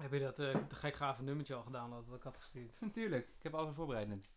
Heb 0.00 0.12
je 0.12 0.20
dat 0.20 0.40
uh, 0.40 0.54
gek 0.68 0.94
gave 0.94 1.22
nummertje 1.22 1.54
al 1.54 1.62
gedaan 1.62 1.90
dat 1.90 2.16
ik 2.16 2.22
had 2.22 2.36
gestuurd? 2.36 2.76
Natuurlijk, 2.80 3.28
ik 3.36 3.42
heb 3.42 3.54
alles 3.54 3.74
voorbereid. 3.74 4.30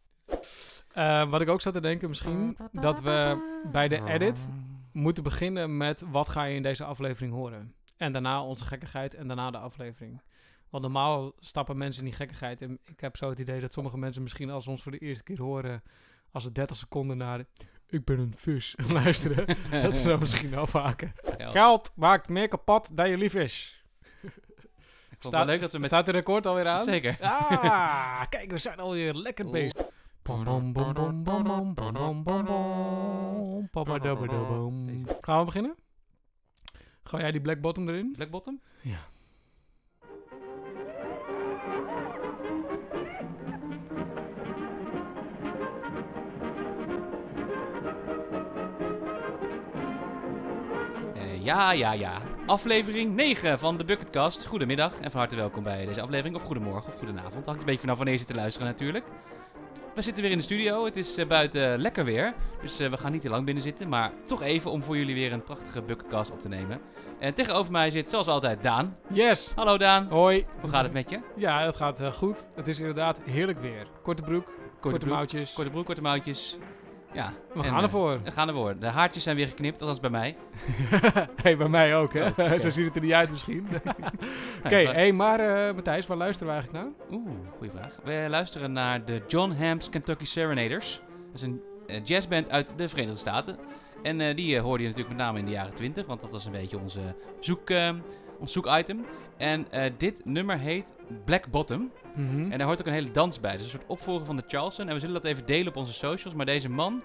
Uh, 0.97 1.29
wat 1.29 1.41
ik 1.41 1.49
ook 1.49 1.61
zat 1.61 1.73
te 1.73 1.81
denken 1.81 2.09
misschien, 2.09 2.57
dat 2.71 3.01
we 3.01 3.37
bij 3.71 3.87
de 3.87 4.03
edit 4.05 4.49
moeten 4.91 5.23
beginnen 5.23 5.77
met 5.77 6.01
wat 6.01 6.29
ga 6.29 6.43
je 6.43 6.55
in 6.55 6.63
deze 6.63 6.83
aflevering 6.83 7.33
horen. 7.33 7.75
En 7.97 8.11
daarna 8.11 8.43
onze 8.43 8.65
gekkigheid 8.65 9.13
en 9.13 9.27
daarna 9.27 9.51
de 9.51 9.57
aflevering. 9.57 10.21
Want 10.69 10.83
normaal 10.83 11.33
stappen 11.39 11.77
mensen 11.77 12.03
in 12.03 12.09
die 12.09 12.17
gekkigheid. 12.17 12.61
En 12.61 12.79
ik 12.85 12.99
heb 12.99 13.17
zo 13.17 13.29
het 13.29 13.39
idee 13.39 13.61
dat 13.61 13.73
sommige 13.73 13.97
mensen 13.97 14.23
misschien 14.23 14.49
als 14.49 14.63
ze 14.63 14.69
ons 14.69 14.81
voor 14.81 14.91
de 14.91 14.97
eerste 14.97 15.23
keer 15.23 15.41
horen, 15.41 15.83
als 16.31 16.43
het 16.43 16.55
30 16.55 16.75
seconden 16.75 17.17
naar 17.17 17.45
ik 17.87 18.05
ben 18.05 18.19
een 18.19 18.33
vis 18.35 18.75
luisteren, 18.87 19.57
dat 19.83 19.97
ze 19.97 20.07
dan 20.07 20.19
misschien 20.19 20.49
wel 20.49 20.67
vaker. 20.67 21.13
Geld 21.37 21.91
maakt 21.95 22.29
meer 22.29 22.47
kapot 22.47 22.97
dan 22.97 23.09
je 23.09 23.17
lief 23.17 23.35
is. 23.35 23.82
Staat, 25.27 25.45
leuk 25.45 25.61
dat 25.61 25.71
we 25.71 25.77
met... 25.79 25.87
staat 25.87 26.05
de 26.05 26.11
record 26.11 26.45
alweer 26.45 26.67
aan? 26.67 26.79
Zeker. 26.79 27.17
Ah, 27.21 28.21
kijk, 28.29 28.51
we 28.51 28.59
zijn 28.59 28.79
alweer 28.79 29.13
lekker 29.13 29.49
bezig. 29.49 29.91
Gaan 35.21 35.39
we 35.39 35.45
beginnen? 35.45 35.75
Ga 37.03 37.19
jij 37.19 37.31
die 37.31 37.41
black 37.41 37.61
bottom 37.61 37.89
erin? 37.89 38.13
Black 38.15 38.29
bottom? 38.29 38.61
Ja. 38.81 38.99
Ja, 51.43 51.71
ja, 51.71 51.93
ja. 51.93 52.21
Aflevering 52.45 53.15
9 53.15 53.59
van 53.59 53.77
de 53.77 53.85
Bucketcast. 53.85 54.45
Goedemiddag 54.45 54.99
en 54.99 55.11
van 55.11 55.19
harte 55.19 55.35
welkom 55.35 55.63
bij 55.63 55.85
deze 55.85 56.01
aflevering. 56.01 56.35
Of 56.35 56.43
goedemorgen 56.43 56.87
of 56.87 56.97
goedenavond. 56.97 57.45
Hangt 57.45 57.59
een 57.59 57.65
beetje 57.65 57.81
vanaf 57.81 57.95
wanneer 57.95 58.13
je 58.13 58.19
zit 58.19 58.29
te 58.29 58.35
luisteren 58.35 58.67
natuurlijk. 58.67 59.05
We 59.95 60.01
zitten 60.01 60.23
weer 60.23 60.31
in 60.31 60.37
de 60.37 60.43
studio. 60.43 60.85
Het 60.85 60.97
is 60.97 61.17
uh, 61.17 61.27
buiten 61.27 61.79
lekker 61.79 62.05
weer. 62.05 62.33
Dus 62.61 62.81
uh, 62.81 62.89
we 62.89 62.97
gaan 62.97 63.11
niet 63.11 63.21
te 63.21 63.29
lang 63.29 63.45
binnen 63.45 63.63
zitten. 63.63 63.89
Maar 63.89 64.11
toch 64.25 64.41
even 64.41 64.71
om 64.71 64.83
voor 64.83 64.97
jullie 64.97 65.15
weer 65.15 65.33
een 65.33 65.43
prachtige 65.43 65.81
Bucketcast 65.81 66.31
op 66.31 66.41
te 66.41 66.47
nemen. 66.47 66.81
En 67.19 67.33
tegenover 67.33 67.71
mij 67.71 67.89
zit 67.89 68.09
zoals 68.09 68.27
altijd 68.27 68.63
Daan. 68.63 68.97
Yes. 69.13 69.51
Hallo 69.55 69.77
Daan. 69.77 70.07
Hoi. 70.09 70.45
Hoe 70.61 70.69
gaat 70.69 70.83
het 70.83 70.93
met 70.93 71.09
je? 71.09 71.19
Ja, 71.35 71.65
het 71.65 71.75
gaat 71.75 72.01
uh, 72.01 72.11
goed. 72.11 72.47
Het 72.55 72.67
is 72.67 72.79
inderdaad 72.79 73.21
heerlijk 73.25 73.59
weer. 73.59 73.87
Korte 74.01 74.21
broek, 74.21 74.45
korte, 74.45 74.59
korte 74.79 74.97
broek, 74.97 75.13
mouwtjes. 75.13 75.53
Korte 75.53 75.69
broek, 75.69 75.85
korte 75.85 76.01
mouwtjes. 76.01 76.57
Ja. 77.13 77.33
We 77.53 77.63
gaan 77.63 77.83
ervoor. 77.83 78.19
We 78.23 78.31
gaan 78.31 78.47
ervoor. 78.47 78.79
De 78.79 78.87
haartjes 78.87 79.23
zijn 79.23 79.35
weer 79.35 79.47
geknipt, 79.47 79.81
althans 79.81 79.99
bij 79.99 80.09
mij. 80.09 80.35
hey, 81.43 81.57
bij 81.57 81.67
mij 81.67 81.95
ook, 81.95 82.13
hè? 82.13 82.27
Oh, 82.27 82.57
Zo 82.59 82.69
ziet 82.69 82.85
het 82.85 82.95
er 82.95 83.01
niet 83.01 83.11
uit 83.11 83.31
misschien. 83.31 83.67
Oké, 83.71 83.91
okay, 84.65 84.85
hey, 84.85 85.11
maar 85.11 85.67
uh, 85.67 85.75
Matthijs, 85.75 86.07
waar 86.07 86.17
luisteren 86.17 86.53
we 86.53 86.59
eigenlijk 86.59 86.83
naar? 86.83 87.19
Oeh, 87.19 87.29
goede 87.57 87.73
vraag. 87.77 87.99
We 88.03 88.25
luisteren 88.29 88.71
naar 88.71 89.05
de 89.05 89.21
John 89.27 89.51
Ham's 89.51 89.89
Kentucky 89.89 90.25
Serenaders. 90.25 91.01
Dat 91.25 91.35
is 91.35 91.41
een 91.41 91.61
uh, 91.87 92.03
jazzband 92.03 92.49
uit 92.49 92.73
de 92.75 92.89
Verenigde 92.89 93.19
Staten. 93.19 93.57
En 94.01 94.19
uh, 94.19 94.35
die 94.35 94.59
hoorde 94.59 94.83
je 94.83 94.89
natuurlijk 94.89 95.15
met 95.15 95.25
name 95.25 95.39
in 95.39 95.45
de 95.45 95.51
jaren 95.51 95.73
20, 95.73 96.05
want 96.05 96.21
dat 96.21 96.31
was 96.31 96.45
een 96.45 96.51
beetje 96.51 96.79
onze 96.79 97.15
zoek, 97.39 97.69
ons 98.43 98.51
zoekitem. 98.51 99.05
En 99.37 99.67
dit 99.97 100.25
nummer 100.25 100.57
heet 100.57 100.85
Black 101.25 101.47
Bottom. 101.47 101.91
Mm 102.15 102.29
-hmm. 102.29 102.51
En 102.51 102.57
daar 102.57 102.67
hoort 102.67 102.79
ook 102.79 102.87
een 102.87 102.93
hele 102.93 103.11
dans 103.11 103.39
bij. 103.39 103.55
Dus 103.55 103.63
een 103.63 103.69
soort 103.69 103.87
opvolger 103.87 104.25
van 104.25 104.35
de 104.35 104.43
Charleston. 104.47 104.87
En 104.87 104.93
we 104.93 104.99
zullen 104.99 105.21
dat 105.21 105.25
even 105.25 105.45
delen 105.45 105.67
op 105.67 105.75
onze 105.75 105.93
socials. 105.93 106.35
Maar 106.35 106.45
deze 106.45 106.69
man, 106.69 107.01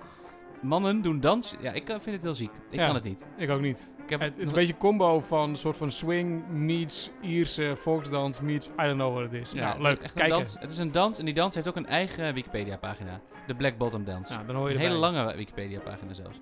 mannen 0.63 1.03
doen 1.03 1.21
dans. 1.21 1.55
Ja, 1.61 1.73
ik 1.73 1.87
vind 1.87 2.05
het 2.05 2.23
heel 2.23 2.35
ziek. 2.35 2.51
Ik 2.71 2.79
ja, 2.79 2.87
kan 2.87 2.95
het 2.95 3.05
niet. 3.05 3.23
Ik 3.37 3.51
ook 3.51 3.61
niet. 3.61 3.89
Ik 4.05 4.11
heb 4.11 4.21
het 4.21 4.39
is 4.39 4.49
een 4.49 4.55
beetje 4.55 4.73
een 4.73 4.79
combo 4.79 5.21
van 5.21 5.49
een 5.49 5.57
soort 5.57 5.77
van 5.77 5.93
swing 5.93 6.49
meets 6.49 7.11
Ierse 7.21 7.75
volksdans 7.77 8.41
meets 8.41 8.67
I 8.67 8.83
don't 8.83 8.95
know 8.95 9.15
what 9.15 9.33
it 9.33 9.33
is. 9.33 9.53
Ja, 9.53 9.69
nou, 9.69 9.83
leuk. 9.83 9.99
Echt 9.99 10.15
Kijken. 10.15 10.37
Dans. 10.37 10.57
Het 10.59 10.71
is 10.71 10.79
een 10.79 10.93
dans 10.93 11.19
en 11.19 11.25
die 11.25 11.35
dans 11.35 11.55
heeft 11.55 11.69
ook 11.69 11.77
een 11.77 11.87
eigen 11.87 12.35
Wikipedia 12.35 12.77
pagina. 12.77 13.21
De 13.47 13.55
Black 13.55 13.77
Bottom 13.79 14.05
Dance. 14.05 14.33
Ja, 14.33 14.43
dan 14.43 14.57
hoor 14.57 14.69
je 14.69 14.75
een 14.75 14.81
hele 14.81 14.95
lange 14.95 15.37
Wikipedia 15.37 15.81
pagina 15.81 16.15
zelfs. 16.15 16.41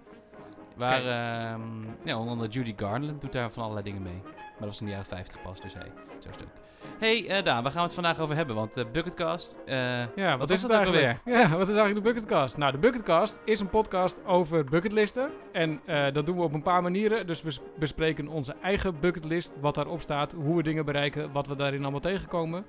Waar 0.77 1.01
uh, 1.01 1.65
ja, 2.05 2.19
onder 2.19 2.33
andere 2.33 2.51
Judy 2.51 2.75
Garland 2.77 3.21
doet 3.21 3.33
daar 3.33 3.51
van 3.51 3.63
allerlei 3.63 3.85
dingen 3.85 4.03
mee. 4.03 4.23
Maar 4.59 4.69
dat 4.69 4.79
was 4.79 4.81
in 4.81 4.87
de 4.87 4.93
jaren 4.93 5.07
50 5.07 5.43
pas, 5.43 5.61
dus 5.61 5.75
hey, 5.75 5.93
zo 6.19 6.29
stuk. 6.33 6.49
Hey 6.99 7.39
uh, 7.39 7.45
Daan, 7.45 7.63
waar 7.63 7.73
gaan 7.73 7.81
we 7.81 7.87
het 7.87 7.95
vandaag 7.95 8.19
over 8.19 8.37
hebben? 8.37 8.57
Want 8.57 8.75
de 8.75 8.85
uh, 8.85 8.91
Bucketcast, 8.93 9.57
uh, 9.67 9.75
ja, 10.17 10.31
wat, 10.31 10.39
wat 10.39 10.51
is 10.51 10.63
het 10.63 10.71
eigenlijk? 10.71 11.19
Alweer? 11.25 11.39
Ja, 11.41 11.49
wat 11.49 11.69
is 11.69 11.75
eigenlijk 11.75 11.95
de 11.95 12.13
Bucketcast? 12.13 12.57
Nou, 12.57 12.73
de 12.73 12.79
Bucketcast 12.79 13.41
is 13.45 13.61
een 13.61 13.71
podcast 13.71 14.25
over 14.25 14.65
bucketlisten. 14.65 15.31
En 15.53 15.81
dat 16.13 16.27
doen 16.27 16.37
we 16.37 16.43
op 16.43 16.53
een 16.53 16.63
paar 16.63 16.83
manieren. 16.83 17.27
Dus 17.27 17.43
we 17.43 17.57
bespreken 17.79 18.29
onze 18.29 18.55
eigen 18.63 19.01
bucketlist, 19.01 19.59
wat 19.61 19.75
daarop 19.75 20.01
staat, 20.01 20.33
hoe 20.33 20.57
we 20.57 20.63
dingen 20.63 20.85
bereiken, 20.85 21.33
wat 21.33 21.47
we 21.47 21.57
daarin 21.57 21.83
allemaal 21.83 22.01
tegenkomen. 22.01 22.65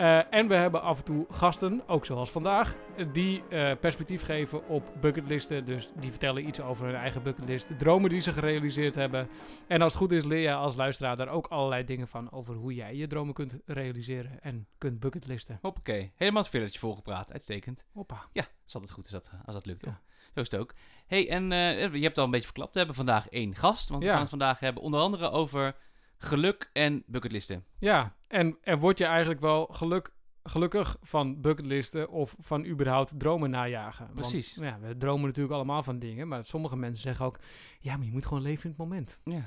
Uh, 0.00 0.34
en 0.34 0.48
we 0.48 0.54
hebben 0.54 0.82
af 0.82 0.98
en 0.98 1.04
toe 1.04 1.26
gasten, 1.28 1.82
ook 1.86 2.04
zoals 2.04 2.30
vandaag, 2.30 2.76
die 3.12 3.42
uh, 3.50 3.72
perspectief 3.80 4.22
geven 4.22 4.68
op 4.68 4.92
bucketlisten. 5.00 5.64
Dus 5.64 5.90
die 5.94 6.10
vertellen 6.10 6.46
iets 6.46 6.60
over 6.60 6.86
hun 6.86 6.94
eigen 6.94 7.22
bucketlist, 7.22 7.78
dromen 7.78 8.10
die 8.10 8.20
ze 8.20 8.32
gerealiseerd 8.32 8.94
hebben. 8.94 9.28
En 9.66 9.82
als 9.82 9.92
het 9.92 10.02
goed 10.02 10.12
is, 10.12 10.24
leer 10.24 10.40
je 10.40 10.54
als 10.54 10.74
luisteraar 10.74 11.16
daar 11.16 11.28
ook 11.28 11.46
allerlei 11.46 11.84
dingen 11.84 12.08
van 12.08 12.32
over 12.32 12.54
hoe 12.54 12.74
jij 12.74 12.96
je 12.96 13.06
dromen 13.06 13.34
kunt 13.34 13.56
realiseren 13.66 14.42
en 14.42 14.66
kunt 14.78 15.00
bucketlisten. 15.00 15.58
Hoppakee, 15.62 16.12
helemaal 16.16 16.42
het 16.42 16.50
fillertje 16.50 16.78
volgepraat, 16.78 17.32
uitstekend. 17.32 17.84
Hoppa. 17.92 18.26
Ja, 18.32 18.44
is 18.66 18.74
altijd 18.74 18.92
goed 18.92 19.04
als 19.04 19.12
dat, 19.12 19.30
als 19.44 19.54
dat 19.54 19.66
lukt. 19.66 19.84
Ja. 19.84 20.00
Zo 20.34 20.40
is 20.40 20.50
het 20.50 20.60
ook. 20.60 20.74
hey, 21.06 21.28
en 21.28 21.50
uh, 21.50 21.94
je 21.94 22.02
hebt 22.02 22.18
al 22.18 22.24
een 22.24 22.30
beetje 22.30 22.46
verklapt, 22.46 22.72
we 22.72 22.78
hebben 22.78 22.96
vandaag 22.96 23.28
één 23.28 23.54
gast. 23.54 23.88
Want 23.88 24.00
we 24.00 24.06
ja. 24.06 24.12
gaan 24.12 24.20
het 24.20 24.30
vandaag 24.30 24.60
hebben 24.60 24.82
onder 24.82 25.00
andere 25.00 25.30
over 25.30 25.76
geluk 26.16 26.70
en 26.72 27.02
bucketlisten. 27.06 27.64
Ja, 27.78 28.18
en, 28.30 28.58
en 28.62 28.78
word 28.78 28.98
je 28.98 29.04
eigenlijk 29.04 29.40
wel 29.40 29.66
geluk, 29.66 30.12
gelukkig 30.42 30.96
van 31.02 31.40
bucketlisten 31.40 32.10
of 32.10 32.36
van 32.38 32.66
überhaupt 32.66 33.18
dromen 33.18 33.50
najagen? 33.50 34.10
Precies. 34.14 34.56
Want, 34.56 34.68
ja, 34.68 34.88
we 34.88 34.96
dromen 34.96 35.26
natuurlijk 35.26 35.54
allemaal 35.54 35.82
van 35.82 35.98
dingen, 35.98 36.28
maar 36.28 36.44
sommige 36.44 36.76
mensen 36.76 37.02
zeggen 37.02 37.26
ook, 37.26 37.38
ja, 37.80 37.96
maar 37.96 38.06
je 38.06 38.12
moet 38.12 38.26
gewoon 38.26 38.42
leven 38.42 38.64
in 38.64 38.70
het 38.70 38.78
moment. 38.78 39.20
Ja. 39.24 39.32
Nou, 39.32 39.42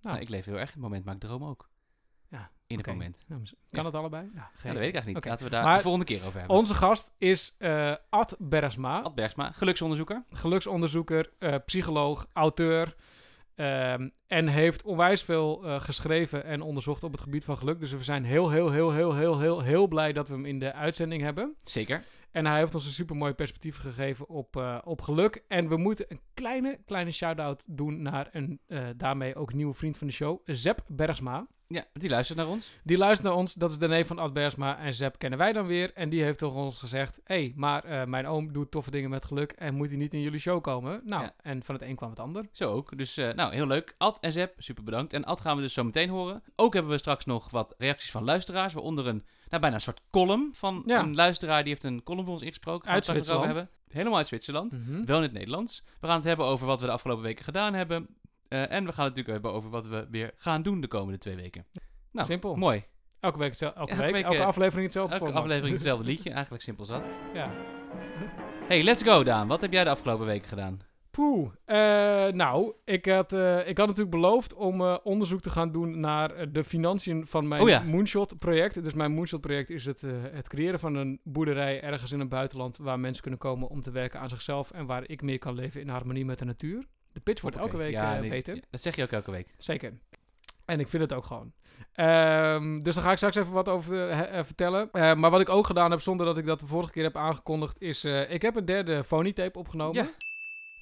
nou 0.00 0.18
ik 0.18 0.28
leef 0.28 0.44
heel 0.44 0.58
erg 0.58 0.66
in 0.66 0.72
het 0.72 0.82
moment, 0.82 1.04
maar 1.04 1.14
ik 1.14 1.20
droom 1.20 1.44
ook. 1.44 1.68
Ja, 2.28 2.50
in 2.66 2.76
het 2.76 2.86
moment. 2.86 3.24
Ja, 3.28 3.36
kan 3.36 3.46
ja. 3.70 3.84
het 3.84 3.94
allebei? 3.94 4.30
Ja, 4.34 4.50
geen 4.54 4.72
dat 4.72 4.80
weet 4.80 4.88
ik 4.88 4.94
eigenlijk 4.94 5.06
niet. 5.06 5.16
Okay. 5.16 5.30
Laten 5.30 5.44
we 5.44 5.50
daar 5.50 5.64
maar 5.64 5.76
de 5.76 5.82
volgende 5.82 6.06
keer 6.06 6.24
over 6.26 6.38
hebben. 6.38 6.56
Onze 6.56 6.74
gast 6.74 7.14
is 7.18 7.56
uh, 7.58 7.94
Ad 8.08 8.36
Bergsma. 8.38 9.00
Ad 9.00 9.14
Bergsma, 9.14 9.52
geluksonderzoeker. 9.52 10.24
Geluksonderzoeker, 10.30 11.32
uh, 11.38 11.54
psycholoog, 11.64 12.26
auteur. 12.32 12.96
Um, 13.56 14.12
en 14.26 14.48
heeft 14.48 14.82
onwijs 14.82 15.22
veel 15.22 15.64
uh, 15.64 15.80
geschreven 15.80 16.44
en 16.44 16.60
onderzocht 16.60 17.04
op 17.04 17.12
het 17.12 17.20
gebied 17.20 17.44
van 17.44 17.56
geluk. 17.56 17.80
Dus 17.80 17.92
we 17.92 18.02
zijn 18.02 18.24
heel, 18.24 18.50
heel, 18.50 18.70
heel, 18.70 18.92
heel, 18.92 19.14
heel, 19.14 19.38
heel, 19.38 19.62
heel 19.62 19.86
blij 19.86 20.12
dat 20.12 20.28
we 20.28 20.34
hem 20.34 20.46
in 20.46 20.58
de 20.58 20.72
uitzending 20.72 21.22
hebben. 21.22 21.54
Zeker. 21.64 22.04
En 22.30 22.46
hij 22.46 22.58
heeft 22.58 22.74
ons 22.74 22.86
een 22.86 22.92
super 22.92 23.16
mooi 23.16 23.32
perspectief 23.32 23.76
gegeven 23.76 24.28
op, 24.28 24.56
uh, 24.56 24.78
op 24.84 25.00
geluk. 25.00 25.44
En 25.48 25.68
we 25.68 25.76
moeten 25.76 26.06
een 26.08 26.20
kleine, 26.34 26.78
kleine 26.86 27.10
shout-out 27.10 27.64
doen 27.66 28.02
naar 28.02 28.28
een 28.32 28.60
uh, 28.66 28.80
daarmee 28.96 29.34
ook 29.34 29.52
nieuwe 29.52 29.74
vriend 29.74 29.96
van 29.96 30.06
de 30.06 30.12
show, 30.12 30.40
Zep 30.44 30.84
Bergsma. 30.86 31.46
Ja, 31.74 31.84
die 31.92 32.08
luistert 32.08 32.38
naar 32.38 32.48
ons. 32.48 32.70
Die 32.82 32.98
luistert 32.98 33.28
naar 33.28 33.38
ons. 33.38 33.54
Dat 33.54 33.70
is 33.70 33.78
de 33.78 33.88
neef 33.88 34.06
van 34.06 34.18
Ad 34.18 34.32
Bergsma. 34.32 34.78
En 34.78 34.94
Zep 34.94 35.18
kennen 35.18 35.38
wij 35.38 35.52
dan 35.52 35.66
weer. 35.66 35.92
En 35.94 36.08
die 36.08 36.22
heeft 36.22 36.38
toch 36.38 36.54
ons 36.54 36.78
gezegd... 36.78 37.20
Hé, 37.24 37.34
hey, 37.34 37.52
maar 37.56 37.86
uh, 37.86 38.04
mijn 38.04 38.26
oom 38.26 38.52
doet 38.52 38.70
toffe 38.70 38.90
dingen 38.90 39.10
met 39.10 39.24
geluk... 39.24 39.52
en 39.52 39.74
moet 39.74 39.88
hij 39.88 39.96
niet 39.96 40.14
in 40.14 40.20
jullie 40.20 40.38
show 40.38 40.62
komen? 40.62 41.00
Nou, 41.04 41.22
ja. 41.22 41.34
en 41.42 41.62
van 41.62 41.74
het 41.74 41.84
een 41.84 41.96
kwam 41.96 42.10
het 42.10 42.18
ander. 42.18 42.48
Zo 42.52 42.70
ook. 42.70 42.98
Dus, 42.98 43.18
uh, 43.18 43.32
nou, 43.32 43.54
heel 43.54 43.66
leuk. 43.66 43.94
Ad 43.98 44.20
en 44.20 44.32
Zep, 44.32 44.54
super 44.58 44.84
bedankt. 44.84 45.12
En 45.12 45.24
Ad 45.24 45.40
gaan 45.40 45.56
we 45.56 45.62
dus 45.62 45.72
zo 45.72 45.84
meteen 45.84 46.08
horen. 46.08 46.42
Ook 46.56 46.74
hebben 46.74 46.92
we 46.92 46.98
straks 46.98 47.24
nog 47.24 47.50
wat 47.50 47.74
reacties 47.78 48.10
van 48.10 48.24
luisteraars... 48.24 48.72
waaronder 48.72 49.06
een, 49.06 49.24
nou, 49.48 49.60
bijna 49.60 49.76
een 49.76 49.82
soort 49.82 50.00
column 50.10 50.50
van 50.54 50.82
ja. 50.86 51.00
een 51.00 51.14
luisteraar... 51.14 51.62
die 51.62 51.72
heeft 51.72 51.84
een 51.84 52.02
column 52.02 52.24
voor 52.24 52.34
ons 52.34 52.42
ingesproken. 52.42 52.90
Uit 52.90 53.04
Zwitserland. 53.04 53.44
Hebben. 53.44 53.68
Helemaal 53.88 54.18
uit 54.18 54.26
Zwitserland. 54.26 54.72
Mm 54.72 54.84
-hmm. 54.86 55.06
Wel 55.06 55.16
in 55.16 55.22
het 55.22 55.32
Nederlands. 55.32 55.84
We 56.00 56.06
gaan 56.06 56.16
het 56.16 56.24
hebben 56.24 56.46
over 56.46 56.66
wat 56.66 56.80
we 56.80 56.86
de 56.86 56.92
afgelopen 56.92 57.24
weken 57.24 57.44
gedaan 57.44 57.74
hebben... 57.74 58.08
Uh, 58.54 58.60
en 58.60 58.84
we 58.84 58.92
gaan 58.92 59.04
het 59.04 59.16
natuurlijk 59.16 59.28
hebben 59.28 59.52
over 59.52 59.70
wat 59.70 59.86
we 59.86 60.06
weer 60.10 60.34
gaan 60.36 60.62
doen 60.62 60.80
de 60.80 60.88
komende 60.88 61.18
twee 61.18 61.36
weken. 61.36 61.66
Nou, 62.12 62.26
simpel. 62.26 62.56
Mooi. 62.56 62.84
Elke 63.20 63.38
week, 63.38 63.54
elke, 63.54 63.78
elke 63.78 63.96
week, 63.96 64.12
week, 64.12 64.24
elke 64.24 64.36
uh, 64.36 64.46
aflevering 64.46 64.84
hetzelfde 64.84 65.14
Elke 65.14 65.24
format. 65.24 65.42
aflevering 65.42 65.74
hetzelfde 65.78 66.04
liedje. 66.04 66.30
Eigenlijk 66.30 66.62
simpel 66.62 66.84
zat. 66.84 67.02
Ja. 67.32 67.50
Hey, 68.68 68.82
let's 68.82 69.02
go 69.02 69.24
Daan. 69.24 69.48
Wat 69.48 69.60
heb 69.60 69.72
jij 69.72 69.84
de 69.84 69.90
afgelopen 69.90 70.26
weken 70.26 70.48
gedaan? 70.48 70.80
Poeh. 71.10 71.50
Uh, 71.66 71.76
nou, 72.32 72.72
ik 72.84 73.06
had, 73.06 73.32
uh, 73.32 73.68
ik 73.68 73.78
had 73.78 73.86
natuurlijk 73.86 74.16
beloofd 74.16 74.54
om 74.54 74.80
uh, 74.80 74.96
onderzoek 75.02 75.40
te 75.40 75.50
gaan 75.50 75.72
doen 75.72 76.00
naar 76.00 76.52
de 76.52 76.64
financiën 76.64 77.26
van 77.26 77.48
mijn 77.48 77.62
oh 77.62 77.68
ja. 77.68 77.82
Moonshot-project. 77.82 78.82
Dus 78.82 78.94
mijn 78.94 79.12
Moonshot-project 79.12 79.70
is 79.70 79.86
het, 79.86 80.00
het 80.32 80.48
creëren 80.48 80.80
van 80.80 80.94
een 80.94 81.20
boerderij 81.24 81.82
ergens 81.82 82.12
in 82.12 82.20
het 82.20 82.28
buitenland... 82.28 82.76
waar 82.76 83.00
mensen 83.00 83.22
kunnen 83.22 83.40
komen 83.40 83.68
om 83.68 83.82
te 83.82 83.90
werken 83.90 84.20
aan 84.20 84.28
zichzelf... 84.28 84.70
en 84.70 84.86
waar 84.86 85.08
ik 85.08 85.22
meer 85.22 85.38
kan 85.38 85.54
leven 85.54 85.80
in 85.80 85.88
harmonie 85.88 86.24
met 86.24 86.38
de 86.38 86.44
natuur. 86.44 86.86
De 87.14 87.20
pitch 87.20 87.40
wordt 87.42 87.56
elke 87.56 87.76
week 87.76 87.90
ja, 87.92 88.18
nee, 88.20 88.30
beter. 88.30 88.58
Dat 88.70 88.80
zeg 88.80 88.96
je 88.96 89.02
ook 89.02 89.10
elke 89.10 89.30
week. 89.30 89.54
Zeker. 89.58 89.92
En 90.64 90.80
ik 90.80 90.88
vind 90.88 91.02
het 91.02 91.12
ook 91.12 91.24
gewoon. 91.24 91.52
Um, 91.96 92.82
dus 92.82 92.94
daar 92.94 93.04
ga 93.04 93.10
ik 93.10 93.16
straks 93.16 93.36
even 93.36 93.52
wat 93.52 93.68
over 93.68 94.10
uh, 94.10 94.44
vertellen. 94.44 94.88
Uh, 94.92 95.14
maar 95.14 95.30
wat 95.30 95.40
ik 95.40 95.48
ook 95.48 95.66
gedaan 95.66 95.90
heb, 95.90 96.00
zonder 96.00 96.26
dat 96.26 96.38
ik 96.38 96.46
dat 96.46 96.60
de 96.60 96.66
vorige 96.66 96.92
keer 96.92 97.02
heb 97.02 97.16
aangekondigd, 97.16 97.80
is... 97.80 98.04
Uh, 98.04 98.30
ik 98.30 98.42
heb 98.42 98.56
een 98.56 98.64
derde 98.64 99.04
phony 99.04 99.32
tape 99.32 99.58
opgenomen. 99.58 100.04
Ja. 100.04 100.10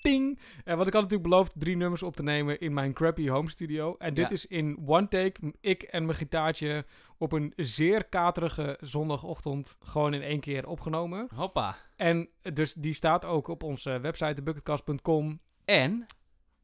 ting. 0.00 0.38
En 0.64 0.76
wat 0.76 0.86
ik 0.86 0.92
had 0.92 1.02
natuurlijk 1.02 1.28
beloofd, 1.30 1.52
drie 1.58 1.76
nummers 1.76 2.02
op 2.02 2.16
te 2.16 2.22
nemen 2.22 2.60
in 2.60 2.72
mijn 2.74 2.92
crappy 2.92 3.28
home 3.28 3.50
studio. 3.50 3.94
En 3.98 4.14
dit 4.14 4.24
Ja. 4.24 4.30
is 4.30 4.46
in 4.46 4.78
one 4.86 5.08
take, 5.08 5.52
ik 5.60 5.82
en 5.82 6.04
mijn 6.04 6.18
gitaartje 6.18 6.84
op 7.18 7.32
een 7.32 7.52
zeer 7.56 8.04
katerige 8.04 8.78
zondagochtend 8.80 9.76
gewoon 9.80 10.14
in 10.14 10.22
één 10.22 10.40
keer 10.40 10.66
opgenomen. 10.66 11.28
Hoppa. 11.34 11.76
En 11.96 12.28
eh, 12.42 12.54
dus 12.54 12.72
die 12.74 12.94
staat 12.94 13.24
ook 13.24 13.48
op 13.48 13.62
onze 13.62 14.00
website, 14.00 14.34
thebucketcast.com. 14.34 15.40
En? 15.64 16.06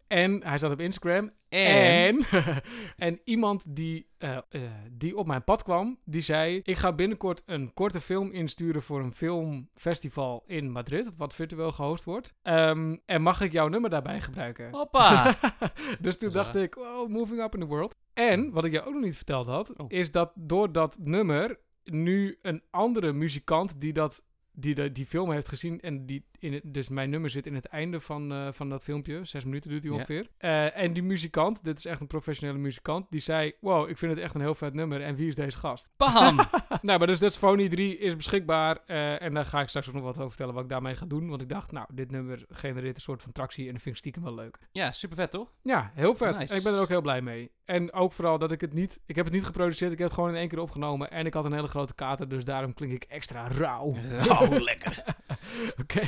En 0.09 0.43
hij 0.45 0.59
staat 0.59 0.73
op 0.73 0.81
Instagram. 0.81 1.31
En? 1.49 2.25
En, 2.31 2.63
en 3.09 3.21
iemand 3.25 3.65
die, 3.77 4.09
eh, 4.19 4.37
eh, 4.37 4.63
die 4.93 5.17
op 5.17 5.27
mijn 5.27 5.45
pad 5.45 5.63
kwam, 5.63 5.99
die 6.05 6.21
zei... 6.21 6.61
Ik 6.65 6.77
ga 6.77 6.93
binnenkort 6.93 7.43
een 7.47 7.73
korte 7.75 8.01
film 8.01 8.31
insturen 8.31 8.83
voor 8.83 9.01
een 9.01 9.15
filmfestival 9.15 10.45
in 10.47 10.71
Madrid, 10.71 11.13
wat 11.17 11.35
virtueel 11.35 11.73
gehost 11.73 12.05
wordt. 12.05 12.35
Ehm, 12.43 12.97
en 13.07 13.23
mag 13.23 13.41
ik 13.41 13.53
jouw 13.53 13.69
nummer 13.69 13.91
daarbij 13.91 14.21
gebruiken? 14.21 14.71
Hoppa. 14.71 15.37
dus 16.01 16.19
toen 16.19 16.31
dacht 16.31 16.55
ik, 16.55 16.75
wow, 16.75 17.09
moving 17.09 17.43
up 17.43 17.55
in 17.55 17.61
the 17.61 17.67
world. 17.67 17.95
En, 18.15 18.51
wat 18.51 18.65
ik 18.65 18.73
jou 18.73 18.87
ook 18.87 18.93
nog 18.95 19.03
niet 19.03 19.17
verteld 19.17 19.47
had, 19.47 19.77
Oh. 19.77 19.87
is 19.89 20.11
dat 20.11 20.33
door 20.35 20.73
dat 20.73 20.97
nummer 20.99 21.59
nu 21.85 22.39
een 22.43 22.63
andere 22.71 23.13
muzikant 23.13 23.81
die 23.81 23.93
dat... 23.93 24.23
Die 24.61 24.75
de, 24.75 24.93
die 24.93 25.07
film 25.07 25.31
heeft 25.31 25.49
gezien 25.49 25.81
en 25.81 26.07
die 26.07 26.25
in 26.39 26.53
het, 26.53 26.63
dus 26.65 26.89
mijn 26.89 27.11
nummer 27.11 27.31
zit 27.31 27.47
in 27.47 27.55
het 27.55 27.65
einde 27.67 28.01
van, 28.01 28.33
eh, 28.33 28.49
van 28.53 28.69
dat 28.69 28.83
filmpje. 28.83 29.25
Zes 29.25 29.45
minuten 29.45 29.71
duurt 29.71 29.83
die 29.83 29.93
ongeveer. 29.93 30.27
Eh, 30.39 30.77
en 30.79 30.93
die 30.93 31.03
muzikant, 31.03 31.65
dit 31.65 31.79
is 31.79 31.85
echt 31.85 32.01
een 32.01 32.07
professionele 32.07 32.59
muzikant, 32.59 33.07
die 33.11 33.21
zei: 33.21 33.53
Wow, 33.61 33.89
ik 33.89 33.99
vind 33.99 34.13
het 34.13 34.21
echt 34.21 34.35
een 34.35 34.41
heel 34.41 34.55
vet 34.55 34.75
nummer. 34.75 35.03
En 35.03 35.15
wie 35.15 35.29
is 35.29 35.35
deze 35.35 35.59
gast? 35.59 35.91
Bam. 35.97 36.37
nou, 36.83 36.99
maar 36.99 37.07
dus 37.07 37.19
dat 37.19 37.37
Phony 37.39 37.69
3 37.69 37.99
is 37.99 38.17
beschikbaar. 38.17 38.79
eh, 38.87 39.23
en 39.23 39.35
daar 39.35 39.45
ga 39.45 39.61
ik 39.61 39.69
straks 39.69 39.89
ook 39.89 39.95
nog 39.95 40.03
wat 40.05 40.17
over 40.17 40.29
vertellen 40.29 40.55
wat 40.55 40.63
ik 40.63 40.69
daarmee 40.71 40.95
ga 40.97 41.07
doen. 41.07 41.29
Want 41.29 41.43
ik 41.43 41.49
dacht, 41.49 41.73
nou, 41.73 41.87
dit 41.93 42.11
nummer 42.11 42.45
genereert 42.49 42.97
een 42.97 43.03
soort 43.03 43.23
van 43.23 43.33
tractie 43.33 43.67
en 43.67 43.73
dat 43.73 43.83
vind 43.83 43.95
ik 43.95 44.01
stiekem 44.01 44.23
wel 44.23 44.35
leuk. 44.35 44.59
ja, 44.73 44.93
super 44.93 45.17
vet 45.17 45.31
toch? 45.31 45.53
Ja, 45.63 45.91
heel 45.95 46.15
vet. 46.15 46.39
Nice. 46.39 46.53
En 46.53 46.59
ik 46.59 46.65
ben 46.65 46.75
er 46.75 46.81
ook 46.81 46.89
heel 46.89 47.01
blij 47.03 47.23
mee. 47.23 47.51
En 47.69 47.93
ook 47.93 48.13
vooral 48.13 48.39
dat 48.39 48.53
ik 48.53 48.61
het 48.61 48.73
niet... 48.73 49.01
Ik 49.07 49.17
heb 49.17 49.25
het 49.25 49.35
niet 49.35 49.45
geproduceerd, 49.45 49.93
ik 49.93 49.99
heb 49.99 50.07
het 50.07 50.17
gewoon 50.17 50.31
in 50.31 50.37
één 50.37 50.49
keer 50.49 50.59
opgenomen. 50.59 51.11
En 51.11 51.27
ik 51.27 51.35
had 51.35 51.45
een 51.45 51.53
hele 51.53 51.69
grote 51.69 51.95
kater, 51.95 52.29
dus 52.29 52.45
daarom 52.45 52.75
klink 52.75 52.93
ik 52.93 53.05
extra 53.05 53.49
rauw. 53.49 53.95
Rauw, 54.27 54.59
lekker. 54.59 55.05
Oké. 55.83 56.01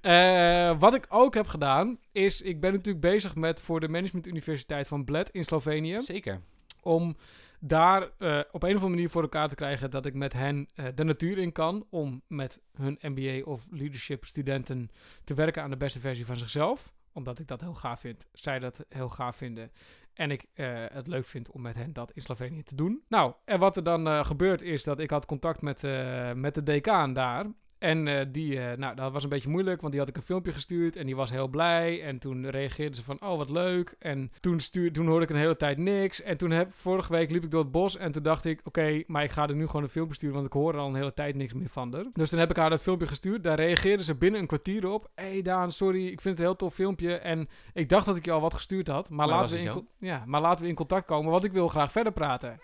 Eh, 0.00 0.78
wat 0.78 0.94
ik 0.94 1.06
ook 1.08 1.34
heb 1.34 1.46
gedaan, 1.46 1.98
is... 2.12 2.42
Ik 2.42 2.60
ben 2.60 2.72
natuurlijk 2.72 3.00
bezig 3.00 3.34
met 3.34 3.60
voor 3.60 3.80
de 3.80 3.88
Management 3.88 4.26
Universiteit 4.26 4.88
van 4.88 5.04
Bled 5.04 5.30
in 5.30 5.44
Slovenië. 5.44 5.98
Zeker. 5.98 6.40
Om 6.82 7.16
daar 7.60 8.10
eh, 8.18 8.40
op 8.52 8.62
een 8.62 8.68
of 8.68 8.74
andere 8.74 8.88
manier 8.88 9.10
voor 9.10 9.22
elkaar 9.22 9.48
te 9.48 9.54
krijgen 9.54 9.90
dat 9.90 10.06
ik 10.06 10.14
met 10.14 10.32
hen 10.32 10.68
eh, 10.74 10.86
de 10.94 11.04
natuur 11.04 11.38
in 11.38 11.52
kan. 11.52 11.86
Om 11.90 12.22
met 12.26 12.60
hun 12.72 12.98
MBA 13.00 13.42
of 13.44 13.66
leadership 13.70 14.24
studenten 14.24 14.90
te 15.24 15.34
werken 15.34 15.62
aan 15.62 15.70
de 15.70 15.76
beste 15.76 16.00
versie 16.00 16.26
van 16.26 16.36
zichzelf. 16.36 16.92
Omdat 17.12 17.38
ik 17.38 17.46
dat 17.46 17.60
heel 17.60 17.74
gaaf 17.74 18.00
vind. 18.00 18.26
Zij 18.32 18.58
dat 18.58 18.84
heel 18.88 19.08
gaaf 19.08 19.36
vinden. 19.36 19.70
En 20.18 20.30
ik 20.30 20.44
eh, 20.54 20.84
het 20.92 21.06
leuk 21.06 21.24
vind 21.24 21.50
om 21.50 21.60
met 21.60 21.74
hen 21.74 21.92
dat 21.92 22.10
in 22.12 22.22
Slovenië 22.22 22.62
te 22.62 22.74
doen. 22.74 23.02
Nou, 23.08 23.32
en 23.44 23.58
wat 23.58 23.76
er 23.76 23.82
dan 23.82 24.08
eh, 24.08 24.24
gebeurt 24.24 24.62
is 24.62 24.84
dat 24.84 24.98
ik 24.98 25.10
had 25.10 25.26
contact 25.26 25.62
met, 25.62 25.84
eh, 25.84 26.32
met 26.32 26.54
de 26.54 26.62
decaan 26.62 27.12
daar. 27.12 27.46
En 27.78 28.08
eh, 28.08 28.26
die, 28.28 28.60
eh, 28.60 28.76
nou, 28.76 28.94
dat 28.96 29.12
was 29.12 29.22
een 29.22 29.28
beetje 29.28 29.48
moeilijk, 29.48 29.80
want 29.80 29.92
die 29.92 30.00
had 30.00 30.10
ik 30.10 30.16
een 30.16 30.22
filmpje 30.22 30.52
gestuurd 30.52 30.96
en 30.96 31.06
die 31.06 31.16
was 31.16 31.30
heel 31.30 31.48
blij. 31.48 32.02
En 32.02 32.18
toen 32.18 32.50
reageerde 32.50 32.96
ze 32.96 33.02
van, 33.02 33.20
oh, 33.20 33.36
wat 33.36 33.50
leuk. 33.50 33.94
En 33.98 34.32
toen, 34.40 34.60
stuur, 34.60 34.92
toen 34.92 35.06
hoorde 35.06 35.24
ik 35.24 35.30
een 35.30 35.36
hele 35.36 35.56
tijd 35.56 35.78
niks. 35.78 36.22
En 36.22 36.36
toen 36.36 36.50
heb, 36.50 36.72
vorige 36.72 37.12
week 37.12 37.30
liep 37.30 37.44
ik 37.44 37.50
door 37.50 37.62
het 37.62 37.70
bos 37.70 37.96
en 37.96 38.12
toen 38.12 38.22
dacht 38.22 38.44
ik, 38.44 38.60
oké, 38.64 39.02
maar 39.06 39.22
ik 39.22 39.30
ga 39.30 39.48
er 39.48 39.54
nu 39.54 39.66
gewoon 39.66 39.82
een 39.82 39.88
filmpje 39.88 40.14
sturen, 40.14 40.34
want 40.34 40.46
ik 40.46 40.52
hoor 40.52 40.74
er 40.74 40.80
al 40.80 40.88
een 40.88 40.94
hele 40.94 41.14
tijd 41.14 41.34
niks 41.34 41.52
meer 41.52 41.68
van 41.68 41.94
haar. 41.94 42.04
Dus 42.12 42.30
toen 42.30 42.38
heb 42.38 42.50
ik 42.50 42.56
haar 42.56 42.70
dat 42.70 42.82
filmpje 42.82 43.06
gestuurd. 43.06 43.44
Daar 43.44 43.56
reageerde 43.56 44.04
ze 44.04 44.14
binnen 44.14 44.40
een 44.40 44.46
kwartier 44.46 44.86
op. 44.86 45.10
Hé 45.14 45.30
hey 45.30 45.42
Daan, 45.42 45.72
sorry, 45.72 46.06
ik 46.06 46.20
vind 46.20 46.24
het 46.24 46.38
een 46.38 46.44
heel 46.44 46.56
tof 46.56 46.74
filmpje. 46.74 47.14
En 47.14 47.48
ik 47.72 47.88
dacht 47.88 48.06
dat 48.06 48.16
ik 48.16 48.24
je 48.24 48.32
al 48.32 48.40
wat 48.40 48.54
gestuurd 48.54 48.88
had, 48.88 49.10
maar, 49.10 49.28
Maar 49.28 49.36
laten, 49.36 49.56
we 49.56 49.62
in, 49.62 49.88
ja, 49.98 50.22
maar 50.26 50.40
laten 50.40 50.62
we 50.62 50.68
in 50.68 50.74
contact 50.74 51.06
komen, 51.06 51.30
want 51.30 51.44
ik 51.44 51.52
wil 51.52 51.68
graag 51.68 51.92
verder 51.92 52.12
praten. 52.12 52.60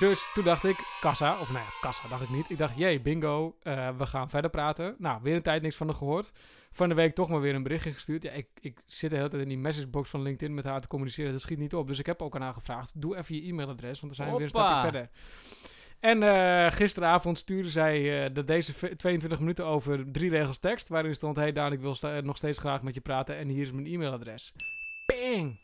Dus 0.00 0.30
toen 0.34 0.44
dacht 0.44 0.64
ik, 0.64 0.76
kassa, 1.00 1.40
of 1.40 1.50
nou 1.52 1.64
ja, 1.64 1.70
kassa 1.80 2.08
dacht 2.08 2.22
ik 2.22 2.28
niet. 2.30 2.50
Ik 2.50 2.58
dacht, 2.58 2.76
jee, 2.76 3.00
bingo, 3.00 3.56
eh, 3.62 3.96
we 3.96 4.06
gaan 4.06 4.30
verder 4.30 4.50
praten. 4.50 4.94
Nou, 4.98 5.18
weer 5.22 5.36
een 5.36 5.42
tijd 5.42 5.62
niks 5.62 5.76
van 5.76 5.86
haar 5.86 5.96
gehoord. 5.96 6.32
Van 6.72 6.88
de 6.88 6.94
week 6.94 7.14
toch 7.14 7.28
maar 7.28 7.40
weer 7.40 7.54
een 7.54 7.62
berichtje 7.62 7.92
gestuurd. 7.92 8.22
Ja, 8.22 8.30
ik, 8.30 8.46
ik 8.60 8.80
zit 8.86 9.10
de 9.10 9.16
hele 9.16 9.28
tijd 9.28 9.42
in 9.42 9.48
die 9.48 9.58
messagebox 9.58 10.10
van 10.10 10.22
LinkedIn 10.22 10.54
met 10.54 10.64
haar 10.64 10.80
te 10.80 10.88
communiceren. 10.88 11.32
Dat 11.32 11.40
schiet 11.40 11.58
niet 11.58 11.74
op. 11.74 11.86
Dus 11.86 11.98
ik 11.98 12.06
heb 12.06 12.22
ook 12.22 12.34
aan 12.34 12.42
haar 12.42 12.52
gevraagd, 12.54 12.92
doe 12.94 13.16
even 13.16 13.34
je 13.34 13.42
e-mailadres, 13.48 14.00
want 14.00 14.16
dan 14.16 14.26
zijn 14.26 14.28
we 14.28 14.34
weer 14.34 14.42
een 14.44 14.48
stapje 14.48 14.90
verder. 14.90 15.08
En 16.00 16.22
eh, 16.22 16.70
gisteravond 16.72 17.38
stuurde 17.38 17.70
zij 17.70 18.24
eh, 18.24 18.34
dat 18.34 18.46
deze 18.46 18.72
v- 18.74 18.96
22 18.96 19.38
minuten 19.38 19.66
over 19.66 20.12
drie 20.12 20.30
regels 20.30 20.58
tekst. 20.58 20.88
Waarin 20.88 21.14
stond: 21.14 21.36
Hey 21.36 21.52
Daan, 21.52 21.72
ik 21.72 21.80
wil 21.80 21.94
sta- 21.94 22.20
nog 22.20 22.36
steeds 22.36 22.58
graag 22.58 22.82
met 22.82 22.94
je 22.94 23.00
praten. 23.00 23.36
En 23.36 23.48
hier 23.48 23.62
is 23.62 23.72
mijn 23.72 23.86
e-mailadres. 23.86 24.52
Ping! 25.06 25.60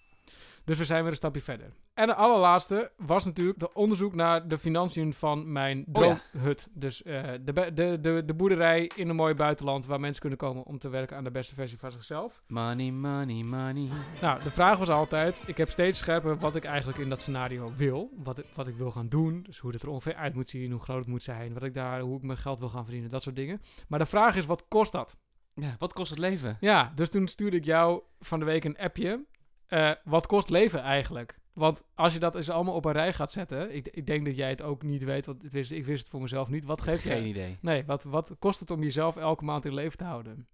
Dus 0.64 0.78
we 0.78 0.84
zijn 0.84 1.02
weer 1.02 1.10
een 1.10 1.16
stapje 1.16 1.40
verder. 1.40 1.72
En 1.98 2.06
de 2.06 2.14
allerlaatste 2.14 2.90
was 2.96 3.24
natuurlijk 3.24 3.58
de 3.58 3.72
onderzoek 3.72 4.14
naar 4.14 4.48
de 4.48 4.58
financiën 4.58 5.14
van 5.14 5.52
mijn 5.52 5.78
Oh 5.92 6.04
ja. 6.04 6.20
droomhut. 6.30 6.68
Dus 6.72 7.02
eh, 7.02 7.22
de, 7.40 7.72
de, 7.74 7.98
de, 8.00 8.22
de 8.26 8.34
boerderij 8.34 8.90
in 8.94 9.08
een 9.08 9.16
mooi 9.16 9.34
buitenland 9.34 9.86
waar 9.86 10.00
mensen 10.00 10.20
kunnen 10.20 10.38
komen 10.38 10.64
om 10.64 10.78
te 10.78 10.88
werken 10.88 11.16
aan 11.16 11.24
de 11.24 11.30
beste 11.30 11.54
versie 11.54 11.78
van 11.78 11.90
zichzelf. 11.90 12.42
Money, 12.46 12.90
money, 12.90 13.42
money. 13.42 13.88
Nou, 14.20 14.42
de 14.42 14.50
vraag 14.50 14.78
was 14.78 14.88
altijd, 14.88 15.40
ik 15.46 15.56
heb 15.56 15.70
steeds 15.70 15.98
scherper 15.98 16.38
wat 16.38 16.54
ik 16.54 16.64
eigenlijk 16.64 16.98
in 16.98 17.08
dat 17.08 17.20
scenario 17.20 17.72
wil. 17.76 18.10
Wat 18.16 18.38
ik, 18.38 18.46
wat 18.54 18.68
ik 18.68 18.76
wil 18.76 18.90
gaan 18.90 19.08
doen, 19.08 19.42
dus 19.42 19.58
hoe 19.58 19.72
het 19.72 19.82
er 19.82 19.88
ongeveer 19.88 20.14
uit 20.14 20.34
moet 20.34 20.48
zien, 20.48 20.70
hoe 20.70 20.80
groot 20.80 20.98
het 20.98 21.08
moet 21.08 21.22
zijn, 21.22 21.54
wat 21.54 21.62
ik 21.62 21.74
daar, 21.74 22.00
hoe 22.00 22.16
ik 22.16 22.22
mijn 22.22 22.38
geld 22.38 22.58
wil 22.58 22.68
gaan 22.68 22.84
verdienen, 22.84 23.10
dat 23.10 23.22
soort 23.22 23.36
dingen. 23.36 23.60
Maar 23.88 23.98
de 23.98 24.06
vraag 24.06 24.36
is, 24.36 24.46
wat 24.46 24.64
kost 24.68 24.92
dat? 24.92 25.16
Ja, 25.54 25.76
wat 25.78 25.92
kost 25.92 26.10
het 26.10 26.18
leven? 26.18 26.56
Ja, 26.60 26.92
dus 26.94 27.10
toen 27.10 27.28
stuurde 27.28 27.56
ik 27.56 27.64
jou 27.64 28.02
van 28.20 28.38
de 28.38 28.44
week 28.44 28.64
een 28.64 28.78
appje. 28.78 29.24
Eh, 29.66 29.90
wat 30.04 30.26
kost 30.26 30.50
leven 30.50 30.80
eigenlijk? 30.80 31.38
Want 31.58 31.82
als 31.94 32.12
je 32.12 32.18
dat 32.18 32.34
eens 32.34 32.50
allemaal 32.50 32.74
op 32.74 32.84
een 32.84 32.92
rij 32.92 33.12
gaat 33.12 33.32
zetten, 33.32 33.74
ik, 33.74 33.88
ik 33.88 34.06
denk 34.06 34.24
dat 34.26 34.36
jij 34.36 34.48
het 34.48 34.62
ook 34.62 34.82
niet 34.82 35.04
weet, 35.04 35.26
want 35.26 35.42
het 35.42 35.52
wist, 35.52 35.70
ik 35.70 35.84
wist 35.84 36.00
het 36.00 36.08
voor 36.10 36.20
mezelf 36.20 36.48
niet. 36.48 36.64
Wat 36.64 36.80
geeft 36.82 37.02
Geen 37.02 37.22
je? 37.22 37.28
idee. 37.28 37.58
Nee, 37.60 37.84
wat, 37.84 38.02
wat 38.02 38.36
kost 38.38 38.60
het 38.60 38.70
om 38.70 38.82
jezelf 38.82 39.16
elke 39.16 39.44
maand 39.44 39.64
in 39.64 39.74
leven 39.74 39.98
te 39.98 40.04
houden? 40.04 40.48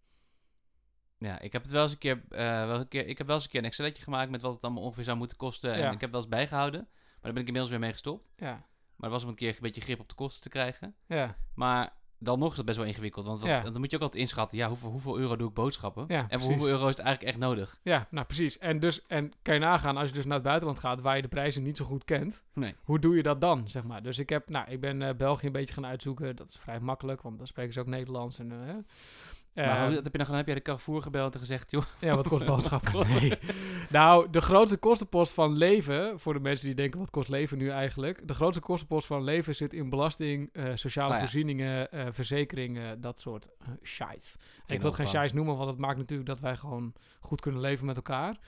Ja, 1.19 1.39
ik 1.41 1.53
heb 1.53 1.62
het 1.62 1.71
wel 1.71 1.83
eens 1.83 1.93
een 1.93 1.99
keer, 1.99 2.23
eh, 2.29 2.67
wel 2.67 2.81
een 2.81 2.89
keer, 2.89 3.06
ik 3.06 3.19
heb 3.19 3.27
wel 3.27 3.37
eens 3.37 3.45
een 3.45 3.51
keer 3.51 3.61
een 3.61 3.67
Excelletje 3.67 4.03
gemaakt 4.03 4.31
met 4.31 4.43
wat 4.43 4.53
het 4.55 4.62
allemaal 4.62 4.83
ongeveer 4.83 5.05
zou 5.05 5.17
moeten 5.17 5.37
kosten. 5.37 5.73
En 5.73 5.79
Ja. 5.79 5.91
ik 5.91 6.01
heb 6.01 6.11
wel 6.11 6.21
eens 6.21 6.29
bijgehouden. 6.29 6.81
Maar 6.91 7.21
daar 7.21 7.33
ben 7.33 7.41
ik 7.43 7.47
inmiddels 7.47 7.71
weer 7.71 7.81
mee 7.81 7.93
gestopt. 7.93 8.33
Ja, 8.37 8.53
Maar 8.97 9.11
dat 9.11 9.11
was 9.11 9.23
om 9.23 9.29
een 9.29 9.35
keer 9.35 9.49
een 9.55 9.56
beetje 9.61 9.81
grip 9.81 10.01
op 10.01 10.09
de 10.09 10.15
kosten 10.15 10.43
te 10.43 10.49
krijgen. 10.49 10.95
ja, 11.06 11.37
Maar 11.55 11.93
dan 12.25 12.38
nog 12.38 12.50
is 12.50 12.56
het 12.56 12.67
best 12.67 12.79
wel 12.79 12.87
ingewikkeld. 12.87 13.26
Want 13.26 13.41
wat- 13.41 13.49
Ja. 13.49 13.61
dan 13.62 13.81
moet 13.81 13.91
je 13.91 13.97
ook 13.97 14.03
altijd 14.03 14.23
inschatten. 14.23 14.59
Ja, 14.59 14.69
hoeveel, 14.69 14.91
hoeveel 14.91 15.19
euro 15.19 15.37
doe 15.37 15.49
ik 15.49 15.55
boodschappen? 15.55 16.05
Ja, 16.09 16.26
en 16.29 16.41
voor 16.41 16.49
hoeveel 16.50 16.69
euro 16.69 16.82
is 16.88 16.97
het 16.97 17.05
eigenlijk 17.06 17.37
echt 17.37 17.44
nodig? 17.47 17.79
ja, 17.82 18.06
nou 18.11 18.26
precies. 18.26 18.59
En, 18.59 18.81
dus, 18.81 19.06
en 19.06 19.32
kan 19.43 19.55
je 19.55 19.61
nagaan, 19.61 19.97
als 19.97 20.09
je 20.09 20.15
dus 20.15 20.25
naar 20.25 20.35
het 20.35 20.43
buitenland 20.43 20.79
gaat, 20.79 21.00
waar 21.00 21.17
je 21.17 21.23
de 21.23 21.29
prijzen 21.29 21.62
niet 21.62 21.76
zo 21.76 21.85
goed 21.85 22.05
kent, 22.05 22.43
Nee. 22.55 22.75
hoe 22.82 22.99
doe 22.99 23.17
je 23.17 23.23
dat 23.23 23.41
dan, 23.41 23.69
zeg 23.69 23.85
maar? 23.85 24.03
Dus 24.03 24.19
ik, 24.19 24.29
heb, 24.29 24.49
nou, 24.49 24.71
ik 24.71 24.81
ben 24.81 25.03
eh, 25.03 25.15
België 25.15 25.47
een 25.47 25.53
beetje 25.53 25.75
gaan 25.75 25.87
uitzoeken. 25.87 26.37
Dat 26.37 26.49
is 26.49 26.56
vrij 26.60 26.81
makkelijk, 26.81 27.22
want 27.22 27.39
dan 27.39 27.46
spreken 27.46 27.72
ze 27.72 27.81
ook 27.81 27.87
Nederlands. 27.87 28.39
En, 28.39 28.51
eh, 28.53 28.75
maar 29.55 29.89
eh, 29.89 29.94
dat 29.94 30.05
heb 30.05 30.13
je 30.13 30.19
dan 30.19 30.20
gedaan? 30.20 30.37
Heb 30.37 30.46
jij 30.46 30.55
de 30.55 30.63
Carrefour 30.63 31.03
gebeld 31.03 31.34
en 31.34 31.41
gezegd, 31.41 31.70
joh, 31.70 31.82
Ja, 32.01 32.17
wat 32.17 32.29
kost 32.29 32.46
boodschappen? 32.55 33.08
Nee. 33.08 33.32
Nou, 33.91 34.31
de 34.31 34.41
grootste 34.41 34.77
kostenpost 34.77 35.32
van 35.32 35.53
leven, 35.56 36.20
voor 36.20 36.32
de 36.34 36.41
mensen 36.41 36.67
die 36.67 36.75
denken, 36.75 36.99
wat 37.01 37.10
kost 37.10 37.29
leven 37.29 37.58
nu 37.58 37.69
eigenlijk? 37.70 38.29
De 38.29 38.34
grootste 38.34 38.60
kostenpost 38.63 39.06
van 39.06 39.25
leven 39.25 39.55
zit 39.55 39.72
in 39.72 39.89
belasting, 39.91 40.51
sociale 40.75 41.08
Ah, 41.08 41.15
ja. 41.15 41.20
voorzieningen, 41.20 41.89
verzekeringen, 42.15 43.01
dat 43.01 43.21
soort 43.21 43.49
uh, 43.63 43.69
shit. 43.83 44.37
Ik 44.67 44.81
wil 44.81 44.91
het 44.91 45.01
geen 45.01 45.23
shit 45.23 45.33
noemen, 45.33 45.56
want 45.56 45.71
het 45.71 45.79
maakt 45.79 45.99
natuurlijk 45.99 46.29
dat 46.29 46.41
wij 46.41 46.56
gewoon 46.56 46.93
goed 47.21 47.41
kunnen 47.41 47.61
leven 47.61 47.87
met 47.87 47.97
elkaar. 47.97 48.39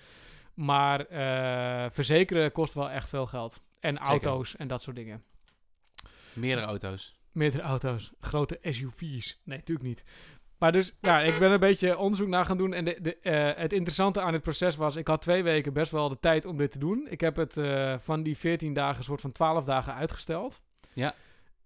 Maar 0.54 1.00
eh, 1.00 1.90
verzekeren 1.90 2.52
kost 2.52 2.74
wel 2.74 2.90
echt 2.90 3.08
veel 3.08 3.26
geld. 3.26 3.60
En 3.80 3.98
auto's 3.98 4.56
en 4.56 4.68
dat 4.68 4.82
soort 4.82 4.96
dingen. 4.96 5.22
meerdere 6.34 6.66
auto's. 6.66 7.14
Meerdere 7.32 7.62
auto's, 7.62 8.12
grote 8.20 8.58
SUV's. 8.62 9.40
Nee, 9.44 9.58
natuurlijk 9.58 9.86
niet. 9.86 10.04
Maar 10.58 10.72
dus, 10.72 10.94
ja, 11.00 11.20
ik 11.20 11.38
ben 11.38 11.50
een 11.50 11.60
beetje 11.60 11.98
onderzoek 11.98 12.28
naar 12.28 12.44
gaan 12.44 12.56
doen. 12.56 12.72
En 12.72 12.84
de, 12.84 12.98
de, 13.00 13.16
eh, 13.16 13.60
het 13.62 13.72
interessante 13.72 14.20
aan 14.20 14.32
dit 14.32 14.42
proces 14.42 14.76
was, 14.76 14.96
ik 14.96 15.08
had 15.08 15.22
twee 15.22 15.42
weken 15.42 15.72
best 15.72 15.90
wel 15.90 16.08
de 16.08 16.20
tijd 16.20 16.44
om 16.44 16.56
dit 16.56 16.72
te 16.72 16.78
doen. 16.78 17.06
Ik 17.10 17.20
heb 17.20 17.36
het 17.36 17.56
van 18.02 18.22
die 18.22 18.36
14 18.36 18.74
dagen, 18.74 18.98
een 18.98 19.04
soort 19.04 19.20
van 19.20 19.32
12 19.32 19.64
dagen 19.64 19.94
uitgesteld. 19.94 20.60
Ja. 20.92 21.14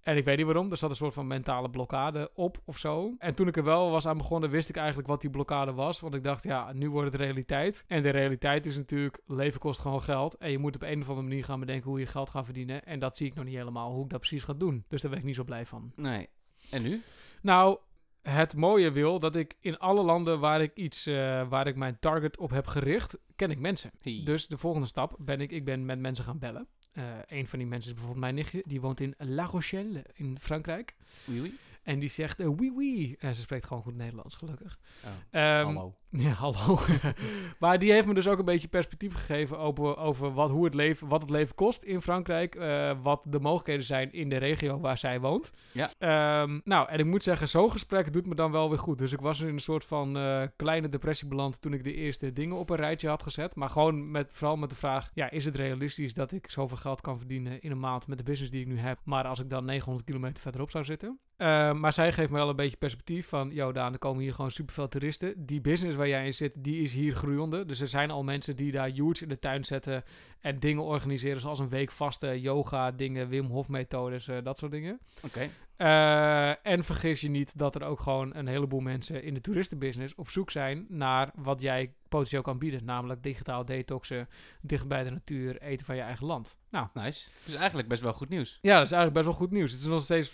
En 0.03 0.17
ik 0.17 0.25
weet 0.25 0.37
niet 0.37 0.47
waarom, 0.47 0.71
er 0.71 0.77
zat 0.77 0.91
een 0.91 0.97
soort 0.97 1.15
van 1.15 1.27
mentale 1.27 1.71
blokkade 1.71 2.31
op 2.35 2.61
of 2.65 2.79
zo. 2.79 3.15
En 3.19 3.35
toen 3.35 3.49
ik 3.49 3.57
er 3.57 3.65
wel 3.65 3.91
was 3.91 4.07
aan 4.07 4.17
begonnen, 4.17 4.51
wist 4.51 4.69
ik 4.69 4.77
eigenlijk 4.77 5.09
wat 5.09 5.21
die 5.21 5.31
blokkade 5.31 5.73
was. 5.73 6.01
Want 6.01 6.15
ik 6.15 6.25
dacht, 6.25 6.45
ja, 6.45 6.73
nu 6.73 6.91
wordt 6.91 7.13
het 7.13 7.21
realiteit. 7.21 7.85
En 7.87 8.03
de 8.03 8.11
realiteit 8.11 8.67
is 8.67 8.77
natuurlijk, 8.77 9.21
leven 9.27 9.61
kost 9.61 9.81
gewoon 9.81 10.03
geld. 10.03 10.35
En 10.35 10.51
je 10.51 10.59
moet 10.59 10.75
op 10.75 10.83
een 10.83 11.01
of 11.01 11.09
andere 11.09 11.29
manier 11.29 11.45
gaan 11.45 11.61
bedenken 11.61 11.91
hoe 11.91 11.99
je 11.99 12.07
geld 12.07 12.31
gaat 12.31 12.45
verdienen. 12.45 12.85
En 12.85 12.99
dat 12.99 13.17
zie 13.17 13.27
ik 13.27 13.35
nog 13.35 13.45
niet 13.45 13.55
helemaal, 13.55 13.93
hoe 13.93 14.05
ik 14.05 14.11
dat 14.11 14.21
precies 14.21 14.45
ga 14.45 14.53
doen. 14.53 14.85
Dus 14.89 15.03
daar 15.03 15.11
ben 15.11 15.21
ik 15.21 15.27
niet 15.27 15.35
zo 15.35 15.45
blij 15.45 15.67
van. 15.67 15.93
Nee. 15.97 16.29
En 16.71 16.83
nu? 16.83 17.03
Nou, 17.43 17.79
het 18.23 18.57
mooie 18.57 18.91
wil 18.91 19.21
dat 19.21 19.37
ik 19.37 19.57
in 19.61 19.79
alle 19.79 20.03
landen 20.03 20.41
waar 20.41 20.63
ik 20.63 20.75
iets, 20.75 21.07
eh, 21.07 21.49
waar 21.49 21.67
ik 21.67 21.77
mijn 21.77 21.99
target 21.99 22.39
op 22.39 22.51
heb 22.51 22.67
gericht, 22.67 23.19
ken 23.37 23.51
ik 23.51 23.59
mensen. 23.59 23.91
Hey. 24.01 24.21
Dus 24.25 24.47
de 24.47 24.59
volgende 24.59 24.87
stap 24.87 25.17
ben 25.19 25.41
ik, 25.41 25.51
ik 25.51 25.65
ben 25.65 25.85
met 25.85 25.99
mensen 25.99 26.25
gaan 26.25 26.39
bellen. 26.39 26.69
Eh 26.93 27.19
een 27.27 27.47
van 27.49 27.59
die 27.59 27.69
mensen 27.69 27.89
is 27.91 27.97
bijvoorbeeld 27.97 28.25
mijn 28.25 28.35
nichtje, 28.35 28.63
die 28.67 28.81
woont 28.81 29.01
in 29.01 29.15
La 29.19 29.45
Rochelle 29.45 30.05
in 30.15 30.39
Frankrijk. 30.41 30.95
Oei, 31.29 31.41
oei. 31.41 31.59
En 31.83 31.99
die 31.99 32.09
zegt, 32.09 32.41
eh, 32.41 32.59
oui, 32.59 32.73
oui. 32.77 33.17
En 33.19 33.35
ze 33.35 33.41
spreekt 33.41 33.67
gewoon 33.67 33.83
goed 33.83 33.97
Nederlands, 33.97 34.37
gelukkig. 34.37 34.79
Oh. 35.05 35.11
Ehm, 35.31 35.65
Hallo. 35.65 35.95
Ja, 36.19 36.31
hallo. 36.31 36.79
maar 37.59 37.79
die 37.79 37.93
heeft 37.93 38.07
me 38.07 38.15
dus 38.15 38.29
ook 38.29 38.39
een 38.39 38.45
beetje 38.45 38.69
perspectief 38.69 39.15
gegeven 39.15 39.59
over, 39.59 39.97
over 39.97 40.33
wat, 40.33 40.51
hoe 40.51 40.65
het 40.65 40.75
leven, 40.75 41.09
wat 41.09 41.21
het 41.21 41.31
leven 41.31 41.55
kost 41.55 41.83
in 41.83 42.03
Frankrijk. 42.03 42.55
eh, 42.55 42.97
wat 43.03 43.23
de 43.29 43.41
mogelijkheden 43.41 43.85
zijn 43.85 44.13
in 44.13 44.29
de 44.29 44.37
regio 44.37 44.81
waar 44.81 44.99
zij 44.99 45.21
woont. 45.21 45.51
Ja. 45.73 45.91
Ehm, 45.99 46.61
nou, 46.65 46.89
en 46.89 46.99
ik 46.99 47.05
moet 47.05 47.23
zeggen, 47.23 47.49
zo'n 47.49 47.71
gesprek 47.71 48.13
doet 48.13 48.27
me 48.27 48.35
dan 48.35 48.53
wel 48.53 48.69
weer 48.69 48.79
goed. 48.79 48.99
Dus 48.99 49.13
ik 49.13 49.21
was 49.21 49.41
in 49.41 49.49
een 49.49 49.59
soort 49.59 49.85
van 49.85 50.17
eh, 50.17 50.43
kleine 50.57 50.89
depressie 50.89 51.29
beland 51.29 51.61
toen 51.61 51.73
ik 51.73 51.85
de 51.85 51.95
eerste 51.95 52.33
dingen 52.33 52.57
op 52.57 52.71
een 52.71 52.77
rijtje 52.77 53.09
had 53.09 53.23
gezet. 53.23 53.55
Maar 53.55 53.69
gewoon 53.69 54.11
met, 54.11 54.33
vooral 54.33 54.57
met 54.57 54.71
de 54.71 54.77
vraag, 54.77 55.11
ja, 55.15 55.31
is 55.31 55.45
het 55.45 55.57
realistisch 55.57 56.15
dat 56.15 56.33
ik 56.33 56.51
zoveel 56.51 56.77
geld 56.77 57.01
kan 57.01 57.19
verdienen 57.19 57.61
in 57.61 57.71
een 57.71 57.81
maand 57.81 58.07
met 58.07 58.19
de 58.19 58.25
business 58.25 58.53
die 58.53 58.61
ik 58.61 58.67
nu 58.67 58.79
heb. 58.79 58.99
Maar 59.05 59.25
als 59.25 59.41
ik 59.41 59.51
dan 59.51 59.65
900 59.65 60.07
kilometer 60.07 60.43
verderop 60.43 60.71
zou 60.71 60.85
zitten. 60.85 61.19
Eh, 61.37 61.73
maar 61.73 61.93
zij 61.93 62.13
geeft 62.13 62.31
me 62.31 62.37
wel 62.37 62.49
een 62.49 62.57
beetje 62.57 62.77
perspectief 62.77 63.29
van, 63.29 63.51
yo 63.51 63.73
Daan, 63.73 63.93
er 63.93 63.99
komen 63.99 64.23
hier 64.23 64.35
gewoon 64.35 64.51
superveel 64.51 64.89
toeristen. 64.89 65.47
Die 65.47 65.61
business 65.61 65.97
waar 66.01 66.09
jij 66.09 66.27
in 66.27 66.35
zit, 66.35 66.53
die 66.57 66.83
is 66.83 66.93
hier 66.93 67.15
groeiende. 67.15 67.65
Dus 67.65 67.81
er 67.81 67.87
zijn 67.89 68.11
al 68.11 68.23
mensen 68.23 68.57
die 68.57 68.73
daar 68.73 68.89
huge 68.89 69.23
in 69.23 69.29
de 69.29 69.39
tuin 69.39 69.65
zetten 69.65 70.05
en 70.41 70.59
dingen 70.59 70.83
organiseren 70.83 71.41
zoals 71.41 71.59
een 71.59 71.69
week 71.69 71.91
vaste 71.91 72.41
yoga 72.41 72.91
dingen, 72.91 73.29
Wim 73.29 73.47
Hof 73.47 73.69
methodes, 73.69 74.29
eh, 74.29 74.37
dat 74.43 74.59
soort 74.59 74.73
dingen. 74.73 75.01
Oké. 75.23 75.49
Eh, 75.77 76.67
en 76.67 76.85
vergis 76.85 77.21
je 77.21 77.29
niet 77.31 77.59
dat 77.59 77.75
er 77.75 77.83
ook 77.83 78.01
gewoon 78.01 78.35
een 78.35 78.47
heleboel 78.47 78.81
mensen 78.81 79.23
in 79.23 79.35
de 79.35 79.41
toeristenbusiness 79.41 80.15
op 80.15 80.31
zoek 80.31 80.51
zijn 80.51 80.87
naar 80.89 81.31
wat 81.35 81.61
jij 81.61 81.95
potentieel 82.09 82.43
kan 82.43 82.59
bieden. 82.59 82.85
Namelijk 82.85 83.23
digitaal 83.23 83.65
detoxen, 83.65 84.29
dicht 84.61 84.89
bij 84.89 85.05
de 85.05 85.11
natuur, 85.11 85.63
eten 85.63 85.87
van 85.87 85.97
je 85.97 86.03
eigen 86.03 86.27
land. 86.27 86.57
Nou, 86.71 86.87
Nice. 86.95 87.29
Dus 87.45 87.55
eigenlijk 87.55 87.89
best 87.89 88.03
wel 88.03 88.13
goed 88.13 88.29
nieuws. 88.29 88.59
ja, 88.63 88.77
dat 88.77 88.87
is 88.87 88.93
eigenlijk 88.93 89.13
best 89.13 89.25
wel 89.25 89.47
goed 89.47 89.51
nieuws. 89.51 89.71
Het 89.73 89.81
is 89.81 89.87
nog 89.87 90.03
steeds 90.03 90.29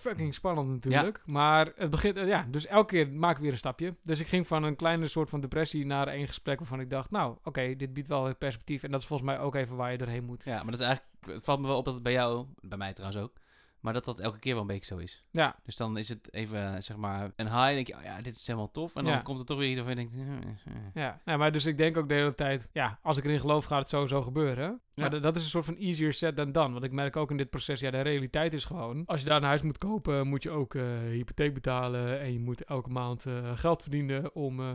fucking 0.00 0.34
spannend 0.34 0.68
natuurlijk. 0.68 1.22
Maar 1.26 1.72
het 1.76 1.90
begint, 1.90 2.16
eh, 2.16 2.26
ja, 2.26 2.46
dus 2.50 2.66
elke 2.66 2.94
keer 2.94 3.12
maak 3.12 3.36
ik 3.36 3.42
weer 3.42 3.52
een 3.52 3.58
stapje. 3.58 3.94
Dus 4.02 4.20
ik 4.20 4.26
ging 4.26 4.46
van 4.46 4.62
een 4.62 4.76
kleine 4.76 5.06
soort 5.06 5.30
van 5.30 5.40
depressie 5.40 5.86
naar 5.86 6.08
één 6.08 6.26
gesprek 6.26 6.58
waarvan 6.58 6.80
ik 6.80 6.90
dacht, 6.90 7.10
nou, 7.10 7.36
oké, 7.44 7.76
dit 7.76 7.92
biedt 7.92 8.08
wel 8.08 8.24
weer 8.24 8.34
perspectief. 8.34 8.82
En 8.82 8.90
dat 8.90 9.00
is 9.00 9.06
volgens 9.06 9.28
mij 9.28 9.38
ook 9.38 9.54
even 9.54 9.76
waar 9.76 9.92
je 9.92 9.98
doorheen 9.98 10.24
moet. 10.24 10.42
Ja, 10.44 10.62
maar 10.62 10.70
dat 10.70 10.80
is 10.80 10.86
eigenlijk... 10.86 11.08
Het 11.26 11.44
valt 11.44 11.60
me 11.60 11.66
wel 11.66 11.76
op 11.76 11.84
dat 11.84 11.94
het 11.94 12.02
bij 12.02 12.12
jou, 12.12 12.46
bij 12.60 12.78
mij 12.78 12.92
trouwens 12.92 13.22
ook, 13.22 13.32
maar 13.80 13.92
dat 13.92 14.04
dat 14.04 14.18
elke 14.18 14.38
keer 14.38 14.52
wel 14.52 14.60
een 14.60 14.66
beetje 14.68 14.94
zo 14.94 15.00
is. 15.00 15.24
Ja, 15.30 15.56
Dus 15.62 15.76
dan 15.76 15.96
is 15.96 16.08
het 16.08 16.32
even, 16.32 16.82
zeg 16.82 16.96
maar, 16.96 17.30
een 17.36 17.46
high. 17.46 17.56
En 17.68 17.74
denk 17.74 17.86
je, 17.86 17.96
oh 17.96 18.02
ja, 18.02 18.20
dit 18.22 18.34
is 18.34 18.46
helemaal 18.46 18.70
tof. 18.70 18.94
En 18.96 19.04
dan 19.04 19.12
Ja. 19.12 19.18
komt 19.20 19.38
er 19.38 19.44
toch 19.46 19.58
weer 19.58 19.68
iets 19.68 19.80
waarvan 19.80 19.96
je 20.04 20.08
denkt... 20.08 20.28
eh, 20.66 20.72
eh. 20.74 20.80
ja. 20.94 21.20
Nou, 21.24 21.38
maar 21.38 21.52
dus 21.52 21.66
ik 21.66 21.78
denk 21.78 21.96
ook 21.96 22.08
de 22.08 22.14
hele 22.14 22.34
tijd, 22.34 22.68
ja, 22.72 22.98
als 23.02 23.16
ik 23.18 23.24
erin 23.24 23.40
geloof, 23.40 23.64
gaat 23.64 23.78
het 23.80 23.88
sowieso 23.88 24.22
gebeuren. 24.22 24.80
Maar 24.94 25.12
Ja. 25.12 25.18
d- 25.18 25.22
dat 25.22 25.36
is 25.36 25.42
een 25.42 25.48
soort 25.48 25.64
van 25.64 25.76
easier 25.76 26.12
said 26.12 26.36
than 26.36 26.52
done. 26.52 26.72
Want 26.72 26.84
ik 26.84 26.92
merk 26.92 27.16
ook 27.16 27.30
in 27.30 27.36
dit 27.36 27.50
proces, 27.50 27.80
ja, 27.80 27.90
de 27.90 28.00
realiteit 28.00 28.52
is 28.52 28.64
gewoon, 28.64 29.02
als 29.06 29.20
je 29.20 29.26
daar 29.26 29.36
een 29.36 29.42
huis 29.48 29.62
moet 29.62 29.78
kopen, 29.78 30.26
moet 30.26 30.42
je 30.42 30.50
ook 30.50 30.74
eh, 30.74 30.82
hypotheek 30.98 31.54
betalen. 31.54 32.20
En 32.20 32.32
je 32.32 32.40
moet 32.40 32.64
elke 32.64 32.90
maand 32.90 33.26
eh, 33.26 33.56
geld 33.56 33.82
verdienen 33.82 34.34
om, 34.34 34.60
eh, 34.60 34.72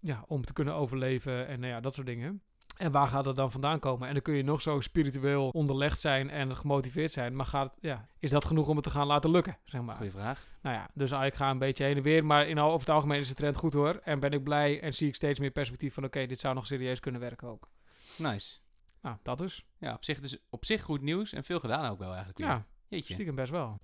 ja, 0.00 0.24
om 0.26 0.44
te 0.44 0.52
kunnen 0.52 0.74
overleven. 0.74 1.46
En 1.46 1.60
nou 1.60 1.72
ja, 1.72 1.80
dat 1.80 1.94
soort 1.94 2.06
dingen. 2.06 2.42
En 2.80 2.92
waar 2.92 3.08
gaat 3.08 3.24
dat 3.24 3.36
dan 3.36 3.50
vandaan 3.50 3.78
komen? 3.78 4.08
En 4.08 4.12
dan 4.14 4.22
kun 4.22 4.34
je 4.34 4.42
nog 4.42 4.62
zo 4.62 4.80
spiritueel 4.80 5.48
onderlegd 5.48 6.00
zijn 6.00 6.30
en 6.30 6.56
gemotiveerd 6.56 7.12
zijn. 7.12 7.36
Maar 7.36 7.46
gaat, 7.46 7.74
ja, 7.80 8.08
is 8.18 8.30
dat 8.30 8.44
genoeg 8.44 8.68
om 8.68 8.74
het 8.74 8.84
te 8.84 8.90
gaan 8.90 9.06
laten 9.06 9.30
lukken? 9.30 9.58
Zeg 9.64 9.80
maar. 9.80 9.96
Goeie 9.96 10.10
vraag. 10.10 10.46
Nou 10.62 10.76
ja, 10.76 10.88
dus 10.94 11.10
ik 11.10 11.34
ga 11.34 11.50
een 11.50 11.58
beetje 11.58 11.84
heen 11.84 11.96
en 11.96 12.02
weer. 12.02 12.24
Maar 12.24 12.46
in, 12.46 12.58
al- 12.58 12.68
over 12.72 12.86
het 12.86 12.94
algemeen 12.94 13.20
is 13.20 13.28
de 13.28 13.34
trend 13.34 13.56
goed 13.56 13.72
hoor. 13.72 14.00
En 14.04 14.20
ben 14.20 14.30
ik 14.32 14.42
blij 14.44 14.80
en 14.80 14.94
zie 14.94 15.08
ik 15.08 15.14
steeds 15.14 15.38
meer 15.40 15.50
perspectief 15.50 15.94
van... 15.94 16.04
oké, 16.04 16.26
dit 16.26 16.40
zou 16.40 16.54
nog 16.54 16.66
serieus 16.66 17.00
kunnen 17.00 17.20
werken 17.20 17.48
ook. 17.48 17.68
Nice. 18.18 18.56
Nou, 19.02 19.16
dat 19.22 19.38
dus. 19.38 19.64
Ja, 19.78 19.94
op 19.94 20.04
zich, 20.04 20.20
dus, 20.20 20.38
op 20.50 20.64
zich 20.64 20.82
goed 20.82 21.00
nieuws 21.00 21.32
en 21.32 21.44
veel 21.44 21.60
gedaan 21.60 21.90
ook 21.90 21.98
wel 21.98 22.08
eigenlijk. 22.08 22.38
weer. 22.38 22.46
Ja, 22.48 22.64
Jeetje. 22.90 23.12
stiekem 23.14 23.34
best 23.34 23.50
wel. 23.50 23.78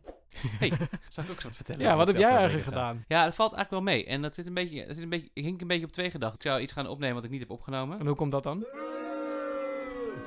Zal 1.08 1.24
ik 1.24 1.30
ook 1.30 1.34
eens 1.36 1.42
wat 1.44 1.56
vertellen? 1.56 1.80
Ja, 1.80 1.96
wat 1.96 2.06
heb 2.06 2.16
jij 2.16 2.30
eigenlijk 2.30 2.64
gedaan? 2.64 3.04
Ja, 3.08 3.24
dat 3.24 3.34
valt 3.34 3.52
eigenlijk 3.52 3.84
wel 3.84 3.94
mee. 3.94 4.06
En 4.06 4.22
dat 4.22 4.34
zit 4.34 4.46
een 4.46 4.54
beetje, 4.54 4.86
dat 4.86 4.94
zit 4.94 5.04
een 5.04 5.08
beetje, 5.10 5.30
ik 5.32 5.44
hink 5.44 5.60
een 5.60 5.66
beetje 5.66 5.84
op 5.86 5.92
twee 5.92 6.10
gedachten. 6.10 6.38
Ik 6.38 6.46
zou 6.46 6.60
iets 6.60 6.72
gaan 6.72 6.86
opnemen 6.88 7.14
wat 7.14 7.24
ik 7.24 7.30
niet 7.30 7.40
heb 7.40 7.50
opgenomen. 7.50 7.98
En 7.98 8.06
hoe 8.06 8.16
komt 8.16 8.32
dat 8.32 8.42
dan? 8.42 8.64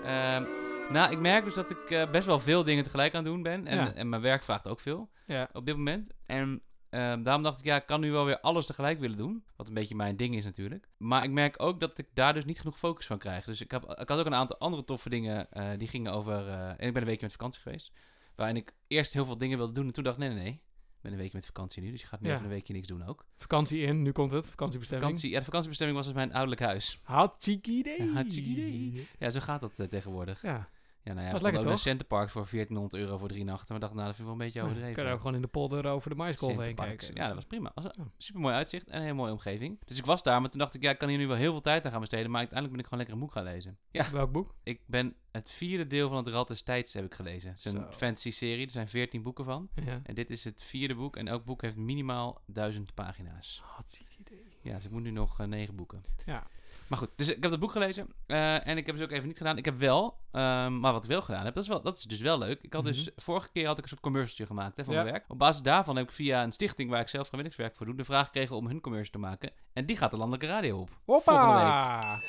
Ehm, 0.04 0.44
nou, 0.90 1.12
ik 1.12 1.20
merk 1.20 1.44
dus 1.44 1.54
dat 1.54 1.70
ik 1.70 1.90
eh, 1.90 2.12
best 2.12 2.26
wel 2.26 2.40
veel 2.40 2.64
dingen 2.64 2.84
tegelijk 2.84 3.14
aan 3.16 3.24
het 3.24 3.34
doen 3.34 3.44
ben. 3.44 3.68
En, 3.68 3.76
Ja. 3.78 3.94
en 3.94 4.10
mijn 4.10 4.22
werk 4.22 4.44
vraagt 4.44 4.68
ook 4.68 4.80
veel 4.80 5.10
Ja, 5.26 5.50
op 5.54 5.66
dit 5.66 5.76
moment. 5.76 6.10
En 6.26 6.62
ehm, 6.90 7.24
daarom 7.24 7.44
dacht 7.44 7.60
ik, 7.60 7.66
ja, 7.66 7.76
ik 7.76 7.86
kan 7.86 8.00
nu 8.00 8.12
wel 8.12 8.26
weer 8.26 8.40
alles 8.40 8.66
tegelijk 8.66 9.00
willen 9.00 9.18
doen. 9.18 9.44
Wat 9.56 9.68
een 9.68 9.74
beetje 9.74 9.96
mijn 9.96 10.16
ding 10.18 10.36
is 10.36 10.46
natuurlijk. 10.46 10.88
Maar 10.98 11.24
ik 11.24 11.30
merk 11.32 11.62
ook 11.62 11.80
dat 11.80 11.98
ik 11.98 12.08
daar 12.14 12.34
dus 12.34 12.46
niet 12.46 12.60
genoeg 12.60 12.78
focus 12.78 13.06
van 13.06 13.18
krijg. 13.18 13.46
Dus 13.46 13.62
ik, 13.62 13.72
heb, 13.72 13.84
ik 13.84 14.10
had 14.10 14.20
ook 14.20 14.26
een 14.26 14.34
aantal 14.36 14.58
andere 14.58 14.84
toffe 14.84 15.10
dingen. 15.10 15.52
eh, 15.52 15.70
die 15.78 15.88
gingen 15.88 16.14
over... 16.14 16.48
eh, 16.48 16.68
en 16.70 16.88
ik 16.88 16.94
ben 16.94 17.02
een 17.02 17.08
weekje 17.08 17.24
met 17.26 17.32
vakantie 17.32 17.62
geweest. 17.62 17.92
Waarin 18.40 18.58
ik 18.58 18.74
eerst 18.88 19.14
heel 19.14 19.26
veel 19.26 19.38
dingen 19.38 19.58
wilde 19.58 19.74
doen. 19.74 19.86
En 19.88 19.94
toen 19.94 20.04
dacht 20.04 20.18
ik, 20.18 20.24
nee, 20.24 20.34
nee, 20.34 20.44
nee. 20.44 20.52
Ik 20.54 21.06
ben 21.06 21.12
een 21.12 21.18
weekje 21.18 21.38
met 21.38 21.46
vakantie 21.46 21.82
nu. 21.84 21.92
Dus 21.92 22.02
je 22.02 22.08
gaat 22.08 22.22
nu 22.22 22.28
Ja. 22.28 22.34
even 22.34 22.46
een 22.46 22.52
weekje 22.52 22.74
niks 22.74 22.88
doen 22.88 23.06
ook. 23.06 23.26
vakantie 23.38 23.82
in, 23.82 24.02
nu 24.02 24.12
komt 24.12 24.32
het. 24.32 24.50
Vakantiebestemming. 24.50 25.08
Vakantie, 25.10 25.32
ja, 25.32 25.38
de 25.40 25.44
vakantiebestemming 25.46 25.98
was 25.98 26.08
dus 26.08 26.16
mijn 26.18 26.32
ouderlijk 26.32 26.62
huis. 26.62 27.00
Hartstikke 27.04 27.72
idee. 27.72 28.04
Ja, 28.06 28.12
hartstikke 28.14 28.50
idee. 28.50 29.08
Ja, 29.20 29.30
zo 29.30 29.40
gaat 29.40 29.62
dat 29.62 29.80
eh, 29.80 29.88
tegenwoordig. 29.88 30.42
Ja, 30.42 30.70
Ja, 31.04 31.14
nou 31.14 31.26
ja, 31.26 31.32
Was 31.32 31.42
we 31.42 31.46
lekker, 31.46 31.62
ook 31.62 31.68
naar 31.68 31.76
toch? 31.76 31.86
Centerparks 31.86 32.32
voor 32.32 32.48
1400 32.52 33.04
euro 33.04 33.18
voor 33.18 33.28
drie 33.28 33.44
nachten. 33.44 33.68
Maar 33.70 33.80
dacht, 33.80 33.94
nou, 33.94 34.06
dat 34.06 34.16
vind 34.16 34.28
ik 34.28 34.34
wel 34.36 34.46
een 34.46 34.52
beetje 34.52 34.62
overdreven. 34.62 34.94
kun 34.94 35.06
je 35.06 35.12
ook 35.12 35.20
gewoon 35.20 35.36
in 35.36 35.42
de 35.42 35.48
polder 35.48 35.86
over 35.86 36.10
de 36.10 36.16
maiskolf 36.16 36.58
heen 36.58 36.76
kijken. 36.76 37.16
Ja, 37.16 37.26
dat 37.26 37.36
was 37.36 37.46
prima. 37.46 37.72
Was 37.76 37.84
een 37.84 38.12
super 38.18 38.42
mooi 38.42 38.56
uitzicht 38.56 38.88
en 38.90 38.96
een 38.96 39.02
hele 39.02 39.14
mooie 39.14 39.32
omgeving. 39.32 39.80
Dus 39.86 39.98
ik 39.98 40.06
was 40.06 40.24
daar, 40.24 40.42
maar 40.42 40.50
toen 40.50 40.60
dacht 40.60 40.74
ik, 40.74 40.82
ja, 40.82 40.90
ik 40.90 40.98
kan 40.98 41.10
hier 41.10 41.18
nu 41.18 41.28
wel 41.28 41.36
heel 41.36 41.52
veel 41.52 41.62
tijd 41.62 41.86
aan 41.86 41.92
gaan 41.92 42.00
besteden. 42.00 42.30
Maar 42.30 42.40
uiteindelijk 42.40 42.72
ben 42.78 42.86
ik 42.86 42.90
gewoon 42.90 43.00
lekker 43.06 43.16
een 43.16 43.26
boek 43.26 43.46
gaan 43.46 43.54
lezen. 43.54 43.78
Ja, 43.92 44.12
Welk 44.12 44.32
boek? 44.32 44.56
ik 44.64 44.82
ben 44.86 45.16
het 45.32 45.52
vierde 45.52 45.88
deel 45.88 46.08
van 46.10 46.18
het 46.18 46.28
Rad 46.28 46.48
des 46.48 46.62
Tijds 46.62 46.94
heb 46.94 47.06
ik 47.06 47.14
gelezen. 47.14 47.50
Het 47.50 47.58
is 47.58 47.66
een 47.66 47.72
Zo. 47.72 47.92
fantasy 47.92 48.32
serie, 48.32 48.66
er 48.66 48.72
zijn 48.72 48.88
14 48.88 49.22
boeken 49.24 49.46
van. 49.46 49.70
Ja. 49.86 50.00
En 50.04 50.16
dit 50.16 50.30
is 50.30 50.44
het 50.44 50.64
vierde 50.64 50.96
boek 50.96 51.16
en 51.16 51.28
elk 51.28 51.46
boek 51.46 51.62
heeft 51.62 51.76
minimaal 51.76 52.42
duizend 52.46 52.94
pagina's. 52.94 53.62
Hartstikke 53.66 54.14
idee. 54.20 54.58
Ja, 54.62 54.76
dus 54.76 54.86
ik 54.86 54.92
moet 54.92 55.02
nu 55.04 55.12
nog 55.12 55.40
eh, 55.40 55.46
negen 55.48 55.76
boeken. 55.76 56.04
Ja. 56.26 56.48
Maar 56.90 56.98
goed, 57.00 57.10
dus 57.16 57.28
ik 57.30 57.42
heb 57.42 57.52
dat 57.52 57.60
boek 57.60 57.72
gelezen 57.72 58.08
eh, 58.26 58.68
en 58.68 58.78
ik 58.78 58.86
heb 58.86 58.96
het 58.96 59.04
ook 59.04 59.12
even 59.12 59.28
niet 59.28 59.38
gedaan. 59.38 59.58
Ik 59.58 59.66
heb 59.66 59.78
wel, 59.80 60.18
ehm, 60.32 60.80
maar 60.80 60.92
wat 60.94 61.04
ik 61.04 61.10
wel 61.10 61.22
gedaan 61.22 61.46
heb, 61.46 61.54
dat 61.54 61.64
is, 61.64 61.70
wel, 61.70 61.82
dat 61.82 61.98
is 61.98 62.04
dus 62.04 62.20
wel 62.20 62.38
leuk. 62.38 62.62
Ik 62.62 62.74
had 62.74 62.84
dus, 62.84 63.10
vorige 63.16 63.50
keer 63.52 63.66
had 63.68 63.78
ik 63.78 63.84
een 63.84 63.90
soort 63.90 64.02
commercialtje 64.02 64.46
gemaakt 64.46 64.78
hè, 64.78 64.84
van 64.84 64.94
Ja. 64.94 65.02
mijn 65.02 65.14
werk. 65.14 65.26
Op 65.28 65.38
basis 65.40 65.62
daarvan 65.62 65.96
heb 65.96 66.06
ik 66.08 66.12
via 66.14 66.44
een 66.44 66.52
stichting 66.52 66.90
waar 66.90 67.02
ik 67.02 67.08
zelf 67.08 67.28
vrijwilligerswerk 67.28 67.76
voor 67.78 67.86
doe, 67.86 67.96
de 67.96 68.04
vraag 68.04 68.26
gekregen 68.26 68.56
om 68.56 68.68
hun 68.68 68.82
commercial 68.82 69.12
te 69.12 69.28
maken. 69.28 69.52
En 69.74 69.86
die 69.86 69.98
gaat 69.98 70.12
de 70.12 70.18
landelijke 70.18 70.48
radio 70.48 70.80
op. 70.80 70.90
Volgende 71.06 71.40
Hoppa! 71.40 72.22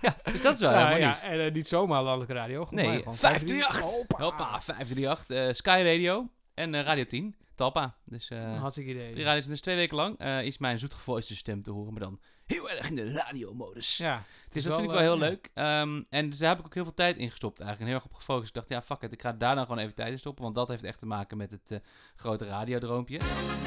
Ja, 0.00 0.16
dus 0.32 0.42
dat 0.42 0.54
is 0.54 0.60
wel 0.60 0.70
Ja, 0.70 0.76
helemaal 0.76 0.98
ja, 0.98 1.04
nieuws. 1.06 1.20
en 1.22 1.46
eh, 1.46 1.52
niet 1.52 1.68
zomaar 1.68 2.02
landelijke 2.02 2.34
radio. 2.34 2.64
maar 2.70 2.84
Nee, 2.84 2.98
gewoon 2.98 3.16
538. 3.16 3.80
Hoppa! 3.80 4.22
Hoppa, 4.24 4.60
538. 4.60 5.28
eh, 5.36 5.52
Sky 5.52 5.82
Radio 5.84 6.28
en 6.54 6.82
Radio 6.82 7.04
10. 7.04 7.36
Talpa. 7.54 7.96
Dus 8.04 8.28
eh 8.30 8.58
Hartstikke 8.60 8.90
idee. 8.90 9.14
die 9.14 9.24
radio's 9.24 9.46
dus 9.46 9.60
twee 9.60 9.76
weken 9.76 9.96
lang 9.96 10.18
eh, 10.18 10.42
is 10.44 10.58
mijn 10.58 10.78
zoetgevoiste 10.78 11.36
stem 11.36 11.62
te 11.62 11.70
horen, 11.70 11.92
maar 11.92 12.02
dan 12.02 12.20
heel 12.52 12.70
erg 12.70 12.88
in 12.88 12.96
de 12.96 13.12
radiomodus. 13.12 13.96
Ja, 13.96 14.22
Dus 14.52 14.64
dat 14.64 14.74
vind 14.74 14.84
ik 14.90 14.94
eh, 14.96 15.00
wel 15.00 15.16
heel 15.16 15.24
ja. 15.24 15.28
leuk. 15.30 15.50
Ehm, 15.54 16.02
en 16.10 16.30
dus 16.30 16.38
daar 16.38 16.48
heb 16.48 16.58
ik 16.58 16.64
ook 16.64 16.74
heel 16.74 16.84
veel 16.84 16.94
tijd 16.94 17.16
in 17.16 17.30
gestopt 17.30 17.60
eigenlijk. 17.60 17.80
En 17.80 17.96
heel 17.96 18.04
erg 18.04 18.12
op 18.12 18.18
gefocust. 18.18 18.48
Ik 18.48 18.54
dacht, 18.54 18.68
ja, 18.68 18.82
fuck 18.82 19.02
it. 19.02 19.12
Ik 19.12 19.20
ga 19.20 19.32
daar 19.32 19.54
dan 19.54 19.64
gewoon 19.64 19.82
even 19.82 19.94
tijd 19.94 20.12
in 20.12 20.18
stoppen. 20.18 20.42
Want 20.42 20.54
dat 20.54 20.68
heeft 20.68 20.84
echt 20.84 20.98
te 20.98 21.06
maken 21.06 21.36
met 21.36 21.50
het 21.50 21.70
eh, 21.70 21.78
grote 22.16 22.46
radiodroompje. 22.46 23.18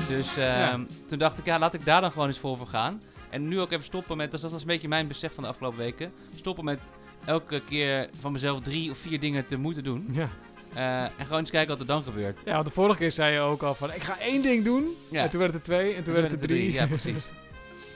Dus 0.08 0.38
ehm, 0.38 0.84
toen 1.08 1.20
dacht 1.20 1.38
ik, 1.38 1.46
ja, 1.46 1.60
laat 1.60 1.74
ik 1.74 1.86
daar 1.86 2.02
dan 2.02 2.12
gewoon 2.12 2.28
eens 2.28 2.40
voor 2.40 2.58
voor 2.58 2.68
gaan. 2.68 3.02
En 3.30 3.48
nu 3.48 3.62
ook 3.62 3.72
even 3.72 3.86
stoppen 3.86 4.18
met, 4.18 4.32
dus 4.32 4.42
dat 4.42 4.52
was 4.52 4.62
een 4.62 4.68
beetje 4.68 4.88
mijn 4.88 5.08
besef 5.08 5.34
van 5.34 5.44
de 5.44 5.50
afgelopen 5.50 5.80
weken. 5.80 6.14
Stoppen 6.36 6.66
met 6.66 6.88
elke 7.26 7.62
keer 7.62 8.10
van 8.20 8.32
mezelf 8.32 8.62
drie 8.62 8.92
of 8.92 8.98
vier 8.98 9.20
dingen 9.20 9.46
te 9.46 9.58
moeten 9.58 9.84
doen. 9.84 10.08
Ja. 10.12 10.30
Eh, 10.74 11.04
en 11.04 11.26
gewoon 11.26 11.40
eens 11.40 11.50
kijken 11.50 11.70
wat 11.70 11.80
er 11.80 11.86
dan 11.86 12.04
gebeurt. 12.04 12.40
ja, 12.46 12.54
want 12.54 12.66
de 12.66 12.72
vorige 12.72 12.98
keer 12.98 13.12
zei 13.12 13.34
je 13.34 13.40
ook 13.40 13.62
al 13.62 13.74
van, 13.74 13.94
ik 13.94 14.04
ga 14.04 14.20
één 14.20 14.42
ding 14.42 14.64
doen. 14.64 14.96
Ja. 15.12 15.24
En 15.24 15.30
toen 15.30 15.40
werd 15.40 15.54
het 15.54 15.62
er 15.62 15.68
twee, 15.68 15.94
en 15.94 16.04
toen 16.04 16.14
werd 16.14 16.32
het 16.32 16.42
er 16.42 16.48
drie. 16.48 16.72
Ja, 16.72 16.88
precies. 16.88 17.26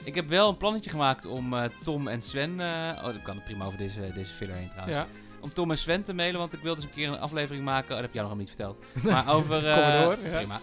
ik 0.04 0.14
heb 0.14 0.28
wel 0.28 0.48
een 0.48 0.56
plannetje 0.56 0.90
gemaakt 0.90 1.26
om 1.26 1.54
eh, 1.54 1.64
Tom 1.82 2.08
en 2.08 2.22
Sven... 2.22 2.60
eh, 2.60 2.66
oh, 2.96 3.04
dat 3.04 3.22
kan 3.22 3.34
het 3.34 3.44
prima 3.44 3.64
over 3.64 3.78
deze, 3.78 4.00
deze 4.14 4.34
filler 4.34 4.54
heen 4.56 4.68
trouwens. 4.68 4.96
Ja, 4.96 5.06
om 5.40 5.52
Tom 5.52 5.70
en 5.70 5.78
Sven 5.78 6.02
te 6.04 6.12
mailen, 6.12 6.38
want 6.40 6.52
ik 6.52 6.60
wilde 6.60 6.80
eens 6.80 6.88
een 6.90 6.96
keer 6.96 7.08
een 7.08 7.18
aflevering 7.18 7.64
maken. 7.64 7.88
Oh, 7.88 7.94
dat 7.94 8.00
heb 8.00 8.14
jij 8.14 8.22
nog 8.22 8.36
niet 8.36 8.48
verteld. 8.48 8.78
Maar 9.02 9.28
over. 9.34 9.66
Eh, 9.68 10.02
door, 10.02 10.16
ja. 10.30 10.36
Prima. 10.36 10.60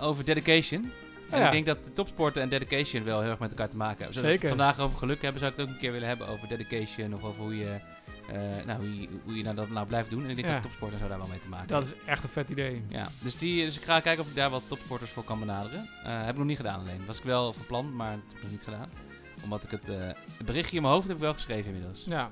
Over 0.00 0.24
dedication. 0.24 0.92
En 1.30 1.38
Ja. 1.38 1.44
ik 1.46 1.52
denk 1.52 1.66
dat 1.66 1.84
de 1.84 1.92
topsporten 1.92 2.42
en 2.42 2.48
dedication 2.48 3.04
wel 3.04 3.20
heel 3.20 3.30
erg 3.30 3.38
met 3.38 3.50
elkaar 3.50 3.68
te 3.68 3.76
maken 3.76 3.96
hebben. 4.04 4.14
Zodat 4.14 4.30
we 4.30 4.38
het 4.38 4.48
vandaag 4.48 4.78
over 4.78 4.98
geluk 4.98 5.22
hebben, 5.22 5.40
zou 5.40 5.52
ik 5.52 5.56
het 5.58 5.66
ook 5.66 5.72
een 5.72 5.80
keer 5.80 5.92
willen 5.92 6.08
hebben 6.08 6.28
over 6.28 6.48
dedication. 6.48 7.14
Of 7.14 7.24
over 7.24 7.42
hoe 7.42 7.56
je, 7.58 7.76
eh, 8.28 8.66
nou, 8.66 8.78
hoe 8.78 9.00
je, 9.00 9.08
hoe 9.24 9.36
je 9.36 9.42
nou 9.42 9.54
dat 9.56 9.68
nou 9.70 9.86
blijft 9.86 10.10
doen. 10.10 10.24
En 10.24 10.28
ik 10.30 10.34
denk 10.36 10.46
Ja. 10.48 10.52
dat 10.54 10.62
topsporten 10.62 10.98
zo 10.98 11.08
daar 11.08 11.18
wel 11.18 11.26
mee 11.26 11.38
te 11.40 11.48
maken 11.48 11.68
dat 11.68 11.86
is 11.86 11.92
echt 12.06 12.22
een 12.22 12.28
vet 12.28 12.48
idee. 12.48 12.82
Ja, 12.88 13.08
dus, 13.20 13.36
die, 13.38 13.64
dus 13.64 13.76
ik 13.76 13.82
ga 13.82 14.00
kijken 14.00 14.22
of 14.24 14.28
ik 14.30 14.34
daar 14.36 14.50
wat 14.50 14.62
topsporters 14.68 15.10
voor 15.10 15.24
kan 15.24 15.38
benaderen. 15.38 15.88
Eh 16.04 16.20
heb 16.20 16.30
ik 16.30 16.36
nog 16.36 16.46
niet 16.46 16.56
gedaan 16.56 16.80
alleen. 16.80 17.06
Was 17.06 17.18
ik 17.18 17.24
wel 17.24 17.52
van 17.52 17.66
plan, 17.66 17.96
maar 17.96 18.10
dat 18.10 18.20
heb 18.28 18.36
ik 18.36 18.42
nog 18.42 18.50
niet 18.50 18.62
gedaan. 18.64 18.88
Omdat 19.44 19.62
ik 19.62 19.70
het, 19.70 19.88
eh, 19.88 19.96
het 20.36 20.46
berichtje 20.46 20.76
in 20.76 20.82
mijn 20.82 20.94
hoofd 20.94 21.06
heb 21.06 21.16
ik 21.16 21.22
wel 21.22 21.34
geschreven 21.34 21.72
inmiddels. 21.72 22.04
Ja, 22.06 22.30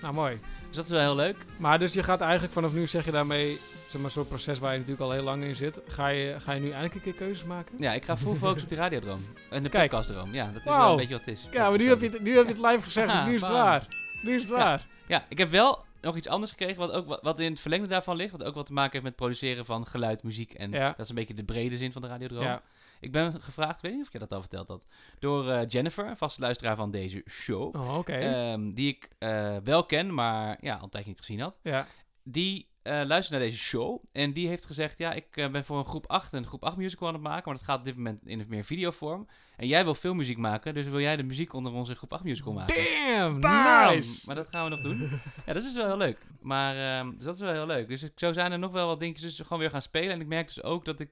nou 0.00 0.14
mooi. 0.14 0.40
Dus 0.66 0.76
dat 0.76 0.84
is 0.84 0.90
wel 0.90 1.00
heel 1.00 1.14
leuk. 1.16 1.36
Maar 1.56 1.78
dus 1.78 1.92
je 1.92 2.02
gaat 2.02 2.20
eigenlijk 2.20 2.52
vanaf 2.52 2.72
nu, 2.72 2.86
zeg 2.86 3.04
je 3.04 3.10
daarmee, 3.10 3.58
zeg 3.88 4.00
maar, 4.00 4.10
soort 4.10 4.28
proces 4.28 4.58
waar 4.58 4.72
je 4.72 4.78
natuurlijk 4.78 5.04
al 5.06 5.12
heel 5.12 5.22
lang 5.22 5.44
in 5.44 5.54
zit. 5.56 5.80
Ga 5.88 6.08
je, 6.08 6.34
ga 6.40 6.52
je 6.52 6.60
nu 6.60 6.66
eindelijk 6.66 6.94
een 6.94 7.00
keer 7.00 7.12
keuzes 7.12 7.44
maken? 7.44 7.74
Ja, 7.78 7.92
ik 7.92 8.04
ga 8.04 8.16
full 8.16 8.34
focus 8.34 8.62
op 8.62 8.68
die 8.68 8.78
radiodroom. 8.78 9.24
En 9.50 9.62
de 9.62 9.68
Kijk. 9.68 9.82
podcastdroom. 9.90 10.32
Ja, 10.34 10.46
dat 10.46 10.56
is 10.56 10.64
wel 10.64 10.90
een 10.90 10.96
beetje 10.96 11.14
wat 11.16 11.24
het 11.24 11.34
is. 11.34 11.48
Ja, 11.50 11.68
maar 11.68 11.78
nu 11.78 11.88
heb 11.88 12.00
je 12.00 12.08
het, 12.08 12.22
nu 12.22 12.36
heb 12.36 12.46
je 12.46 12.52
het 12.52 12.62
live 12.62 12.82
gezegd, 12.82 13.12
dus 13.12 13.22
nu 13.24 13.34
is 13.34 13.42
het 13.42 13.50
waar. 13.62 13.86
Nu 14.22 14.34
is 14.34 14.42
het 14.42 14.50
waar. 14.52 14.78
Ja, 14.78 14.84
ik 15.28 15.38
heb 15.38 15.50
wel 15.50 15.84
nog 16.00 16.16
iets 16.16 16.28
anders 16.28 16.50
gekregen, 16.50 16.76
wat, 16.78 16.92
ook, 16.92 17.18
wat, 17.22 17.40
in 17.40 17.50
het 17.50 17.60
verlengde 17.60 17.88
daarvan 17.88 18.16
ligt. 18.16 18.30
Wat 18.32 18.42
ook 18.44 18.54
wat 18.54 18.66
te 18.66 18.72
maken 18.72 18.92
heeft 18.92 19.04
met 19.04 19.16
produceren 19.16 19.64
van 19.64 19.86
geluid, 19.86 20.22
muziek. 20.22 20.54
En 20.54 20.70
Ja. 20.70 20.88
dat 20.88 20.98
is 20.98 21.08
een 21.08 21.14
beetje 21.14 21.34
de 21.34 21.44
brede 21.44 21.76
zin 21.76 21.92
van 21.92 22.02
de 22.02 22.08
radiodroom. 22.08 22.42
Ja. 22.44 22.62
Ik 23.00 23.12
ben 23.12 23.42
gevraagd, 23.42 23.80
weet 23.80 23.92
niet 23.92 24.00
of 24.00 24.06
ik 24.06 24.12
je 24.12 24.18
dat 24.18 24.32
al 24.32 24.40
verteld 24.40 24.68
had, 24.68 24.86
door 25.18 25.50
eh, 25.50 25.68
Jennifer, 25.68 26.06
een 26.06 26.16
vaste 26.16 26.40
luisteraar 26.40 26.76
van 26.76 26.90
deze 26.90 27.22
show. 27.30 27.74
Oh, 27.76 27.98
oké. 27.98 28.12
ehm, 28.12 28.72
die 28.72 28.88
ik 28.88 29.08
eh, 29.18 29.56
wel 29.64 29.84
ken, 29.86 30.14
maar 30.14 30.56
ja, 30.60 30.74
al 30.76 30.82
een 30.84 30.90
tijdje 30.90 31.10
niet 31.10 31.18
gezien 31.18 31.40
had. 31.40 31.58
ja. 31.62 31.86
Die 32.22 32.68
eh, 32.86 33.06
luistert 33.06 33.30
naar 33.30 33.48
deze 33.48 33.58
show 33.58 34.02
en 34.12 34.32
die 34.32 34.48
heeft 34.48 34.64
gezegd... 34.64 34.98
Ja, 34.98 35.12
ik 35.12 35.36
eh, 35.36 35.50
ben 35.50 35.64
voor 35.64 35.78
een 35.78 35.84
groep 35.84 36.06
8 36.06 36.32
een 36.32 36.46
groep 36.46 36.64
8 36.64 36.76
musical 36.76 37.08
aan 37.08 37.14
het 37.14 37.22
maken... 37.22 37.42
maar 37.44 37.54
dat 37.54 37.64
gaat 37.64 37.78
op 37.78 37.84
dit 37.84 37.96
moment 37.96 38.26
in 38.26 38.44
meer 38.48 38.64
videovorm. 38.64 39.26
En 39.56 39.66
jij 39.66 39.84
wil 39.84 39.94
filmmuziek 39.94 40.36
maken, 40.38 40.74
dus 40.74 40.86
wil 40.86 41.00
jij 41.00 41.16
de 41.16 41.22
muziek 41.22 41.52
onder 41.52 41.72
onze 41.72 41.94
groep 41.94 42.12
8 42.12 42.24
musical 42.24 42.52
maken? 42.52 42.84
Damn, 42.84 43.40
Bam! 43.40 43.94
nice. 43.94 44.22
Maar 44.26 44.34
dat 44.34 44.48
gaan 44.48 44.64
we 44.64 44.70
nog 44.70 44.80
doen. 44.80 45.00
ja, 45.46 45.52
dat 45.52 45.56
is 45.56 45.64
dus 45.64 45.74
wel 45.74 45.86
heel 45.86 45.96
leuk. 45.96 46.18
Maar 46.40 46.76
ehm, 46.98 47.10
dus 47.14 47.24
dat 47.24 47.34
is 47.34 47.40
wel 47.40 47.52
heel 47.52 47.66
leuk. 47.66 47.88
Dus 47.88 48.02
ik, 48.02 48.12
zo 48.14 48.32
zijn 48.32 48.52
er 48.52 48.58
nog 48.58 48.72
wel 48.72 48.86
wat 48.86 49.00
dingetjes 49.00 49.36
dus 49.36 49.46
gewoon 49.46 49.58
weer 49.58 49.70
gaan 49.70 49.82
spelen. 49.82 50.10
En 50.10 50.20
ik 50.20 50.26
merk 50.26 50.46
dus 50.46 50.62
ook 50.62 50.84
dat 50.84 51.00
ik 51.00 51.10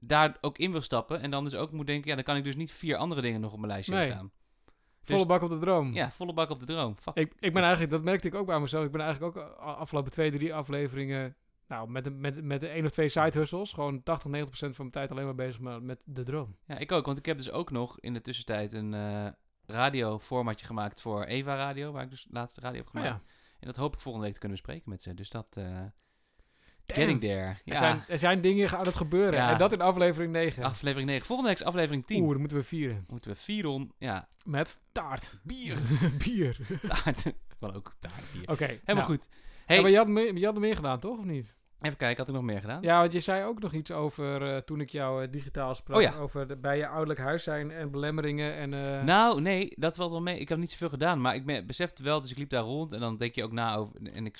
daar 0.00 0.36
ook 0.40 0.58
in 0.58 0.72
wil 0.72 0.80
stappen. 0.82 1.20
En 1.20 1.30
dan 1.30 1.44
dus 1.44 1.54
ook 1.54 1.72
moet 1.72 1.86
denken, 1.86 2.08
ja, 2.08 2.14
dan 2.14 2.24
kan 2.24 2.36
ik 2.36 2.44
dus 2.44 2.56
niet 2.56 2.72
vier 2.72 2.96
andere 2.96 3.20
dingen 3.20 3.40
nog 3.40 3.52
op 3.52 3.58
mijn 3.58 3.72
lijstje 3.72 3.94
Nee. 3.94 4.04
staan. 4.04 4.30
Volle 5.06 5.18
Dus- 5.18 5.28
bak 5.28 5.42
op 5.42 5.48
de 5.50 5.58
droom. 5.58 5.94
Ja, 5.94 6.10
volle 6.10 6.32
bak 6.32 6.50
op 6.50 6.60
de 6.60 6.66
droom. 6.66 6.96
Fuck. 7.00 7.14
Ik, 7.14 7.32
ik 7.38 7.52
ben 7.52 7.62
eigenlijk, 7.62 7.92
dat 7.92 8.02
merkte 8.02 8.28
ik 8.28 8.34
ook 8.34 8.46
bij 8.46 8.60
mezelf. 8.60 8.84
Ik 8.84 8.92
ben 8.92 9.00
eigenlijk 9.00 9.36
ook 9.36 9.44
afgelopen 9.58 10.10
twee, 10.12 10.30
drie 10.30 10.54
afleveringen. 10.54 11.36
Nou, 11.68 11.90
met, 11.90 12.06
een- 12.06 12.20
met, 12.20 12.42
met 12.44 12.60
de 12.60 12.68
één 12.68 12.84
of 12.84 12.90
twee 12.90 13.08
side 13.08 13.38
hustles. 13.38 13.72
Gewoon 13.72 14.02
80, 14.02 14.30
90 14.30 14.48
procent 14.48 14.74
van 14.76 14.84
mijn 14.84 14.96
tijd 14.96 15.10
alleen 15.10 15.24
maar 15.24 15.46
bezig 15.46 15.60
met, 15.60 15.82
met 15.82 16.00
de 16.04 16.22
droom. 16.22 16.56
Ja, 16.66 16.78
ik 16.78 16.92
ook. 16.92 17.06
Want 17.06 17.18
ik 17.18 17.26
heb 17.26 17.36
dus 17.36 17.50
ook 17.50 17.70
nog 17.70 18.00
in 18.00 18.12
de 18.14 18.20
tussentijd 18.20 18.72
een 18.72 18.94
eh 18.94 19.26
radioformatje 19.66 20.66
gemaakt 20.66 21.00
voor 21.00 21.24
Eva 21.24 21.56
Radio. 21.56 21.92
Waar 21.92 22.02
ik 22.02 22.10
dus 22.10 22.26
laatst 22.30 22.54
de 22.54 22.60
radio 22.60 22.78
heb 22.78 22.88
gemaakt. 22.88 23.08
ja, 23.08 23.20
En 23.60 23.66
dat 23.66 23.76
hoop 23.76 23.94
ik 23.94 24.00
volgende 24.00 24.24
week 24.26 24.34
te 24.34 24.40
kunnen 24.40 24.58
bespreken 24.58 24.90
met 24.90 25.02
ze. 25.02 25.14
Dus 25.14 25.30
dat... 25.30 25.46
eh. 25.56 25.80
Getting 26.86 27.20
there. 27.20 27.32
er, 27.40 27.60
Ja, 27.64 27.76
zijn, 27.76 28.04
er 28.08 28.18
zijn 28.18 28.40
dingen 28.40 28.70
aan 28.78 28.84
het 28.86 28.94
gebeuren. 28.94 29.34
Ja. 29.34 29.52
En 29.52 29.58
dat 29.58 29.72
in 29.72 29.80
aflevering 29.80 30.32
9. 30.32 30.62
aflevering 30.62 31.08
9. 31.08 31.26
Volgende 31.26 31.50
week 31.50 31.60
is 31.60 31.66
aflevering 31.66 32.06
10. 32.06 32.20
Oeh, 32.20 32.30
dat 32.30 32.38
moeten 32.38 32.56
we 32.56 32.64
vieren. 32.64 33.04
Moeten 33.08 33.30
we 33.30 33.36
vieren. 33.36 33.92
Ja, 33.98 34.28
Met 34.44 34.78
taart. 34.92 35.38
bier. 35.42 35.76
Bier. 36.24 36.56
taart. 36.86 37.32
Wel 37.58 37.74
ook 37.74 37.94
taart, 38.00 38.32
bier. 38.32 38.48
Oké. 38.48 38.64
Helemaal 38.66 38.94
nou. 38.94 39.04
goed. 39.04 39.26
Ja, 39.30 39.36
Hey, 39.66 39.80
maar 39.82 39.90
je 39.90 39.96
had, 39.96 40.08
meer, 40.08 40.36
je 40.36 40.44
had 40.44 40.54
er 40.54 40.60
meer 40.60 40.76
gedaan, 40.76 41.00
toch? 41.00 41.18
Of 41.18 41.24
niet? 41.24 41.54
Even 41.80 41.96
kijken, 41.96 42.16
had 42.16 42.28
ik 42.28 42.34
nog 42.34 42.42
meer 42.44 42.60
gedaan? 42.60 42.82
Ja, 42.82 43.00
want 43.00 43.12
je 43.12 43.20
zei 43.20 43.44
ook 43.44 43.60
nog 43.60 43.72
iets 43.72 43.90
over 43.90 44.42
eh, 44.54 44.56
toen 44.56 44.80
ik 44.80 44.90
jou 44.90 45.24
eh, 45.24 45.30
digitaal 45.32 45.74
sprak. 45.74 45.96
Oh 45.96 46.02
ja. 46.02 46.14
Over 46.16 46.46
de, 46.46 46.56
bij 46.56 46.76
je 46.76 46.86
ouderlijk 46.88 47.20
huis 47.20 47.42
zijn 47.44 47.70
en 47.70 47.90
belemmeringen. 47.90 48.54
En, 48.54 48.74
eh, 48.74 49.02
Nou, 49.02 49.40
nee, 49.40 49.72
dat 49.76 49.96
valt 49.96 50.10
wel 50.10 50.22
mee. 50.22 50.38
Ik 50.38 50.48
heb 50.48 50.58
niet 50.58 50.70
zoveel 50.70 50.88
gedaan, 50.88 51.20
maar 51.20 51.34
ik 51.34 51.44
me- 51.44 51.64
besefte 51.64 52.02
wel, 52.02 52.20
dus 52.20 52.30
ik 52.30 52.38
liep 52.38 52.50
daar 52.50 52.62
rond 52.62 52.92
en 52.92 53.00
dan 53.00 53.16
denk 53.16 53.34
je 53.34 53.44
ook 53.44 53.52
na 53.52 53.74
over. 53.74 53.94
En 54.12 54.26
ik 54.26 54.36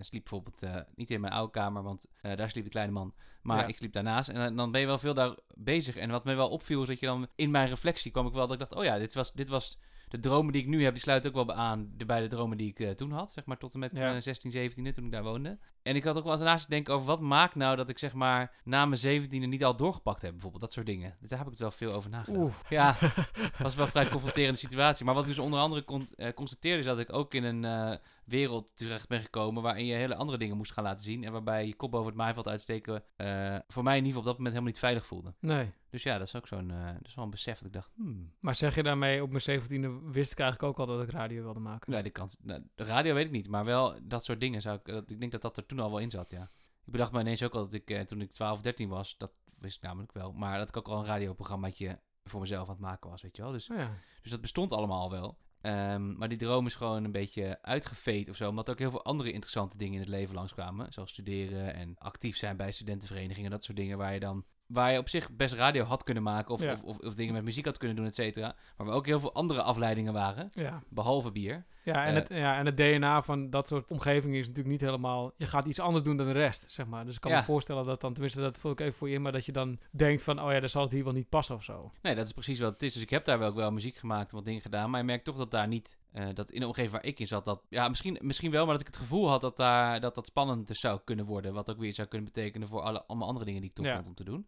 sliep 0.00 0.22
bijvoorbeeld 0.22 0.62
niet 0.94 1.10
in 1.10 1.20
mijn 1.20 1.32
oude 1.32 1.52
kamer, 1.52 1.82
want 1.82 2.04
daar 2.20 2.50
sliep 2.50 2.64
de 2.64 2.70
kleine 2.70 2.92
man. 2.92 3.14
Maar 3.42 3.58
Ja. 3.58 3.66
ik 3.66 3.76
sliep 3.76 3.92
daarnaast 3.92 4.28
en 4.28 4.34
dan- 4.34 4.56
dan 4.56 4.70
ben 4.70 4.80
je 4.80 4.86
wel 4.86 4.98
veel 4.98 5.14
daar 5.14 5.34
bezig. 5.54 5.96
En 5.96 6.10
wat 6.10 6.24
me 6.24 6.34
wel 6.34 6.48
opviel 6.48 6.82
is 6.82 6.88
dat 6.88 7.00
je 7.00 7.06
dan 7.06 7.26
in 7.34 7.50
mijn 7.50 7.68
reflectie 7.68 8.10
kwam 8.10 8.26
ik 8.26 8.32
wel 8.32 8.46
dat 8.46 8.52
ik 8.52 8.58
dacht, 8.58 8.74
oh 8.74 8.84
ja, 8.84 8.98
dit 8.98 9.14
was, 9.14 9.32
dit 9.32 9.48
was 9.48 9.78
de 10.10 10.18
dromen 10.20 10.52
die 10.52 10.62
ik 10.62 10.68
nu 10.68 10.84
heb, 10.84 10.92
die 10.92 11.02
sluiten 11.02 11.34
ook 11.34 11.46
wel 11.46 11.56
aan 11.56 11.90
de, 11.96 12.04
bij 12.04 12.20
de 12.20 12.26
dromen 12.26 12.56
die 12.56 12.68
ik 12.68 12.78
eh, 12.80 12.90
toen 12.90 13.10
had. 13.12 13.32
Zeg 13.32 13.44
maar 13.44 13.58
tot 13.58 13.74
en 13.74 13.78
met 13.80 13.96
Ja. 13.96 14.14
eh, 14.14 14.20
16, 14.20 14.50
17 14.50 14.92
toen 14.92 15.04
ik 15.04 15.12
daar 15.12 15.22
woonde. 15.22 15.58
En 15.82 15.96
ik 15.96 16.04
had 16.04 16.16
ook 16.16 16.24
wel 16.24 16.32
eens 16.32 16.42
naast 16.42 16.64
te 16.64 16.70
denken 16.70 16.94
over 16.94 17.06
wat 17.06 17.20
maakt 17.20 17.54
nou 17.54 17.76
dat 17.76 17.88
ik 17.88 17.98
zeg 17.98 18.12
maar 18.14 18.52
na 18.64 18.86
mijn 18.86 19.00
17e 19.00 19.28
niet 19.48 19.64
al 19.64 19.76
doorgepakt 19.76 20.22
heb, 20.22 20.30
bijvoorbeeld. 20.30 20.62
Dat 20.62 20.72
soort 20.72 20.86
dingen. 20.86 21.16
Dus 21.20 21.28
daar 21.28 21.38
heb 21.38 21.46
ik 21.46 21.52
het 21.52 21.62
wel 21.62 21.70
veel 21.70 21.92
over 21.92 22.10
nagedacht. 22.10 22.40
Ja, 22.68 22.96
was 23.58 23.74
wel 23.74 23.84
een 23.84 23.90
vrij 23.90 24.08
confronterende 24.08 24.58
situatie. 24.58 25.04
Maar 25.04 25.14
wat 25.14 25.22
ik 25.22 25.28
dus 25.28 25.38
onder 25.38 25.60
andere 25.60 25.84
con 25.84 26.08
eh, 26.16 26.32
constateerde 26.34 26.78
is 26.78 26.84
dat 26.84 26.98
ik 26.98 27.12
ook 27.12 27.34
in 27.34 27.44
een 27.44 27.64
eh, 27.64 27.96
wereld 28.30 28.76
terecht 28.76 29.08
ben 29.08 29.20
gekomen 29.20 29.62
waarin 29.62 29.86
je 29.86 29.94
hele 29.94 30.14
andere 30.14 30.38
dingen 30.38 30.56
moest 30.56 30.72
gaan 30.72 30.84
laten 30.84 31.02
zien. 31.02 31.24
En 31.24 31.32
waarbij 31.32 31.66
je 31.66 31.74
kop 31.74 31.90
boven 31.90 32.06
het 32.06 32.16
maaiveld 32.16 32.48
uitsteken 32.48 33.04
eh, 33.16 33.56
voor 33.68 33.82
mij 33.82 33.96
in 33.96 34.04
ieder 34.04 34.20
geval 34.20 34.20
op 34.20 34.26
dat 34.26 34.36
moment 34.36 34.54
helemaal 34.54 34.72
niet 34.72 34.78
veilig 34.78 35.06
voelde. 35.06 35.34
Nee. 35.38 35.72
Dus 35.90 36.02
ja, 36.02 36.18
dat 36.18 36.26
is 36.26 36.36
ook 36.36 36.46
zo'n 36.46 36.70
eh, 36.70 36.86
dat 36.86 37.06
is 37.06 37.14
wel 37.14 37.24
een 37.24 37.30
besef 37.30 37.56
dat 37.58 37.66
ik 37.66 37.72
dacht, 37.72 37.90
hmm, 37.94 38.32
Maar 38.40 38.54
zeg 38.54 38.74
je 38.74 38.82
daarmee, 38.82 39.22
op 39.22 39.30
mijn 39.30 39.60
17e 39.60 40.10
wist 40.12 40.32
ik 40.32 40.38
eigenlijk 40.38 40.62
ook 40.62 40.78
al 40.78 40.96
dat 40.96 41.02
ik 41.02 41.10
radio 41.10 41.42
wilde 41.42 41.60
maken. 41.60 41.92
ja, 41.92 42.02
die 42.02 42.12
kans, 42.12 42.36
nou, 42.42 42.62
de 42.74 42.84
radio 42.84 43.14
weet 43.14 43.26
ik 43.26 43.30
niet, 43.30 43.48
maar 43.48 43.64
wel 43.64 43.98
dat 44.02 44.24
soort 44.24 44.40
dingen 44.40 44.62
zou 44.62 44.78
ik, 44.78 44.84
dat, 44.84 45.10
ik 45.10 45.20
denk 45.20 45.32
dat 45.32 45.42
dat 45.42 45.56
er 45.56 45.66
toen 45.66 45.80
al 45.80 45.90
wel 45.90 45.98
in 45.98 46.10
zat, 46.10 46.30
ja. 46.30 46.48
Ik 46.84 46.92
bedacht 46.92 47.12
me 47.12 47.20
ineens 47.20 47.42
ook 47.42 47.54
al 47.54 47.64
dat 47.64 47.72
ik 47.72 47.90
eh, 47.90 48.00
toen 48.00 48.20
ik 48.20 48.30
12, 48.30 48.60
13 48.60 48.88
was, 48.88 49.16
dat 49.18 49.32
wist 49.58 49.76
ik 49.76 49.82
namelijk 49.82 50.12
wel, 50.12 50.32
maar 50.32 50.58
dat 50.58 50.68
ik 50.68 50.76
ook 50.76 50.88
al 50.88 50.98
een 50.98 51.06
radioprogrammaatje 51.06 52.00
voor 52.24 52.40
mezelf 52.40 52.68
aan 52.68 52.74
het 52.74 52.82
maken 52.82 53.10
was, 53.10 53.22
weet 53.22 53.36
je 53.36 53.42
wel. 53.42 53.52
Dus 53.52 53.70
Oh 53.70 53.76
ja. 53.76 53.98
Dus 54.22 54.30
dat 54.30 54.40
bestond 54.40 54.72
allemaal 54.72 55.00
al 55.00 55.10
wel. 55.10 55.38
Ehm, 55.60 56.16
maar 56.16 56.28
die 56.28 56.38
droom 56.38 56.66
is 56.66 56.74
gewoon 56.74 57.04
een 57.04 57.12
beetje 57.12 57.58
uitgeveed 57.62 58.28
of 58.30 58.36
zo. 58.36 58.48
Omdat 58.48 58.66
er 58.66 58.72
ook 58.72 58.78
heel 58.78 58.90
veel 58.90 59.04
andere 59.04 59.32
interessante 59.32 59.78
dingen 59.78 59.94
in 59.94 60.00
het 60.00 60.08
leven 60.08 60.34
langskwamen. 60.34 60.92
Zoals 60.92 61.10
studeren 61.10 61.74
en 61.74 61.94
actief 61.98 62.36
zijn 62.36 62.56
bij 62.56 62.72
studentenverenigingen. 62.72 63.50
Dat 63.50 63.64
soort 63.64 63.76
dingen 63.76 63.98
waar 63.98 64.14
je 64.14 64.20
dan... 64.20 64.44
Waar 64.66 64.92
je 64.92 64.98
op 64.98 65.08
zich 65.08 65.30
best 65.30 65.54
radio 65.54 65.84
had 65.84 66.02
kunnen 66.02 66.22
maken. 66.22 66.54
Of, 66.54 66.62
Ja. 66.62 66.72
of, 66.72 66.82
of, 66.82 66.98
of 66.98 67.14
dingen 67.14 67.34
met 67.34 67.44
muziek 67.44 67.64
had 67.64 67.78
kunnen 67.78 67.96
doen, 67.96 68.06
et 68.06 68.14
cetera. 68.14 68.54
Maar 68.76 68.86
waar 68.86 68.96
ook 68.96 69.06
heel 69.06 69.20
veel 69.20 69.34
andere 69.34 69.62
afleidingen 69.62 70.12
waren. 70.12 70.50
Ja. 70.52 70.82
Behalve 70.88 71.32
bier. 71.32 71.66
Ja, 71.94 72.04
en, 72.04 72.14
het, 72.14 72.28
ja, 72.28 72.58
en 72.58 72.66
het 72.66 72.76
DNA 72.76 73.22
van 73.22 73.50
dat 73.50 73.66
soort 73.66 73.90
omgevingen 73.90 74.38
is 74.38 74.46
natuurlijk 74.46 74.68
niet 74.68 74.80
helemaal... 74.80 75.32
Je 75.36 75.46
gaat 75.46 75.66
iets 75.66 75.78
anders 75.80 76.04
doen 76.04 76.16
dan 76.16 76.26
de 76.26 76.32
rest, 76.32 76.64
zeg 76.70 76.86
maar. 76.86 77.04
Dus 77.04 77.14
ik 77.14 77.20
kan 77.20 77.30
Ja. 77.30 77.36
me 77.38 77.44
voorstellen 77.44 77.84
dat 77.84 78.00
dan... 78.00 78.12
Tenminste, 78.12 78.40
dat 78.40 78.58
vul 78.58 78.70
ik 78.70 78.80
even 78.80 78.92
voor 78.94 79.08
je 79.08 79.14
in. 79.14 79.22
Maar 79.22 79.32
dat 79.32 79.44
je 79.46 79.52
dan 79.52 79.78
denkt 79.90 80.22
van... 80.22 80.42
Oh 80.42 80.52
ja, 80.52 80.60
dan 80.60 80.68
zal 80.68 80.82
het 80.82 80.92
hier 80.92 81.04
wel 81.04 81.12
niet 81.12 81.28
passen 81.28 81.54
of 81.54 81.62
zo. 81.64 81.92
Nee, 82.02 82.14
dat 82.14 82.26
is 82.26 82.32
precies 82.32 82.60
wat 82.60 82.72
het 82.72 82.82
is. 82.82 82.92
Dus 82.92 83.02
ik 83.02 83.10
heb 83.10 83.24
daar 83.24 83.38
wel 83.38 83.48
ook 83.48 83.54
wel 83.54 83.72
muziek 83.72 83.96
gemaakt 83.96 84.30
en 84.30 84.36
wat 84.36 84.44
dingen 84.44 84.60
gedaan. 84.60 84.90
Maar 84.90 85.00
je 85.00 85.06
merkt 85.06 85.24
toch 85.24 85.36
dat 85.36 85.50
daar 85.50 85.68
niet... 85.68 85.98
eh, 86.12 86.26
dat 86.34 86.50
in 86.50 86.60
de 86.60 86.66
omgeving 86.66 86.92
waar 86.92 87.04
ik 87.04 87.18
in 87.20 87.26
zat, 87.26 87.44
dat... 87.44 87.62
Ja, 87.68 87.88
misschien, 87.88 88.18
misschien 88.20 88.50
wel, 88.50 88.62
maar 88.64 88.72
dat 88.72 88.80
ik 88.80 88.86
het 88.86 88.96
gevoel 88.96 89.28
had 89.28 89.40
dat 89.40 89.56
daar, 89.56 90.00
dat, 90.00 90.14
dat 90.14 90.26
spannend 90.26 90.68
zou 90.72 91.00
kunnen 91.04 91.24
worden. 91.24 91.52
Wat 91.52 91.70
ook 91.70 91.78
weer 91.78 91.94
zou 91.94 92.08
kunnen 92.08 92.32
betekenen 92.32 92.68
voor 92.68 92.80
alle, 92.80 93.04
allemaal 93.06 93.28
andere 93.28 93.44
dingen 93.44 93.60
die 93.60 93.70
ik 93.70 93.76
tof 93.76 93.86
Ja. 93.86 93.94
vond 93.94 94.06
om 94.06 94.14
te 94.14 94.24
doen. 94.24 94.46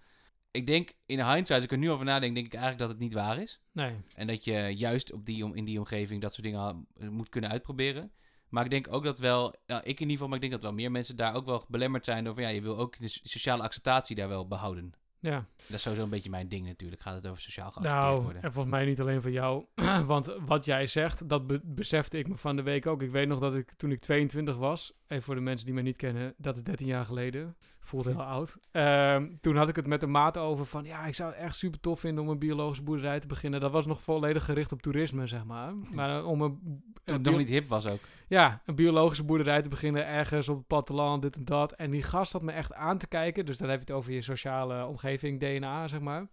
Ik 0.52 0.66
denk, 0.66 0.92
in 1.06 1.18
hindsight, 1.20 1.50
als 1.50 1.64
ik 1.64 1.72
er 1.72 1.78
nu 1.78 1.90
over 1.90 2.04
nadenk, 2.04 2.34
denk 2.34 2.46
ik 2.46 2.52
eigenlijk 2.52 2.82
dat 2.82 2.90
het 2.90 2.98
niet 2.98 3.12
waar 3.12 3.38
is. 3.38 3.60
Nee. 3.72 3.96
En 4.14 4.26
dat 4.26 4.44
je 4.44 4.52
juist 4.76 5.12
op 5.12 5.26
die, 5.26 5.44
om- 5.44 5.54
in 5.54 5.64
die 5.64 5.78
omgeving 5.78 6.20
dat 6.22 6.32
soort 6.34 6.46
dingen 6.46 6.86
moet 7.10 7.28
kunnen 7.28 7.50
uitproberen. 7.50 8.12
Maar 8.48 8.64
ik 8.64 8.70
denk 8.70 8.92
ook 8.92 9.04
dat 9.04 9.18
wel, 9.18 9.54
nou, 9.66 9.80
ik 9.82 9.86
in 9.86 10.00
ieder 10.00 10.10
geval, 10.10 10.26
maar 10.26 10.34
ik 10.36 10.40
denk 10.42 10.52
dat 10.52 10.62
wel 10.62 10.72
meer 10.72 10.90
mensen 10.90 11.16
daar 11.16 11.34
ook 11.34 11.44
wel 11.46 11.64
belemmerd 11.68 12.04
zijn 12.04 12.24
door 12.24 12.34
van, 12.34 12.42
ja, 12.42 12.48
je 12.48 12.62
wil 12.62 12.78
ook 12.78 12.98
de 12.98 13.08
so- 13.08 13.20
sociale 13.22 13.62
acceptatie 13.62 14.16
daar 14.16 14.28
wel 14.28 14.46
behouden. 14.48 14.92
Ja. 15.22 15.46
Dat 15.56 15.76
is 15.76 15.82
sowieso 15.82 16.04
een 16.04 16.10
beetje 16.10 16.30
mijn 16.30 16.48
ding 16.48 16.66
natuurlijk, 16.66 17.02
gaat 17.02 17.14
het 17.14 17.26
over 17.26 17.40
sociaal 17.42 17.70
geaccepteerd 17.70 18.04
Nou, 18.04 18.22
worden. 18.22 18.42
en 18.42 18.52
volgens 18.52 18.74
mij 18.74 18.84
niet 18.84 19.00
alleen 19.00 19.22
van 19.22 19.32
jou. 19.32 19.64
Want 20.06 20.34
wat 20.46 20.64
jij 20.64 20.86
zegt, 20.86 21.28
dat 21.28 21.46
be- 21.46 21.60
besefte 21.64 22.18
ik 22.18 22.28
me 22.28 22.36
van 22.36 22.56
de 22.56 22.62
week 22.62 22.86
ook. 22.86 23.02
Ik 23.02 23.10
weet 23.10 23.28
nog 23.28 23.38
dat 23.38 23.54
ik 23.54 23.72
toen 23.76 23.90
ik 23.92 24.00
22 24.00 24.56
was, 24.56 24.92
even 25.08 25.24
voor 25.24 25.34
de 25.34 25.40
mensen 25.40 25.64
die 25.66 25.74
mij 25.74 25.82
niet 25.82 25.96
kennen, 25.96 26.34
dat 26.36 26.56
is 26.56 26.62
13 26.62 26.86
jaar 26.86 27.04
geleden. 27.04 27.56
Voelde 27.80 28.10
heel 28.10 28.22
oud. 28.22 28.56
Ehm, 28.70 29.28
toen 29.40 29.56
had 29.56 29.68
ik 29.68 29.76
het 29.76 29.86
met 29.86 30.02
een 30.02 30.10
maat 30.10 30.36
over 30.38 30.66
van, 30.66 30.84
ja, 30.84 31.06
ik 31.06 31.14
zou 31.14 31.30
het 31.32 31.40
echt 31.40 31.56
super 31.56 31.80
tof 31.80 32.00
vinden 32.00 32.24
om 32.24 32.30
een 32.30 32.38
biologische 32.38 32.82
boerderij 32.82 33.20
te 33.20 33.26
beginnen. 33.26 33.60
Dat 33.60 33.72
was 33.72 33.86
nog 33.86 34.02
volledig 34.02 34.44
gericht 34.44 34.72
op 34.72 34.82
toerisme, 34.82 35.26
zeg 35.26 35.44
maar. 35.44 35.74
Maar 35.92 36.18
eh, 36.18 36.26
om 36.26 36.42
een, 36.42 36.58
Toen 37.04 37.14
het 37.14 37.24
nog 37.24 37.36
niet 37.36 37.48
hip 37.48 37.68
was 37.68 37.86
ook. 37.86 38.00
Ja, 38.32 38.62
een 38.66 38.74
biologische 38.74 39.24
boerderij 39.24 39.62
te 39.62 39.68
beginnen 39.68 40.06
ergens 40.06 40.48
op 40.48 40.56
het 40.56 40.66
platteland, 40.66 41.22
dit 41.22 41.36
en 41.36 41.44
dat. 41.44 41.72
En 41.72 41.90
die 41.90 42.02
gast 42.02 42.32
had 42.32 42.42
me 42.42 42.52
echt 42.52 42.72
aan 42.72 42.98
te 42.98 43.06
kijken. 43.06 43.46
Dus 43.46 43.58
dan 43.58 43.68
heb 43.68 43.78
je 43.78 43.84
het 43.86 43.94
over 43.96 44.12
je 44.12 44.22
sociale 44.22 44.86
omgeving, 44.86 45.40
DNA, 45.40 45.88
zeg 45.88 46.00
maar. 46.00 46.26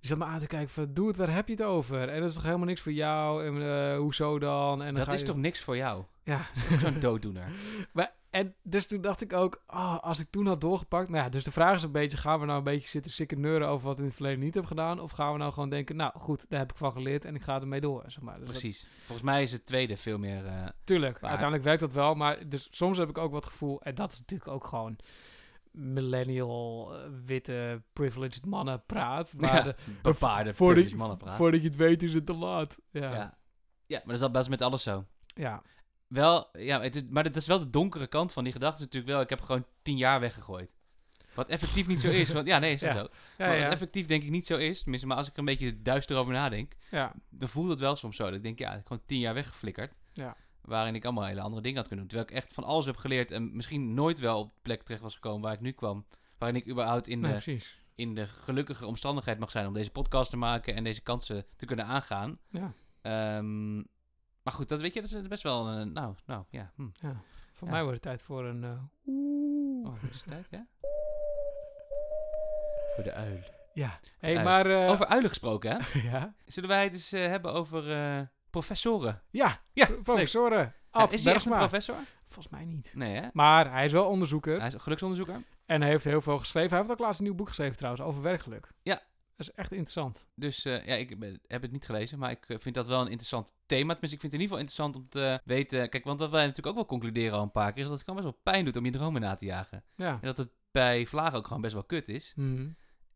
Die 0.00 0.08
zat 0.10 0.18
me 0.18 0.24
aan 0.24 0.40
te 0.40 0.46
kijken 0.46 0.68
van, 0.68 0.94
doe 0.94 1.06
het, 1.08 1.16
waar 1.16 1.34
heb 1.34 1.46
je 1.48 1.52
het 1.54 1.62
over? 1.62 2.08
En 2.08 2.20
dat 2.20 2.28
is 2.28 2.34
toch 2.34 2.44
helemaal 2.44 2.66
niks 2.66 2.80
voor 2.80 2.92
jou? 2.92 3.44
En 3.46 3.62
eh, 3.92 3.96
hoezo 3.98 4.38
dan? 4.38 4.80
En 4.80 4.86
dan 4.86 4.94
Dat 4.94 5.04
ga 5.04 5.12
is 5.12 5.20
je- 5.20 5.26
toch 5.26 5.36
niks 5.36 5.60
voor 5.60 5.76
jou? 5.76 6.04
Ja. 6.24 6.46
Zo'n 6.78 7.00
dooddoener. 7.00 7.48
Maar, 7.92 8.12
en 8.30 8.54
dus 8.62 8.86
toen 8.86 9.00
dacht 9.00 9.20
ik 9.20 9.32
ook, 9.32 9.62
oh, 9.66 9.98
als 9.98 10.18
ik 10.18 10.30
toen 10.30 10.46
had 10.46 10.60
doorgepakt... 10.60 11.08
Nou 11.08 11.22
ja, 11.24 11.28
dus 11.30 11.44
de 11.44 11.52
vraag 11.52 11.74
is 11.74 11.82
een 11.82 11.92
beetje, 11.92 12.16
gaan 12.16 12.40
we 12.40 12.46
nou 12.46 12.58
een 12.58 12.64
beetje 12.64 12.88
zitten 12.88 13.10
sikken 13.10 13.40
neuren 13.40 13.68
over 13.68 13.84
wat 13.84 13.92
ik 13.92 13.98
in 13.98 14.04
het 14.04 14.14
verleden 14.14 14.40
niet 14.40 14.54
heb 14.54 14.64
gedaan? 14.64 15.00
Of 15.00 15.10
gaan 15.10 15.32
we 15.32 15.38
nou 15.38 15.52
gewoon 15.52 15.68
denken, 15.70 15.96
nou 15.96 16.12
goed, 16.18 16.44
daar 16.48 16.58
heb 16.58 16.70
ik 16.70 16.76
van 16.76 16.92
geleerd 16.92 17.24
en 17.24 17.34
ik 17.34 17.42
ga 17.42 17.60
ermee 17.60 17.80
door, 17.80 18.02
zeg 18.06 18.20
maar. 18.22 18.38
Dus 18.38 18.42
dat- 18.48 18.58
Precies. 18.58 18.88
Volgens 18.96 19.22
mij 19.22 19.42
is 19.42 19.52
het 19.52 19.64
tweede 19.66 19.96
veel 19.96 20.18
meer... 20.18 20.46
eh, 20.46 20.66
Tuurlijk, 20.84 21.18
Waar- 21.18 21.30
uiteindelijk 21.30 21.66
werkt 21.68 21.80
dat 21.80 21.92
wel. 21.92 22.14
Maar 22.14 22.48
dus 22.48 22.68
soms 22.70 22.98
heb 22.98 23.08
ik 23.08 23.18
ook 23.18 23.32
wat 23.32 23.46
gevoel. 23.46 23.80
En 23.82 23.94
dat 23.94 24.12
is 24.12 24.18
natuurlijk 24.18 24.50
ook 24.50 24.66
gewoon 24.66 24.96
millennial, 25.72 26.94
eh, 26.96 27.10
witte, 27.24 27.82
privileged 27.92 28.46
mannen 28.46 28.82
praat. 28.86 29.34
Maar 29.36 29.54
ja, 29.54 29.62
de- 29.62 29.74
bepaarde 30.02 30.54
voordat, 30.54 30.56
privileged 30.56 30.90
je, 30.90 30.96
mannenpraat. 30.96 31.36
voordat 31.36 31.60
je 31.62 31.66
het 31.66 31.76
weet 31.76 32.02
is 32.02 32.14
het 32.14 32.26
te 32.26 32.34
laat. 32.34 32.76
Ja, 32.90 33.12
Ja. 33.12 33.38
ja. 33.86 34.00
maar 34.04 34.18
dat 34.18 34.34
is, 34.34 34.40
is 34.40 34.48
met 34.48 34.62
alles 34.62 34.82
zo. 34.82 35.04
ja. 35.26 35.62
Wel, 36.08 36.48
ja, 36.52 36.80
het 36.80 36.96
is, 36.96 37.02
maar 37.10 37.22
dat 37.24 37.36
is 37.36 37.46
wel 37.46 37.58
de 37.58 37.70
donkere 37.70 38.06
kant 38.06 38.32
van 38.32 38.44
die 38.44 38.52
gedachte 38.52 38.76
is 38.78 38.84
natuurlijk 38.84 39.12
wel. 39.12 39.20
Ik 39.20 39.28
heb 39.30 39.40
gewoon 39.40 39.66
tien 39.82 39.96
jaar 39.96 40.20
weggegooid. 40.20 40.70
Wat 41.34 41.48
effectief 41.48 41.86
niet 41.86 42.00
zo 42.00 42.08
is. 42.10 42.32
Want, 42.32 42.46
ja, 42.46 42.58
nee, 42.58 42.72
is 42.72 42.80
Ja. 42.80 42.92
zo. 42.94 42.98
Ja, 42.98 43.08
maar 43.46 43.56
ja. 43.56 43.62
wat 43.62 43.72
effectief 43.72 44.06
denk 44.06 44.22
ik 44.22 44.30
niet 44.30 44.46
zo 44.46 44.56
is. 44.56 44.80
Tenminste, 44.82 45.08
maar 45.08 45.16
als 45.16 45.26
ik 45.26 45.32
er 45.32 45.38
een 45.38 45.44
beetje 45.44 45.82
duister 45.82 46.16
over 46.16 46.32
nadenk. 46.32 46.72
ja. 46.90 47.14
Dan 47.30 47.48
voelt 47.48 47.68
het 47.68 47.78
wel 47.80 47.96
soms 47.96 48.16
zo. 48.16 48.24
Dat 48.24 48.34
ik 48.34 48.42
denk, 48.42 48.58
ja, 48.58 48.74
ik 48.74 48.86
gewoon 48.86 49.02
tien 49.06 49.18
jaar 49.18 49.34
weggeflikkerd. 49.34 49.92
Ja. 50.12 50.36
Waarin 50.62 50.94
ik 50.94 51.04
allemaal 51.04 51.24
hele 51.24 51.40
andere 51.40 51.62
dingen 51.62 51.78
had 51.78 51.86
kunnen 51.88 52.06
doen. 52.08 52.16
Terwijl 52.16 52.38
ik 52.38 52.44
echt 52.44 52.54
van 52.54 52.64
alles 52.64 52.84
heb 52.86 52.96
geleerd. 52.96 53.30
En 53.30 53.56
misschien 53.56 53.94
nooit 53.94 54.18
wel 54.18 54.38
op 54.40 54.48
de 54.48 54.54
plek 54.62 54.82
terecht 54.82 55.02
was 55.02 55.14
gekomen 55.14 55.40
waar 55.40 55.52
ik 55.52 55.60
nu 55.60 55.72
kwam. 55.72 56.06
Waarin 56.38 56.60
ik 56.60 56.68
überhaupt 56.68 57.08
in, 57.08 57.20
Nee, 57.20 57.32
de, 57.32 57.42
precies. 57.42 57.78
in 57.94 58.14
de 58.14 58.26
gelukkige 58.26 58.86
omstandigheid 58.86 59.38
mag 59.38 59.50
zijn 59.50 59.66
om 59.66 59.72
deze 59.74 59.90
podcast 59.90 60.30
te 60.30 60.36
maken. 60.36 60.74
En 60.74 60.84
deze 60.84 61.00
kansen 61.00 61.44
te 61.56 61.66
kunnen 61.66 61.84
aangaan. 61.86 62.38
Ja. 62.50 62.72
Ehm, 63.02 63.82
Maar 64.48 64.56
goed, 64.56 64.68
dat 64.68 64.80
weet 64.80 64.94
je, 64.94 65.00
dat 65.00 65.12
is 65.12 65.28
best 65.28 65.42
wel... 65.42 65.68
eh, 65.68 65.82
nou, 65.84 66.14
nou, 66.26 66.44
ja. 66.50 66.70
Hm. 66.76 66.82
Ja. 66.92 67.16
Voor 67.52 67.68
Ja. 67.68 67.72
mij 67.74 67.82
wordt 67.82 67.94
het 67.96 68.02
tijd 68.06 68.22
voor 68.22 68.44
een... 68.44 68.64
eh, 68.64 68.70
oeh. 69.06 69.86
Oh, 69.88 69.94
is 70.10 70.16
het 70.16 70.26
tijd, 70.26 70.46
ja? 70.50 70.66
Voor 72.94 73.04
de 73.04 73.12
uil. 73.12 73.38
Ja. 73.72 74.00
hey, 74.18 74.42
maar... 74.42 74.66
eh, 74.66 74.90
Over 74.90 75.06
uilen 75.06 75.28
gesproken, 75.28 75.70
hè? 75.82 76.00
ja. 76.10 76.34
Zullen 76.46 76.68
wij 76.68 76.84
het 76.84 76.92
eens 76.92 77.12
eh, 77.12 77.26
hebben 77.26 77.52
over 77.52 77.92
eh, 77.92 78.20
professoren? 78.50 79.22
Ja, 79.30 79.60
Ja, 79.72 79.86
pro- 79.86 80.02
professoren. 80.02 80.74
Ad 80.90 81.12
is 81.12 81.24
hij 81.24 81.34
echt 81.34 81.46
een 81.46 81.52
professor? 81.52 81.96
Volgens 82.28 82.48
mij 82.54 82.64
niet. 82.64 82.90
Nee, 82.94 83.16
hè? 83.20 83.28
Maar 83.32 83.72
hij 83.72 83.84
is 83.84 83.92
wel 83.92 84.06
onderzoeker. 84.08 84.58
Hij 84.58 84.66
is 84.66 84.74
een 84.74 84.80
geluksonderzoeker. 84.80 85.42
En 85.66 85.80
hij 85.80 85.90
heeft 85.90 86.04
heel 86.04 86.20
veel 86.20 86.38
geschreven. 86.38 86.70
Hij 86.70 86.78
heeft 86.78 86.90
ook 86.90 86.98
laatst 86.98 87.20
een 87.20 87.26
nieuw 87.26 87.34
boek 87.34 87.48
geschreven 87.48 87.76
trouwens, 87.76 88.04
over 88.04 88.22
werkgeluk. 88.22 88.72
Ja. 88.82 89.00
Dat 89.38 89.48
is 89.48 89.52
echt 89.54 89.70
interessant. 89.72 90.26
Dus 90.34 90.64
eh, 90.64 90.86
ja, 90.86 90.94
ik 90.94 91.18
ben- 91.18 91.40
heb 91.46 91.62
het 91.62 91.72
niet 91.72 91.84
gelezen, 91.86 92.18
maar 92.18 92.30
ik 92.30 92.48
eh, 92.48 92.56
vind 92.60 92.74
dat 92.74 92.86
wel 92.86 93.00
een 93.00 93.06
interessant 93.08 93.52
thema. 93.66 93.92
Tenminste, 93.92 94.14
ik 94.14 94.20
vind 94.20 94.32
het 94.32 94.32
in 94.32 94.40
ieder 94.40 94.56
geval 94.56 94.58
interessant 94.58 94.96
om 94.96 95.08
te 95.08 95.40
weten... 95.44 95.88
Kijk, 95.88 96.04
want 96.04 96.20
wat 96.20 96.30
wij 96.30 96.40
natuurlijk 96.40 96.66
ook 96.68 96.74
wel 96.74 96.86
concluderen 96.86 97.32
al 97.38 97.42
een 97.42 97.50
paar 97.50 97.72
keer... 97.72 97.82
is 97.82 97.88
dat 97.88 97.98
het 97.98 98.08
gewoon 98.08 98.22
best 98.22 98.34
wel 98.34 98.42
pijn 98.52 98.64
doet 98.64 98.76
om 98.76 98.84
je 98.84 98.90
dromen 98.90 99.20
na 99.20 99.34
te 99.36 99.44
jagen. 99.44 99.84
Ja. 99.96 100.12
En 100.12 100.20
dat 100.26 100.36
het 100.36 100.48
bij 100.70 101.06
vlagen 101.06 101.38
ook 101.38 101.46
gewoon 101.46 101.62
best 101.62 101.74
wel 101.74 101.84
kut 101.84 102.08
is. 102.08 102.32
Mhm. 102.36 102.68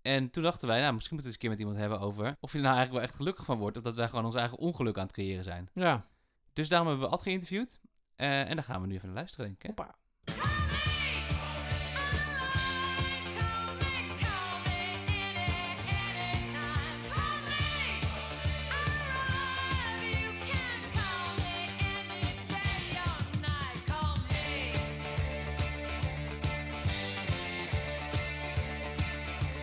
En 0.03 0.31
toen 0.31 0.43
dachten 0.43 0.69
wij, 0.69 0.81
nou, 0.81 0.95
misschien 0.95 1.15
moeten 1.17 1.33
we 1.33 1.37
het 1.39 1.43
eens 1.45 1.55
een 1.57 1.67
keer 1.67 1.67
met 1.75 1.83
iemand 1.89 2.09
hebben 2.11 2.25
over... 2.27 2.37
of 2.41 2.53
je 2.53 2.59
er 2.59 2.65
nou 2.65 2.77
eigenlijk 2.77 2.93
wel 2.93 3.03
echt 3.03 3.15
gelukkig 3.15 3.45
van 3.45 3.59
wordt... 3.59 3.77
of 3.77 3.83
dat 3.83 3.97
wij 3.97 4.09
gewoon 4.09 4.25
ons 4.25 4.35
eigen 4.35 4.59
ongeluk 4.59 4.97
aan 4.97 5.03
het 5.05 5.13
creëren 5.13 5.45
zijn. 5.45 5.71
Ja. 5.75 6.07
Dus 6.53 6.69
daarom 6.69 6.89
hebben 6.89 7.07
we 7.09 7.13
Ad 7.13 7.23
geïnterviewd. 7.23 7.81
Eh, 8.17 8.49
en 8.49 8.55
daar 8.55 8.65
gaan 8.65 8.81
we 8.81 8.87
nu 8.87 8.95
even 8.95 9.07
naar 9.07 9.17
luisteren, 9.17 9.45
denk 9.47 9.57
ik. 9.57 9.63
hè? 9.63 9.69
Hoppa. 9.69 9.95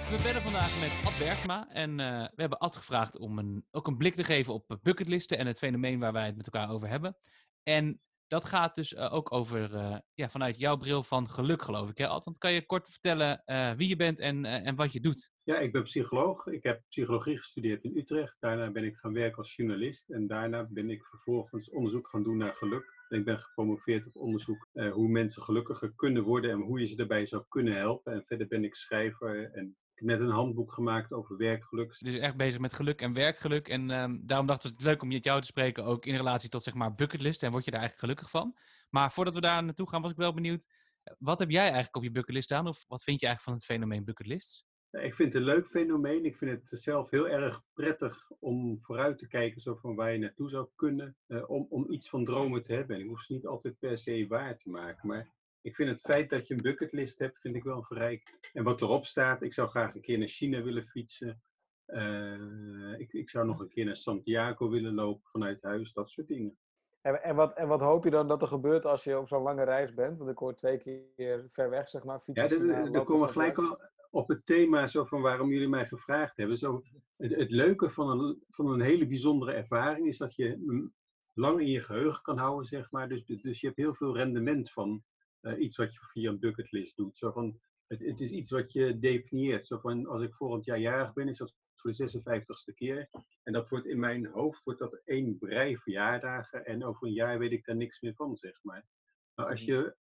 We 0.09 0.21
bellen 0.23 0.41
vandaag 0.41 0.79
met 0.79 1.05
Ad 1.05 1.17
Bergma. 1.19 1.67
En 1.71 1.99
eh, 1.99 2.21
we 2.21 2.41
hebben 2.41 2.57
Ad 2.57 2.75
gevraagd 2.75 3.17
om 3.17 3.37
een, 3.39 3.65
ook 3.71 3.87
een 3.87 3.97
blik 3.97 4.15
te 4.15 4.23
geven 4.23 4.53
op 4.53 4.77
bucketlisten 4.81 5.37
en 5.37 5.47
het 5.47 5.57
fenomeen 5.57 5.99
waar 5.99 6.13
wij 6.13 6.25
het 6.25 6.35
met 6.35 6.45
elkaar 6.45 6.69
over 6.69 6.89
hebben. 6.89 7.17
En 7.63 8.01
dat 8.27 8.45
gaat 8.45 8.75
dus 8.75 8.93
eh, 8.93 9.13
ook 9.13 9.31
over, 9.31 9.75
eh, 9.75 9.97
ja, 10.13 10.29
vanuit 10.29 10.59
jouw 10.59 10.77
bril 10.77 11.03
van 11.03 11.29
geluk, 11.29 11.61
geloof 11.61 11.89
ik. 11.89 11.97
Hè, 11.97 12.07
Ad? 12.07 12.25
Want 12.25 12.37
kan 12.37 12.53
je 12.53 12.65
kort 12.65 12.89
vertellen 12.89 13.43
wie 13.77 13.87
je 13.87 13.95
bent 13.95 14.19
en, 14.19 14.45
en 14.45 14.75
wat 14.75 14.91
je 14.91 14.99
doet? 14.99 15.31
Ja, 15.43 15.59
ik 15.59 15.71
ben 15.71 15.83
psycholoog. 15.83 16.47
Ik 16.47 16.63
heb 16.63 16.81
psychologie 16.87 17.37
gestudeerd 17.37 17.83
in 17.83 17.97
Utrecht. 17.97 18.35
Daarna 18.39 18.71
ben 18.71 18.83
ik 18.83 18.95
gaan 18.95 19.13
werken 19.13 19.37
als 19.37 19.55
journalist. 19.55 20.09
En 20.09 20.27
daarna 20.27 20.67
ben 20.69 20.89
ik 20.89 21.05
vervolgens 21.05 21.69
onderzoek 21.69 22.07
gaan 22.07 22.23
doen 22.23 22.37
naar 22.37 22.53
geluk. 22.53 22.93
Ik 23.09 23.25
ben 23.25 23.39
gepromoveerd 23.39 24.07
op 24.07 24.15
onderzoek 24.15 24.67
hoe 24.71 25.07
mensen 25.07 25.41
gelukkiger 25.41 25.93
kunnen 25.95 26.23
worden 26.23 26.51
en 26.51 26.61
hoe 26.61 26.79
je 26.79 26.85
ze 26.85 26.95
daarbij 26.95 27.25
zou 27.25 27.43
kunnen 27.47 27.75
helpen. 27.75 28.13
En 28.13 28.23
verder 28.25 28.47
ben 28.47 28.63
ik 28.63 28.75
schrijver 28.75 29.51
en 29.51 29.77
heb 29.99 30.07
net 30.07 30.19
een 30.19 30.29
handboek 30.35 30.73
gemaakt 30.73 31.11
over 31.13 31.37
werkgeluk. 31.37 31.95
Dus 31.99 32.15
echt 32.15 32.37
bezig 32.37 32.59
met 32.59 32.73
geluk 32.73 33.01
en 33.01 33.13
werkgeluk. 33.13 33.67
En 33.67 33.89
ehm, 33.91 34.17
daarom 34.21 34.47
dachten 34.47 34.69
we 34.69 34.75
het 34.75 34.85
leuk 34.85 35.01
om 35.01 35.07
met 35.07 35.23
jou 35.23 35.39
te 35.41 35.47
spreken, 35.47 35.85
ook 35.85 36.05
in 36.05 36.15
relatie 36.15 36.49
tot 36.49 36.63
zeg 36.63 36.73
maar 36.73 36.95
bucketlist. 36.95 37.43
En 37.43 37.51
word 37.51 37.65
je 37.65 37.71
daar 37.71 37.79
eigenlijk 37.79 38.11
gelukkig 38.11 38.29
van? 38.39 38.57
Maar 38.89 39.11
voordat 39.11 39.33
we 39.33 39.41
daar 39.41 39.63
naartoe 39.63 39.89
gaan, 39.89 40.01
was 40.01 40.11
ik 40.11 40.17
wel 40.17 40.33
benieuwd. 40.33 40.67
eh, 41.03 41.13
Wat 41.19 41.39
heb 41.39 41.49
jij 41.49 41.61
eigenlijk 41.63 41.95
op 41.95 42.03
je 42.03 42.11
bucketlist 42.11 42.45
staan? 42.45 42.67
Of 42.67 42.85
wat 42.87 43.03
vind 43.03 43.19
je 43.19 43.25
eigenlijk 43.27 43.41
van 43.41 43.53
het 43.53 43.79
fenomeen 43.79 44.05
bucketlists? 44.05 44.65
Ik 44.91 45.13
vind 45.15 45.33
het 45.33 45.41
een 45.41 45.47
leuk 45.47 45.67
fenomeen. 45.67 46.25
Ik 46.25 46.37
vind 46.37 46.69
het 46.69 46.81
zelf 46.81 47.09
heel 47.09 47.27
erg 47.29 47.61
prettig 47.73 48.31
om 48.39 48.77
vooruit 48.81 49.17
te 49.17 49.27
kijken 49.27 49.61
zo 49.61 49.75
van 49.75 49.95
waar 49.95 50.11
je 50.11 50.17
naartoe 50.17 50.49
zou 50.49 50.67
kunnen. 50.75 51.17
eh, 51.27 51.49
om, 51.49 51.65
om 51.69 51.91
iets 51.91 52.09
van 52.09 52.25
dromen 52.25 52.63
te 52.63 52.73
hebben. 52.73 52.95
En 52.95 53.01
ik 53.01 53.07
hoef 53.07 53.21
ze 53.21 53.33
niet 53.33 53.45
altijd 53.45 53.79
per 53.79 53.97
se 53.97 54.27
waar 54.27 54.57
te 54.57 54.69
maken. 54.69 55.07
Maar 55.07 55.29
ik 55.61 55.75
vind 55.75 55.89
het 55.89 56.01
feit 56.01 56.29
dat 56.29 56.47
je 56.47 56.53
een 56.53 56.61
bucketlist 56.61 57.19
hebt, 57.19 57.39
vind 57.39 57.55
ik 57.55 57.63
wel 57.63 57.83
verrijk. 57.83 58.49
En 58.53 58.63
wat 58.63 58.81
erop 58.81 59.05
staat, 59.05 59.41
ik 59.41 59.53
zou 59.53 59.69
graag 59.69 59.95
een 59.95 60.01
keer 60.01 60.17
naar 60.17 60.27
China 60.27 60.61
willen 60.61 60.87
fietsen. 60.87 61.41
Eh, 61.85 62.99
ik, 62.99 63.13
ik 63.13 63.29
zou 63.29 63.45
nog 63.45 63.59
een 63.59 63.69
keer 63.69 63.85
naar 63.85 63.95
Santiago 63.95 64.69
willen 64.69 64.93
lopen 64.93 65.29
vanuit 65.31 65.63
huis. 65.63 65.93
Dat 65.93 66.09
soort 66.09 66.27
dingen. 66.27 66.57
En, 67.01 67.23
en, 67.23 67.35
wat, 67.35 67.53
en 67.53 67.67
wat 67.67 67.79
hoop 67.79 68.03
je 68.03 68.09
dan 68.09 68.27
dat 68.27 68.41
er 68.41 68.47
gebeurt 68.47 68.85
als 68.85 69.03
je 69.03 69.17
op 69.19 69.27
zo'n 69.27 69.41
lange 69.41 69.63
reis 69.63 69.93
bent? 69.93 70.17
Want 70.17 70.29
ik 70.29 70.37
hoor 70.37 70.55
twee 70.55 70.77
keer 70.77 71.47
ver 71.51 71.69
weg, 71.69 71.89
zeg 71.89 72.03
maar. 72.03 72.21
Ja, 72.25 72.33
fietsen 72.41 72.67
dan- 72.67 72.67
naar 72.67 72.91
dan 72.91 73.05
komen 73.05 73.27
we 73.27 73.33
gelijk 73.33 73.57
al 73.57 73.81
op 74.09 74.27
het 74.27 74.45
thema 74.45 74.87
zo 74.87 75.05
van 75.05 75.21
waarom 75.21 75.49
jullie 75.49 75.67
mij 75.67 75.85
gevraagd 75.85 76.37
hebben. 76.37 76.57
Zo, 76.57 76.83
het, 77.17 77.35
het 77.35 77.51
leuke 77.51 77.89
van 77.89 78.19
een, 78.19 78.43
van 78.49 78.67
een 78.67 78.81
hele 78.81 79.07
bijzondere 79.07 79.51
ervaring 79.51 80.07
is 80.07 80.17
dat 80.17 80.35
je 80.35 80.89
lang 81.33 81.59
in 81.59 81.69
je 81.69 81.81
geheugen 81.81 82.21
kan 82.21 82.37
houden, 82.37 82.67
zeg 82.67 82.91
maar. 82.91 83.07
Dus, 83.07 83.25
dus 83.25 83.61
je 83.61 83.67
hebt 83.67 83.79
heel 83.79 83.93
veel 83.93 84.15
rendement 84.15 84.71
van 84.71 85.03
eh, 85.41 85.59
iets 85.59 85.77
wat 85.77 85.93
je 85.93 85.99
via 85.99 86.29
een 86.29 86.39
bucketlist 86.39 86.95
doet. 86.95 87.17
Zo 87.17 87.31
van, 87.31 87.59
het, 87.87 87.99
het 87.99 88.19
is 88.19 88.31
iets 88.31 88.51
wat 88.51 88.71
je 88.71 88.99
definieert. 88.99 89.65
Zo 89.65 89.77
van, 89.77 90.07
als 90.07 90.21
ik 90.21 90.33
volgend 90.33 90.65
jaar 90.65 90.79
jarig 90.79 91.13
ben, 91.13 91.27
is 91.27 91.37
dat 91.37 91.55
voor 91.75 91.91
de 91.91 92.19
56ste 92.19 92.73
keer. 92.75 93.09
En 93.43 93.53
dat 93.53 93.69
wordt 93.69 93.85
in 93.85 93.99
mijn 93.99 94.25
hoofd 94.25 94.63
wordt 94.63 94.79
dat 94.79 95.01
één 95.05 95.37
brei 95.37 95.77
verjaardagen. 95.77 96.65
En 96.65 96.83
over 96.83 97.07
een 97.07 97.13
jaar 97.13 97.39
weet 97.39 97.51
ik 97.51 97.65
daar 97.65 97.75
niks 97.75 98.01
meer 98.01 98.13
van, 98.13 98.37
zeg 98.37 98.59
maar. 98.63 98.85
Maar 99.33 99.49
als 99.49 99.61
je 99.61 99.95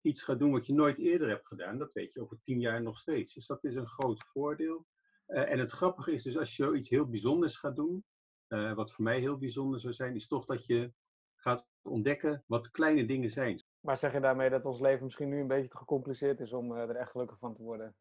iets 0.00 0.22
gaat 0.22 0.38
doen 0.38 0.52
wat 0.52 0.66
je 0.66 0.72
nooit 0.72 0.98
eerder 0.98 1.28
hebt 1.28 1.46
gedaan, 1.46 1.78
dat 1.78 1.92
weet 1.92 2.12
je 2.12 2.20
over 2.20 2.40
tien 2.42 2.60
jaar 2.60 2.82
nog 2.82 2.98
steeds. 2.98 3.34
Dus 3.34 3.46
dat 3.46 3.64
is 3.64 3.74
een 3.74 3.88
groot 3.88 4.24
voordeel. 4.24 4.86
Eh, 5.26 5.50
en 5.50 5.58
het 5.58 5.70
grappige 5.70 6.12
is 6.12 6.22
dus 6.22 6.36
als 6.36 6.56
je 6.56 6.76
iets 6.76 6.88
heel 6.88 7.08
bijzonders 7.08 7.56
gaat 7.56 7.76
doen, 7.76 8.04
eh, 8.46 8.74
wat 8.74 8.92
voor 8.92 9.04
mij 9.04 9.18
heel 9.18 9.38
bijzonder 9.38 9.80
zou 9.80 9.92
zijn, 9.92 10.16
is 10.16 10.26
toch 10.26 10.44
dat 10.44 10.66
je 10.66 10.92
gaat 11.36 11.66
ontdekken 11.82 12.44
wat 12.46 12.70
kleine 12.70 13.06
dingen 13.06 13.30
zijn. 13.30 13.64
Maar 13.82 13.98
zeg 13.98 14.12
je 14.12 14.20
daarmee 14.20 14.50
dat 14.50 14.64
ons 14.64 14.80
leven 14.80 15.04
misschien 15.04 15.28
nu 15.28 15.40
een 15.40 15.46
beetje 15.46 15.68
te 15.68 15.76
gecompliceerd 15.76 16.40
is 16.40 16.52
om 16.52 16.72
eh, 16.76 16.88
er 16.88 16.96
echt 16.96 17.10
gelukkig 17.10 17.38
van 17.38 17.54
te 17.54 17.62
worden? 17.62 17.96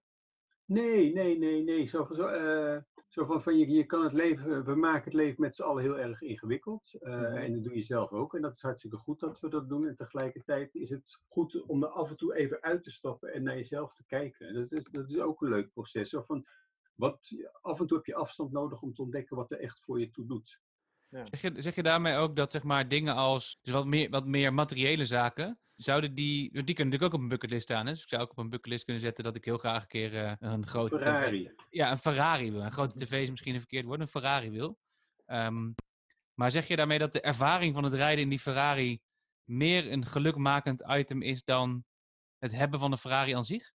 Nee, 0.66 1.14
nee, 1.14 1.38
nee, 1.40 1.64
nee. 1.64 1.86
Zo, 1.88 2.08
zo, 2.14 2.26
eh, 2.28 2.82
zo 3.08 3.26
van, 3.26 3.44
van 3.44 3.58
je, 3.58 3.70
je 3.70 3.86
kan 3.86 4.04
het 4.04 4.14
leven, 4.14 4.66
we 4.66 4.76
maken 4.76 5.04
het 5.04 5.14
leven 5.14 5.42
met 5.42 5.56
z'n 5.56 5.64
allen 5.64 5.84
heel 5.84 6.00
erg 6.00 6.22
ingewikkeld. 6.22 6.94
Eh, 6.94 7.12
Mhm. 7.14 7.36
En 7.36 7.54
dat 7.54 7.64
doe 7.64 7.76
je 7.76 7.82
zelf 7.82 8.12
ook. 8.12 8.36
En 8.36 8.42
dat 8.42 8.56
is 8.56 8.62
hartstikke 8.62 8.98
goed 8.98 9.20
dat 9.20 9.40
we 9.40 9.50
dat 9.50 9.70
doen. 9.70 9.88
En 9.88 9.96
tegelijkertijd 9.96 10.76
is 10.76 10.90
het 10.90 11.20
goed 11.28 11.64
om 11.66 11.84
er 11.84 11.90
af 11.90 12.10
en 12.10 12.18
toe 12.18 12.36
even 12.36 12.62
uit 12.62 12.84
te 12.84 12.92
stappen 12.92 13.34
en 13.34 13.44
naar 13.44 13.56
jezelf 13.56 13.94
te 13.94 14.06
kijken. 14.06 14.48
En 14.48 14.54
Dat 14.54 14.72
is, 14.72 14.84
dat 14.92 15.10
is 15.10 15.20
ook 15.20 15.42
een 15.42 15.50
leuk 15.50 15.72
proces. 15.74 16.10
Zo 16.10 16.22
van, 16.22 16.46
wat, 16.96 17.30
af 17.62 17.80
en 17.80 17.88
toe 17.88 17.98
heb 17.98 18.06
je 18.06 18.16
afstand 18.16 18.52
nodig 18.52 18.82
om 18.82 18.94
te 18.94 19.02
ontdekken 19.02 19.36
wat 19.36 19.52
er 19.52 19.60
echt 19.60 19.82
voor 19.84 20.00
je 20.00 20.12
toe 20.12 20.26
doet. 20.26 20.62
Zeg 21.12 21.42
je, 21.42 21.62
zeg 21.62 21.76
je 21.76 21.84
daarmee 21.84 22.16
ook 22.16 22.36
dat 22.36 22.52
zeg 22.52 22.64
maar 22.64 22.88
dingen 22.88 23.16
als, 23.16 23.58
dus 23.62 23.74
wat 23.74 23.86
meer, 23.86 24.10
wat 24.10 24.26
meer 24.26 24.54
materiële 24.54 25.06
zaken, 25.06 25.60
zouden 25.76 26.16
die, 26.16 26.52
die 26.52 26.64
kunnen 26.64 26.76
natuurlijk 26.76 27.04
ook 27.04 27.14
op 27.14 27.20
een 27.20 27.28
bucketlist 27.28 27.64
staan. 27.64 27.86
Hè? 27.86 27.92
Dus 27.92 28.02
ik 28.02 28.10
zou 28.10 28.22
ook 28.22 28.32
op 28.32 28.38
een 28.38 28.50
bucketlist 28.50 28.84
kunnen 28.84 29.04
zetten 29.04 29.24
dat 29.24 29.36
ik 29.36 29.46
heel 29.46 29.58
graag 29.58 29.82
een 29.82 29.88
keer 29.88 30.16
eh, 30.16 30.34
een 30.40 30.68
grote 30.68 30.98
TV 30.98 31.04
Ferrari. 31.04 31.52
ja, 31.70 31.92
een 31.92 31.98
Ferrari 31.98 32.52
wil. 32.52 32.62
Een 32.62 32.72
grote 32.72 33.00
tv 33.00 33.22
is 33.24 33.30
misschien 33.30 33.54
een 33.54 33.60
verkeerd 33.60 33.86
woord, 33.86 34.00
een 34.00 34.08
Ferrari 34.08 34.50
wil. 34.50 34.78
Ehm, 35.26 35.72
maar 36.34 36.52
zeg 36.52 36.68
je 36.68 36.76
daarmee 36.76 37.00
dat 37.00 37.14
de 37.14 37.22
ervaring 37.22 37.74
van 37.74 37.84
het 37.84 37.94
rijden 37.94 38.24
in 38.24 38.30
die 38.30 38.40
Ferrari 38.40 39.00
meer 39.44 39.92
een 39.92 40.06
gelukmakend 40.06 40.84
item 40.88 41.22
is 41.22 41.44
dan 41.44 41.84
het 42.38 42.52
hebben 42.52 42.80
van 42.80 42.92
een 42.92 42.98
Ferrari 42.98 43.34
aan 43.34 43.44
zich? 43.44 43.72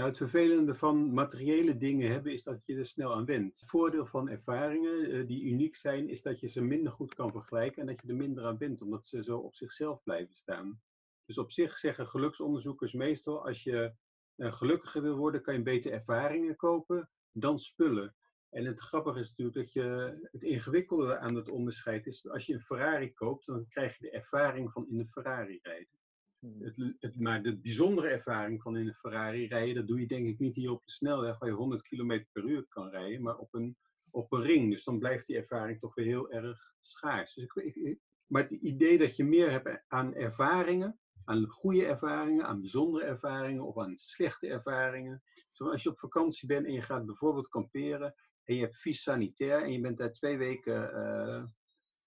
Nou, 0.00 0.12
het 0.12 0.20
vervelende 0.20 0.74
van 0.74 1.12
materiële 1.12 1.76
dingen 1.76 2.10
hebben 2.10 2.32
is 2.32 2.42
dat 2.42 2.66
je 2.66 2.76
er 2.76 2.86
snel 2.86 3.14
aan 3.14 3.24
went. 3.24 3.60
Het 3.60 3.70
voordeel 3.70 4.06
van 4.06 4.28
ervaringen 4.28 5.10
eh, 5.10 5.26
die 5.26 5.42
uniek 5.42 5.76
zijn, 5.76 6.08
is 6.08 6.22
dat 6.22 6.40
je 6.40 6.48
ze 6.48 6.60
minder 6.60 6.92
goed 6.92 7.14
kan 7.14 7.32
vergelijken 7.32 7.80
en 7.80 7.86
dat 7.86 8.00
je 8.02 8.08
er 8.08 8.16
minder 8.16 8.44
aan 8.44 8.58
bent, 8.58 8.82
omdat 8.82 9.06
ze 9.06 9.22
zo 9.22 9.38
op 9.38 9.54
zichzelf 9.54 10.02
blijven 10.02 10.34
staan. 10.34 10.80
Dus 11.24 11.38
op 11.38 11.52
zich 11.52 11.78
zeggen 11.78 12.06
geluksonderzoekers 12.06 12.92
meestal, 12.92 13.46
als 13.46 13.62
je 13.62 13.94
eh, 14.36 14.52
gelukkiger 14.52 15.02
wil 15.02 15.16
worden, 15.16 15.42
kan 15.42 15.54
je 15.54 15.62
beter 15.62 15.92
ervaringen 15.92 16.56
kopen 16.56 17.10
dan 17.32 17.58
spullen. 17.58 18.14
En 18.50 18.64
het 18.64 18.80
grappige 18.80 19.20
is 19.20 19.28
natuurlijk 19.28 19.56
dat 19.56 19.72
je 19.72 20.18
het 20.30 20.42
ingewikkelde 20.42 21.18
aan 21.18 21.34
het 21.34 21.48
onderscheid 21.48 22.06
is, 22.06 22.28
als 22.28 22.46
je 22.46 22.54
een 22.54 22.60
Ferrari 22.60 23.12
koopt, 23.12 23.46
dan 23.46 23.66
krijg 23.68 23.98
je 23.98 24.04
de 24.04 24.10
ervaring 24.10 24.72
van 24.72 24.88
in 24.88 24.98
een 24.98 25.08
Ferrari 25.08 25.58
rijden. 25.62 25.99
Hmm. 26.40 26.62
Het, 26.62 26.94
het, 26.98 27.20
maar 27.20 27.42
de 27.42 27.58
bijzondere 27.58 28.08
ervaring 28.08 28.62
van 28.62 28.76
in 28.76 28.86
een 28.86 28.94
Ferrari 28.94 29.46
rijden, 29.46 29.74
dat 29.74 29.86
doe 29.86 30.00
je 30.00 30.06
denk 30.06 30.26
ik 30.26 30.38
niet 30.38 30.54
hier 30.54 30.70
op 30.70 30.84
de 30.84 30.90
snelweg 30.90 31.38
waar 31.38 31.48
je 31.48 31.54
100 31.54 31.82
km 31.82 32.24
per 32.32 32.44
uur 32.44 32.66
kan 32.68 32.88
rijden, 32.88 33.22
maar 33.22 33.36
op 33.36 33.54
een, 33.54 33.76
op 34.10 34.32
een 34.32 34.42
ring. 34.42 34.70
Dus 34.70 34.84
dan 34.84 34.98
blijft 34.98 35.26
die 35.26 35.36
ervaring 35.36 35.78
toch 35.78 35.94
weer 35.94 36.06
heel 36.06 36.30
erg 36.30 36.74
schaars. 36.80 37.34
Dus 37.34 37.44
ik, 37.54 37.98
maar 38.26 38.42
het 38.42 38.50
idee 38.50 38.98
dat 38.98 39.16
je 39.16 39.24
meer 39.24 39.50
hebt 39.50 39.84
aan 39.88 40.14
ervaringen, 40.14 40.98
aan 41.24 41.46
goede 41.46 41.84
ervaringen, 41.84 42.46
aan 42.46 42.60
bijzondere 42.60 43.04
ervaringen 43.04 43.64
of 43.64 43.78
aan 43.78 43.94
slechte 43.98 44.48
ervaringen. 44.48 45.22
Zoals 45.52 45.72
als 45.72 45.82
je 45.82 45.90
op 45.90 45.98
vakantie 45.98 46.48
bent 46.48 46.66
en 46.66 46.72
je 46.72 46.82
gaat 46.82 47.06
bijvoorbeeld 47.06 47.48
kamperen 47.48 48.14
en 48.44 48.54
je 48.54 48.60
hebt 48.60 48.76
vies 48.76 49.02
sanitair 49.02 49.62
en 49.62 49.72
je 49.72 49.80
bent 49.80 49.98
daar 49.98 50.12
twee 50.12 50.38
weken 50.38 50.94
eh, 50.94 51.44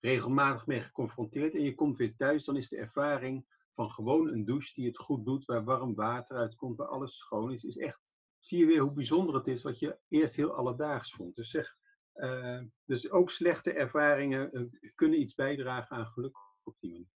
regelmatig 0.01 0.65
mee 0.67 0.81
geconfronteerd 0.81 1.53
en 1.53 1.63
je 1.63 1.75
komt 1.75 1.97
weer 1.97 2.15
thuis, 2.15 2.45
dan 2.45 2.57
is 2.57 2.69
de 2.69 2.77
ervaring 2.77 3.45
van 3.73 3.91
gewoon 3.91 4.27
een 4.27 4.45
douche 4.45 4.73
die 4.73 4.87
het 4.87 4.97
goed 4.97 5.25
doet, 5.25 5.45
waar 5.45 5.63
warm 5.63 5.95
water 5.95 6.37
uitkomt, 6.37 6.77
waar 6.77 6.87
alles 6.87 7.17
schoon 7.17 7.51
is, 7.51 7.63
is 7.63 7.77
echt, 7.77 7.99
zie 8.39 8.59
je 8.59 8.65
weer 8.65 8.81
hoe 8.81 8.93
bijzonder 8.93 9.35
het 9.35 9.47
is 9.47 9.61
wat 9.61 9.79
je 9.79 9.99
eerst 10.07 10.35
heel 10.35 10.53
alledaags 10.55 11.11
vond. 11.11 11.35
Dus 11.35 11.49
zeg, 11.49 11.75
Eh, 12.13 12.61
dus 12.85 13.09
ook 13.11 13.31
slechte 13.31 13.73
ervaringen 13.73 14.51
eh, 14.51 14.91
kunnen 14.95 15.19
iets 15.21 15.33
bijdragen 15.33 15.97
aan 15.97 16.05
geluk 16.05 16.37
op 16.63 16.75
die 16.79 16.91
manier. 16.91 17.07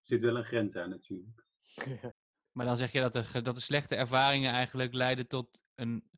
Er 0.00 0.06
zit 0.06 0.20
wel 0.20 0.36
een 0.36 0.44
grens 0.44 0.76
aan 0.76 0.90
natuurlijk. 0.90 1.44
Maar 2.52 2.66
dan 2.66 2.76
zeg 2.76 2.92
je 2.92 3.00
dat 3.00 3.12
de, 3.12 3.42
dat 3.42 3.54
de 3.54 3.60
slechte 3.60 3.94
ervaringen 3.94 4.52
eigenlijk 4.52 4.92
leiden 4.92 5.28
tot, 5.28 5.64
een, 5.74 6.10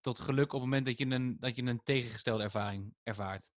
tot 0.00 0.18
geluk 0.18 0.52
op 0.52 0.60
het 0.60 0.60
moment 0.60 0.86
dat 0.86 0.98
je 0.98 1.06
een, 1.06 1.36
dat 1.40 1.56
je 1.56 1.62
een 1.62 1.82
tegengestelde 1.82 2.42
ervaring 2.42 2.94
ervaart. 3.02 3.53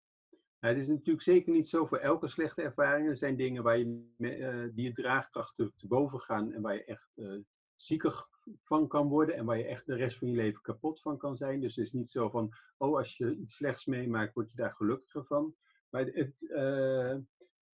Nou, 0.60 0.74
het 0.74 0.84
is 0.84 0.90
natuurlijk 0.90 1.22
zeker 1.22 1.54
niet 1.54 1.68
zo 1.68 1.86
voor 1.86 1.98
elke 1.98 2.28
slechte 2.28 2.62
ervaring. 2.62 3.08
Er 3.08 3.18
zijn 3.18 3.36
dingen 3.36 3.64
waar 3.64 3.78
je, 3.78 4.14
eh, 4.18 4.76
die 4.76 4.84
je 4.86 4.94
draagkracht 4.94 5.56
te, 5.56 5.72
boven 5.88 6.20
gaan 6.20 6.54
en 6.54 6.62
waar 6.62 6.74
je 6.74 6.84
echt 6.84 7.12
eh 7.16 7.40
ziekig 7.76 8.30
van 8.64 8.88
kan 8.88 9.08
worden 9.08 9.36
en 9.36 9.46
waar 9.46 9.58
je 9.58 9.66
echt 9.66 9.86
de 9.86 9.96
rest 9.96 10.18
van 10.18 10.28
je 10.28 10.36
leven 10.36 10.62
kapot 10.62 11.02
van 11.02 11.18
kan 11.18 11.38
zijn. 11.38 11.62
Dus 11.62 11.76
het 11.76 11.86
is 11.86 11.92
niet 11.92 12.12
zo 12.12 12.30
van, 12.30 12.54
oh, 12.78 12.98
als 12.98 13.18
je 13.18 13.36
iets 13.36 13.56
slechts 13.56 13.86
meemaakt, 13.86 14.34
word 14.34 14.50
je 14.50 14.56
daar 14.56 14.74
gelukkiger 14.74 15.26
van. 15.26 15.56
Maar 15.90 16.06
het, 16.06 16.36
eh, 16.50 17.16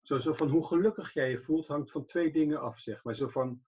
zo, 0.02 0.32
van 0.32 0.48
hoe 0.48 0.66
gelukkig 0.66 1.12
jij 1.12 1.30
je 1.30 1.42
voelt, 1.42 1.66
hangt 1.66 1.90
van 1.90 2.04
twee 2.04 2.32
dingen 2.32 2.60
af, 2.60 2.78
zeg 2.78 3.04
maar. 3.04 3.14
Zo 3.14 3.28
van 3.28 3.62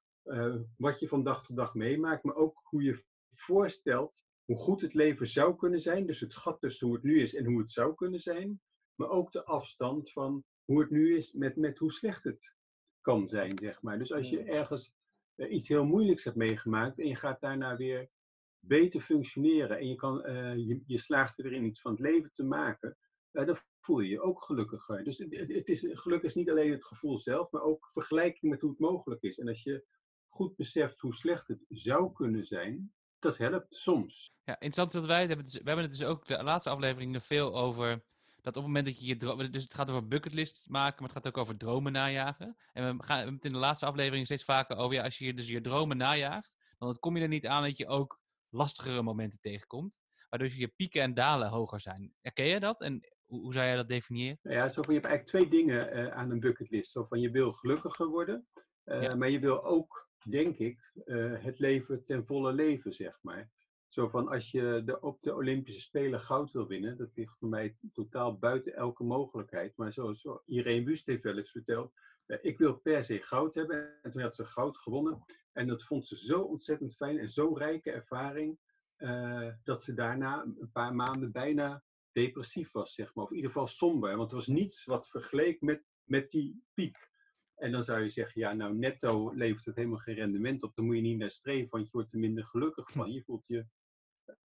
wat 0.76 1.00
je 1.00 1.08
van 1.08 1.24
dag 1.24 1.44
tot 1.44 1.56
dag 1.56 1.74
meemaakt, 1.74 2.22
maar 2.24 2.34
ook 2.34 2.60
hoe 2.62 2.82
je 2.82 3.04
voorstelt 3.34 4.24
hoe 4.44 4.58
goed 4.58 4.80
het 4.80 4.94
leven 4.94 5.26
zou 5.26 5.56
kunnen 5.56 5.80
zijn. 5.80 6.06
Dus 6.06 6.20
het 6.20 6.34
gat 6.34 6.60
tussen 6.60 6.86
hoe 6.86 6.96
het 6.96 7.04
nu 7.04 7.20
is 7.20 7.34
en 7.34 7.44
hoe 7.44 7.58
het 7.58 7.70
zou 7.70 7.94
kunnen 7.94 8.20
zijn. 8.20 8.60
Maar 9.00 9.08
ook 9.08 9.32
de 9.32 9.44
afstand 9.44 10.12
van 10.12 10.44
hoe 10.64 10.80
het 10.80 10.90
nu 10.90 11.16
is 11.16 11.32
met, 11.32 11.56
met 11.56 11.78
hoe 11.78 11.92
slecht 11.92 12.24
het 12.24 12.54
kan 13.00 13.28
zijn, 13.28 13.58
zeg 13.58 13.82
maar. 13.82 13.98
Dus 13.98 14.12
als 14.12 14.30
je 14.30 14.42
ergens 14.42 14.92
eh, 15.34 15.52
iets 15.52 15.68
heel 15.68 15.84
moeilijks 15.84 16.24
hebt 16.24 16.36
meegemaakt 16.36 16.98
en 16.98 17.06
je 17.08 17.16
gaat 17.16 17.40
daarna 17.40 17.76
weer 17.76 18.10
beter 18.58 19.00
functioneren 19.00 19.78
en 19.78 19.88
je, 19.88 19.94
kan, 19.94 20.24
eh, 20.24 20.56
je, 20.56 20.82
je 20.86 20.98
slaagt 20.98 21.38
erin 21.38 21.64
iets 21.64 21.80
van 21.80 21.90
het 21.90 22.00
leven 22.00 22.32
te 22.32 22.44
maken, 22.44 22.96
eh, 23.30 23.46
dan 23.46 23.56
voel 23.80 24.00
je 24.00 24.08
je 24.08 24.20
ook 24.20 24.42
gelukkiger. 24.42 25.04
Dus 25.04 25.18
het, 25.18 25.68
is, 25.68 25.88
geluk 25.90 26.22
is 26.22 26.34
niet 26.34 26.50
alleen 26.50 26.70
het 26.70 26.84
gevoel 26.84 27.18
zelf, 27.18 27.50
maar 27.50 27.62
ook 27.62 27.90
vergelijking 27.92 28.52
met 28.52 28.60
hoe 28.60 28.70
het 28.70 28.78
mogelijk 28.78 29.22
is. 29.22 29.38
En 29.38 29.48
als 29.48 29.62
je 29.62 29.84
goed 30.28 30.56
beseft 30.56 31.00
hoe 31.00 31.14
slecht 31.14 31.48
het 31.48 31.64
zou 31.68 32.12
kunnen 32.12 32.46
zijn, 32.46 32.92
dat 33.18 33.36
helpt 33.36 33.74
soms. 33.74 34.34
Ja, 34.44 34.52
interessant 34.52 34.92
dat 34.92 35.06
wij 35.06 35.18
het 35.18 35.28
hebben. 35.28 35.46
Dus, 35.46 35.54
we 35.54 35.64
hebben 35.64 35.84
het 35.84 35.98
dus 35.98 36.06
ook 36.06 36.26
de 36.26 36.42
laatste 36.42 36.70
afleveringen 36.70 37.20
veel 37.20 37.56
over. 37.56 38.08
Dat 38.42 38.56
op 38.56 38.62
het 38.62 38.72
moment 38.72 38.86
dat 38.86 39.00
je 39.00 39.06
je 39.06 39.16
droom. 39.16 39.50
Dus 39.50 39.62
het 39.62 39.74
gaat 39.74 39.90
over 39.90 40.08
bucketlist 40.08 40.66
maken, 40.68 41.02
maar 41.02 41.08
het 41.14 41.18
gaat 41.18 41.26
ook 41.26 41.42
over 41.42 41.56
dromen 41.56 41.92
najagen. 41.92 42.56
En 42.72 42.96
we 42.96 43.02
gaan 43.04 43.34
het 43.34 43.44
in 43.44 43.52
de 43.52 43.58
laatste 43.58 43.86
aflevering 43.86 44.24
steeds 44.26 44.44
vaker 44.44 44.76
over. 44.76 44.96
Ja, 44.96 45.02
als 45.04 45.18
je 45.18 45.34
dus 45.34 45.48
je 45.48 45.60
dromen 45.60 45.96
najaagt, 45.96 46.56
dan 46.78 46.98
kom 46.98 47.16
je 47.16 47.22
er 47.22 47.28
niet 47.28 47.46
aan 47.46 47.62
dat 47.62 47.76
je 47.76 47.86
ook 47.86 48.20
lastigere 48.48 49.02
momenten 49.02 49.40
tegenkomt. 49.40 50.00
Waardoor 50.28 50.48
je 50.52 50.68
pieken 50.68 51.02
en 51.02 51.14
dalen 51.14 51.48
hoger 51.48 51.80
zijn. 51.80 52.12
Herken 52.20 52.46
je 52.46 52.60
dat? 52.60 52.80
En 52.80 53.00
hoe, 53.26 53.40
hoe 53.40 53.52
zou 53.52 53.66
jij 53.66 53.76
dat 53.76 53.88
definiëren? 53.88 54.38
Nou 54.42 54.56
ja, 54.56 54.68
zo 54.68 54.82
van, 54.82 54.94
je 54.94 55.00
hebt 55.00 55.12
eigenlijk 55.12 55.26
twee 55.26 55.60
dingen 55.60 55.92
eh, 55.92 56.16
aan 56.16 56.30
een 56.30 56.40
bucketlist. 56.40 56.90
Zo 56.92 57.04
van, 57.04 57.20
je 57.20 57.30
wil 57.30 57.52
gelukkiger 57.52 58.06
worden, 58.06 58.46
eh, 58.84 59.02
Ja. 59.02 59.14
maar 59.14 59.30
je 59.30 59.38
wil 59.38 59.64
ook, 59.64 60.08
denk 60.28 60.56
ik, 60.58 60.92
eh, 61.04 61.32
het 61.42 61.58
leven 61.58 62.04
ten 62.04 62.26
volle 62.26 62.52
leven, 62.52 62.92
zeg 62.94 63.18
maar. 63.22 63.50
Zo 63.90 64.08
van, 64.08 64.28
als 64.28 64.50
je 64.50 64.82
de, 64.84 65.00
op 65.00 65.22
de 65.22 65.34
Olympische 65.34 65.80
Spelen 65.80 66.20
goud 66.20 66.52
wil 66.52 66.66
winnen, 66.66 66.96
dat 66.96 67.10
ligt 67.14 67.38
voor 67.38 67.48
mij 67.48 67.76
totaal 67.92 68.38
buiten 68.38 68.74
elke 68.74 69.04
mogelijkheid. 69.04 69.76
Maar 69.76 69.92
zoals 69.92 70.20
zo, 70.20 70.42
Irene 70.46 70.84
Wust 70.84 71.06
heeft 71.06 71.22
wel 71.22 71.36
eens 71.36 71.50
verteld, 71.50 71.92
eh, 72.26 72.38
ik 72.42 72.58
wil 72.58 72.74
per 72.74 73.04
se 73.04 73.20
goud 73.20 73.54
hebben. 73.54 74.02
En 74.02 74.10
toen 74.10 74.22
had 74.22 74.36
ze 74.36 74.44
goud 74.44 74.76
gewonnen. 74.76 75.24
En 75.52 75.66
dat 75.66 75.84
vond 75.84 76.06
ze 76.06 76.16
zo 76.16 76.40
ontzettend 76.40 76.96
fijn 76.96 77.18
en 77.18 77.28
zo'n 77.28 77.58
rijke 77.58 77.90
ervaring, 77.90 78.58
eh, 78.96 79.48
dat 79.64 79.82
ze 79.82 79.94
daarna 79.94 80.42
een 80.42 80.70
paar 80.72 80.94
maanden 80.94 81.32
bijna 81.32 81.84
depressief 82.12 82.72
was, 82.72 82.94
zeg 82.94 83.14
maar. 83.14 83.24
Of 83.24 83.30
in 83.30 83.36
ieder 83.36 83.50
geval 83.50 83.66
somber. 83.66 84.16
Want 84.16 84.30
er 84.30 84.36
was 84.36 84.46
niets 84.46 84.84
wat 84.84 85.08
vergeleek 85.08 85.60
met, 85.60 85.84
met 86.04 86.30
die 86.30 86.64
piek. 86.74 87.08
En 87.54 87.72
dan 87.72 87.82
zou 87.82 88.02
je 88.02 88.10
zeggen, 88.10 88.40
ja, 88.40 88.52
nou 88.52 88.74
netto 88.74 89.32
levert 89.34 89.64
het 89.64 89.76
helemaal 89.76 89.98
geen 89.98 90.14
rendement 90.14 90.62
op. 90.62 90.74
Dan 90.74 90.84
moet 90.84 90.96
je 90.96 91.02
niet 91.02 91.18
naar 91.18 91.30
streven, 91.30 91.70
want 91.70 91.84
je 91.84 91.92
wordt 91.92 92.12
er 92.12 92.18
minder 92.18 92.44
gelukkig 92.44 92.90
van. 92.90 93.12
Je 93.12 93.22
voelt 93.22 93.46
je... 93.46 93.66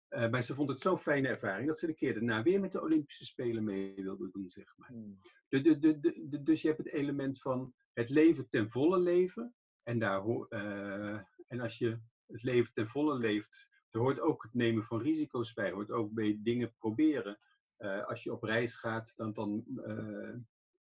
Eh, 0.08 0.30
maar 0.30 0.44
ze 0.44 0.56
vond 0.56 0.70
het 0.70 0.80
zo'n 0.80 0.98
fijne 0.98 1.28
ervaring 1.28 1.68
dat 1.68 1.80
ze 1.80 1.86
de 1.86 1.94
keer 1.94 2.14
daarna 2.14 2.44
weer 2.44 2.60
met 2.60 2.72
de 2.72 2.82
Olympische 2.82 3.26
Spelen 3.26 3.64
mee 3.64 3.94
wilde 3.96 4.30
doen, 4.32 4.50
zeg 4.50 4.74
maar. 4.78 4.90
Hmm. 4.90 5.20
De, 5.48 5.80
de, 5.80 6.00
de, 6.00 6.44
dus 6.44 6.62
je 6.62 6.68
hebt 6.68 6.84
het 6.84 6.94
element 6.94 7.42
van 7.42 7.74
het 7.94 8.10
leven 8.10 8.50
ten 8.50 8.70
volle 8.70 9.00
leven. 9.00 9.56
En, 9.84 10.00
daar, 10.00 10.26
eh, 10.50 11.20
en 11.48 11.60
als 11.60 11.78
je 11.78 12.00
het 12.26 12.44
leven 12.44 12.74
ten 12.74 12.88
volle 12.88 13.18
leeft, 13.18 13.68
er 13.90 14.00
hoort 14.00 14.20
ook 14.20 14.44
het 14.44 14.54
nemen 14.54 14.84
van 14.84 15.02
risico's 15.02 15.54
bij. 15.54 15.72
hoort 15.72 15.92
ook 15.92 16.14
bij 16.14 16.40
dingen 16.42 16.74
proberen. 16.78 17.40
Eh, 17.78 18.06
als 18.06 18.24
je 18.24 18.34
op 18.34 18.44
reis 18.44 18.76
gaat, 18.76 19.14
dan, 19.16 19.34
dan 19.34 19.64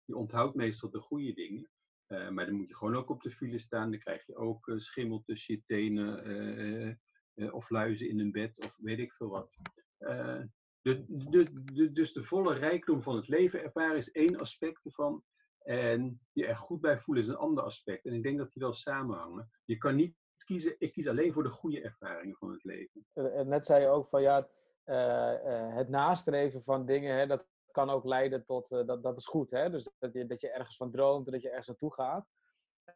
je 0.05 0.15
onthoudt 0.15 0.55
meestal 0.55 0.89
de 0.89 0.99
goede 0.99 1.33
dingen. 1.33 1.69
Maar 2.07 2.45
dan 2.45 2.55
moet 2.55 2.67
je 2.67 2.75
gewoon 2.75 2.95
ook 2.95 3.09
op 3.09 3.21
de 3.21 3.31
file 3.31 3.57
staan. 3.57 3.91
Dan 3.91 3.99
krijg 3.99 4.25
je 4.25 4.35
ook 4.35 4.71
schimmel 4.75 5.21
tussen 5.21 5.55
je 5.55 5.61
tenen. 5.65 6.99
Eh, 7.33 7.53
of 7.53 7.69
luizen 7.69 8.09
in 8.09 8.19
een 8.19 8.31
bed, 8.31 8.59
of 8.59 8.75
weet 8.77 8.99
ik 8.99 9.13
veel 9.13 9.29
wat. 9.29 9.49
Eh, 9.97 10.41
de, 10.81 11.05
de, 11.07 11.91
dus 11.91 12.13
de 12.13 12.23
volle 12.23 12.53
rijkdom 12.53 13.01
van 13.01 13.15
het 13.15 13.27
leven 13.27 13.63
ervaren 13.63 13.97
is 13.97 14.11
één 14.11 14.39
aspect 14.39 14.85
ervan. 14.85 15.23
En 15.59 16.21
je 16.31 16.45
er 16.45 16.57
goed 16.57 16.81
bij 16.81 16.99
voelen 16.99 17.23
is 17.23 17.29
een 17.29 17.35
ander 17.35 17.63
aspect. 17.63 18.05
En 18.05 18.13
ik 18.13 18.23
denk 18.23 18.37
dat 18.37 18.51
die 18.51 18.61
wel 18.61 18.73
samenhangen. 18.73 19.51
Je 19.65 19.77
kan 19.77 19.95
niet 19.95 20.15
kiezen, 20.45 20.75
ik 20.77 20.91
kies 20.91 21.07
alleen 21.07 21.33
voor 21.33 21.43
de 21.43 21.49
goede 21.49 21.81
ervaringen 21.81 22.35
van 22.37 22.51
het 22.51 22.63
leven. 22.63 23.05
Eh, 23.13 23.41
Net 23.41 23.65
zei 23.65 23.81
je 23.81 23.87
ook 23.87 24.09
van 24.09 24.21
ja, 24.21 24.47
eh, 24.83 25.75
het 25.75 25.89
nastreven 25.89 26.63
van 26.63 26.85
dingen, 26.85 27.17
hè, 27.17 27.27
dat 27.27 27.45
kan 27.71 27.89
ook 27.89 28.05
leiden 28.05 28.45
tot, 28.45 28.69
dat, 28.69 29.03
dat 29.03 29.17
is 29.17 29.25
goed. 29.25 29.51
Hè? 29.51 29.69
Dus 29.69 29.89
dat 29.99 30.13
je, 30.13 30.25
dat 30.25 30.41
je 30.41 30.49
ergens 30.49 30.77
van 30.77 30.91
droomt 30.91 31.25
en 31.25 31.31
dat 31.31 31.41
je 31.41 31.47
ergens 31.47 31.67
naartoe 31.67 31.93
gaat. 31.93 32.27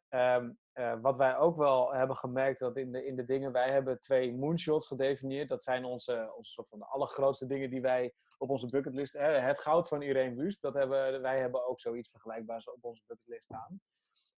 Ehm, 0.09 0.51
eh, 0.71 0.99
wat 1.01 1.17
wij 1.17 1.37
ook 1.37 1.57
wel 1.57 1.93
hebben 1.93 2.15
gemerkt, 2.15 2.59
dat 2.59 2.77
in 2.77 2.91
de, 2.91 3.05
in 3.05 3.15
de 3.15 3.25
dingen, 3.25 3.51
wij 3.51 3.71
hebben 3.71 3.99
twee 3.99 4.33
moonshots 4.35 4.87
gedefinieerd. 4.87 5.49
Dat 5.49 5.63
zijn 5.63 5.85
onze, 5.85 6.33
onze 6.35 6.51
soort 6.51 6.69
van 6.69 6.79
de 6.79 6.85
allergrootste 6.85 7.47
dingen 7.47 7.69
die 7.69 7.81
wij 7.81 8.13
op 8.37 8.49
onze 8.49 8.69
bucketlist, 8.69 9.13
hè, 9.13 9.39
het 9.39 9.61
goud 9.61 9.87
van 9.87 10.01
Irene 10.01 10.35
Wust, 10.35 10.61
dat 10.61 10.73
hebben, 10.73 11.21
wij 11.21 11.39
hebben 11.39 11.67
ook 11.67 11.79
zoiets 11.79 12.09
vergelijkbaars 12.09 12.69
op 12.69 12.83
onze 12.83 13.03
bucketlist 13.07 13.43
staan. 13.43 13.81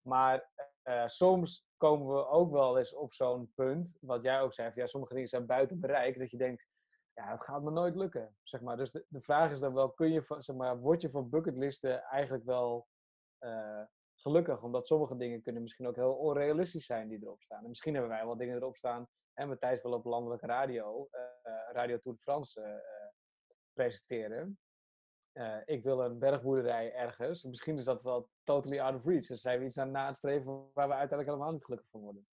Maar 0.02 0.52
eh, 0.82 1.08
soms 1.08 1.68
komen 1.78 2.08
we 2.08 2.28
ook 2.28 2.52
wel 2.52 2.78
eens 2.78 2.96
op 2.96 3.14
zo'n 3.14 3.52
punt, 3.56 3.98
wat 4.02 4.24
jij 4.24 4.42
ook 4.42 4.54
zei, 4.54 4.72
van, 4.72 4.82
ja, 4.82 4.88
sommige 4.88 5.14
dingen 5.14 5.30
zijn 5.30 5.46
buiten 5.46 5.80
bereik, 5.80 6.20
dat 6.20 6.32
je 6.32 6.38
denkt, 6.38 6.68
ja, 7.14 7.32
het 7.32 7.44
gaat 7.44 7.64
me 7.64 7.72
nooit 7.72 7.96
lukken. 7.96 8.38
Zeg 8.44 8.62
maar. 8.62 8.78
Dus 8.78 8.92
de, 8.92 9.06
de 9.08 9.22
vraag 9.22 9.52
is 9.52 9.60
dan 9.60 9.74
wel, 9.74 9.92
kun 9.92 10.12
je, 10.12 10.26
zeg 10.40 10.56
maar, 10.56 10.80
word 10.80 11.02
je 11.02 11.10
van 11.10 11.30
bucketlisten 11.30 12.04
eigenlijk 12.04 12.46
wel 12.46 12.88
eh, 13.38 13.82
gelukkig? 14.26 14.62
Omdat 14.62 14.88
sommige 14.88 15.18
dingen 15.18 15.42
kunnen 15.42 15.62
misschien 15.62 15.88
ook 15.88 15.96
heel 15.96 16.16
onrealistisch 16.16 16.86
zijn 16.86 17.08
die 17.08 17.20
erop 17.22 17.42
staan. 17.42 17.64
En 17.64 17.70
misschien 17.70 17.94
hebben 17.94 18.12
wij 18.12 18.26
wel 18.26 18.38
dingen 18.38 18.56
erop 18.56 18.78
staan, 18.78 19.08
en 19.36 19.48
Matthijs 19.48 19.82
wil 19.82 19.92
op 19.92 20.06
landelijke 20.06 20.46
radio, 20.46 21.08
eh, 21.12 21.22
eh, 21.22 21.74
Radio 21.74 22.00
Tour 22.00 22.18
de 22.18 22.24
France 22.24 22.62
eh, 22.62 22.76
presenteren. 23.74 24.60
Ik 25.66 25.84
wil 25.84 26.04
een 26.04 26.20
bergboerderij 26.20 26.94
ergens. 26.94 27.44
Misschien 27.44 27.78
is 27.78 27.86
dat 27.86 28.02
wel 28.02 28.30
totally 28.44 28.80
out 28.80 28.96
of 28.96 29.06
reach. 29.06 29.28
Dus 29.28 29.42
zijn 29.42 29.60
we 29.60 29.66
iets 29.66 29.78
aan 29.78 29.96
het 29.96 30.18
streven 30.18 30.70
waar 30.74 30.88
we 30.88 30.94
uiteindelijk 30.94 31.30
helemaal 31.30 31.52
niet 31.52 31.64
gelukkig 31.64 31.90
van 31.90 32.02
worden. 32.02 32.28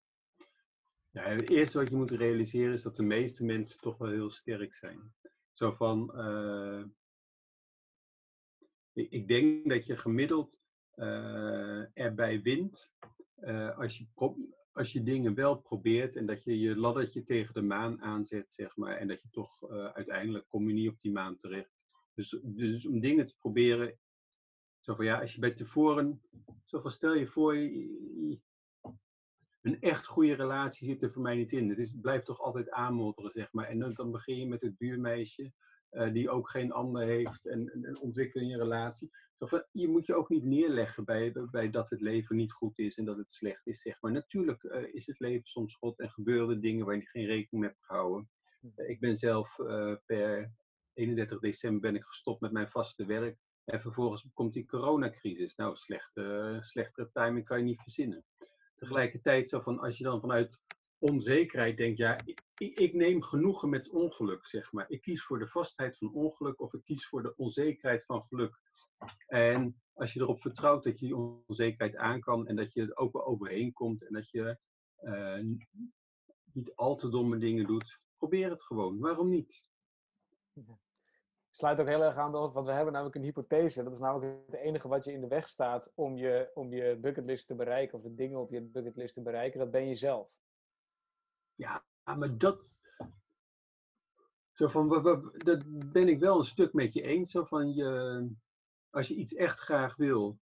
Ja, 1.11 1.23
het 1.23 1.51
eerste 1.51 1.79
wat 1.79 1.89
je 1.89 1.97
moet 1.97 2.11
realiseren 2.11 2.73
is 2.73 2.83
dat 2.83 2.97
de 2.97 3.03
meeste 3.03 3.45
mensen 3.45 3.81
toch 3.81 3.99
wel 3.99 4.11
heel 4.11 4.31
sterk 4.31 4.75
zijn. 4.75 5.15
Zo 5.53 5.73
van, 5.73 6.01
ik, 8.93 9.29
denk 9.29 9.69
dat 9.69 9.87
je 9.87 9.97
gemiddeld 9.97 10.59
erbij 11.95 12.43
wint 12.43 12.93
eh, 13.43 13.79
als, 13.79 13.99
je 13.99 14.07
als 14.73 14.93
je 14.93 15.03
dingen 15.03 15.35
wel 15.35 15.57
probeert 15.57 16.17
en 16.17 16.27
dat 16.27 16.45
je 16.45 16.59
je 16.59 16.77
laddertje 16.77 17.25
tegen 17.25 17.55
de 17.55 17.63
maan 17.63 18.01
aanzet, 18.01 18.53
zeg 18.53 18.77
maar, 18.77 18.97
en 18.97 19.09
dat 19.09 19.23
je 19.23 19.29
toch 19.31 19.71
eh, 19.71 19.87
uiteindelijk 19.87 20.49
kom 20.49 20.69
je 20.69 20.75
niet 20.75 20.89
op 20.89 21.01
die 21.01 21.13
maan 21.13 21.37
terecht. 21.37 21.71
Dus, 22.15 22.39
dus 22.43 22.87
om 22.87 23.01
dingen 23.01 23.27
te 23.27 23.37
proberen, 23.37 23.99
zo 24.81 24.95
van 24.95 25.05
ja, 25.05 25.21
als 25.21 25.35
je 25.35 25.41
bij 25.41 25.51
tevoren, 25.51 26.23
zo 26.65 26.81
van 26.81 26.91
stel 26.91 27.15
je 27.15 27.27
voor, 27.27 27.55
een 29.63 29.81
echt 29.81 30.07
goede 30.07 30.35
relatie 30.35 30.87
zit 30.87 31.03
er 31.03 31.13
voor 31.13 31.23
mij 31.23 31.37
niet 31.37 31.53
in. 31.53 31.69
Het, 31.69 31.79
is, 31.79 31.95
blijft 32.01 32.25
toch 32.25 32.41
altijd 32.41 32.71
aanmodderen, 32.71 33.31
zeg 33.31 33.53
maar. 33.53 33.67
En 33.67 33.79
dan, 33.79 33.93
dan 33.95 34.11
begin 34.11 34.39
je 34.39 34.47
met 34.47 34.63
het 34.63 34.79
buurmeisje, 34.79 35.53
eh, 35.93 36.13
die 36.13 36.31
ook 36.31 36.51
geen 36.51 36.73
ander 36.73 37.03
heeft, 37.03 37.47
en, 37.47 37.71
en, 37.83 38.01
ontwikkel 38.01 38.41
je 38.41 38.53
een 38.53 38.61
relatie. 38.61 39.11
Je 39.73 39.89
moet 39.89 40.07
je 40.07 40.15
ook 40.15 40.29
niet 40.29 40.45
neerleggen 40.45 41.05
bij, 41.05 41.33
bij 41.51 41.71
dat 41.71 41.91
het 41.91 42.01
leven 42.01 42.37
niet 42.37 42.53
goed 42.53 42.79
is 42.79 42.97
en 42.97 43.05
dat 43.05 43.17
het 43.17 43.33
slecht 43.33 43.67
is, 43.67 43.81
zeg 43.81 44.01
maar. 44.01 44.13
Natuurlijk 44.13 44.65
eh, 44.65 44.95
is 44.95 45.07
het 45.07 45.19
leven 45.19 45.47
soms 45.47 45.75
god 45.75 45.99
en 45.99 46.11
gebeuren 46.11 46.61
dingen 46.61 46.87
waar 46.87 46.97
je 46.97 47.07
geen 47.07 47.27
rekening 47.27 47.63
mee 47.63 47.71
hebt 47.71 47.85
gehouden. 47.85 48.31
Eh, 48.75 48.89
ik 48.89 49.01
ben 49.01 49.17
zelf 49.17 49.59
eh, 49.59 49.95
per 50.07 50.53
31 50.95 51.41
december 51.41 51.81
ben 51.81 51.97
ik 51.97 52.05
gestopt 52.05 52.41
met 52.41 52.53
mijn 52.53 52.71
vaste 52.71 53.07
werk. 53.07 53.39
En 53.65 53.81
vervolgens 53.81 54.29
komt 54.35 54.53
die 54.53 54.67
coronacrisis. 54.67 55.55
Nou, 55.55 55.77
slechte, 55.77 56.59
slechtere 56.61 57.11
timing 57.13 57.45
kan 57.45 57.59
je 57.59 57.65
niet 57.65 57.83
verzinnen 57.83 58.25
tegelijkertijd 58.83 59.49
zo 59.49 59.61
van 59.61 59.79
als 59.79 59.99
je 59.99 60.05
dan 60.05 60.21
vanuit 60.21 60.59
onzekerheid 61.03 61.77
denkt, 61.77 61.99
ja, 61.99 62.19
ik, 62.25 62.43
ik, 62.57 62.79
ik 62.79 62.95
neem 62.95 63.23
genoegen 63.23 63.69
met 63.69 63.89
ongeluk, 63.89 64.47
zeg 64.47 64.73
maar. 64.73 64.91
Ik 64.91 65.01
kies 65.01 65.25
voor 65.25 65.39
de 65.39 65.49
vastheid 65.49 65.99
van 65.99 66.13
ongeluk 66.13 66.61
of 66.61 66.73
ik 66.73 66.83
kies 66.85 67.09
voor 67.09 67.23
de 67.23 67.37
onzekerheid 67.37 68.05
van 68.05 68.23
geluk. 68.23 68.61
En 69.27 69.83
als 69.93 70.13
je 70.13 70.21
erop 70.21 70.41
vertrouwt 70.41 70.85
dat 70.85 70.99
je 70.99 71.07
die 71.07 71.17
onzekerheid 71.17 71.97
aan 71.97 72.21
kan 72.21 72.47
en 72.47 72.57
dat 72.57 72.73
je 72.73 72.83
er 72.83 72.97
ook 72.97 73.13
wel 73.13 73.25
overheen 73.25 73.73
komt 73.73 74.07
en 74.07 74.13
dat 74.13 74.31
je 74.31 74.57
eh, 74.97 75.39
niet 76.53 76.73
al 76.75 76.97
te 76.97 77.09
domme 77.09 77.39
dingen 77.39 77.67
doet, 77.67 78.01
probeer 78.17 78.51
het 78.51 78.63
gewoon. 78.63 78.99
Waarom 78.99 79.29
niet? 79.29 79.71
sluit 81.55 81.81
ook 81.81 81.89
heel 81.89 82.03
erg 82.03 82.17
aan 82.17 82.35
op, 82.35 82.55
want 82.55 82.67
we 82.67 82.73
hebben 82.73 82.93
namelijk 82.93 83.17
een 83.17 83.23
hypothese. 83.23 83.83
Dat 83.83 83.93
is 83.93 83.99
namelijk 83.99 84.41
het 84.47 84.61
enige 84.61 84.89
wat 84.89 85.05
je 85.05 85.13
in 85.13 85.21
de 85.21 85.29
weg 85.29 85.49
staat 85.49 85.93
om 85.95 86.17
je, 86.17 86.51
om 86.55 86.73
je 86.73 86.97
bucketlist 86.97 87.47
te 87.47 87.55
bereiken, 87.55 87.99
of 87.99 88.05
de 88.05 88.15
dingen 88.15 88.41
op 88.41 88.51
je 88.51 88.61
bucketlist 88.63 89.15
te 89.15 89.23
bereiken, 89.23 89.59
dat 89.59 89.71
ben 89.71 89.89
je 89.89 89.95
zelf. 89.95 90.42
Ja, 91.63 91.85
maar 92.17 92.39
dat. 92.39 92.81
Zo 94.53 94.69
van, 94.69 94.89
dat 95.37 95.63
ben 95.93 96.09
ik 96.09 96.21
wel 96.21 96.39
een 96.39 96.45
stuk 96.45 96.73
met 96.73 96.93
je 96.93 97.03
eens. 97.03 97.31
Zo 97.31 97.45
van 97.45 97.75
je, 97.75 98.29
als 98.91 99.09
je 99.09 99.15
iets 99.15 99.35
echt 99.35 99.59
graag 99.59 99.97
wil, 99.97 100.39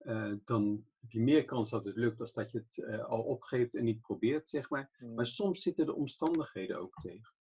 uh, 0.00 0.34
dan 0.44 0.86
heb 1.00 1.10
je 1.10 1.20
meer 1.20 1.44
kans 1.44 1.70
dat 1.70 1.84
het 1.84 1.96
lukt 1.96 2.20
als 2.20 2.32
dat 2.32 2.50
je 2.50 2.58
het 2.58 2.76
uh, 2.76 3.04
al 3.04 3.22
opgeeft 3.22 3.74
en 3.74 3.84
niet 3.84 4.00
probeert, 4.00 4.48
zeg 4.48 4.70
maar. 4.70 4.90
Mm. 4.98 5.14
Maar 5.14 5.26
soms 5.26 5.62
zitten 5.62 5.86
de 5.86 5.94
omstandigheden 5.94 6.78
ook 6.78 6.94
tegen. 7.00 7.34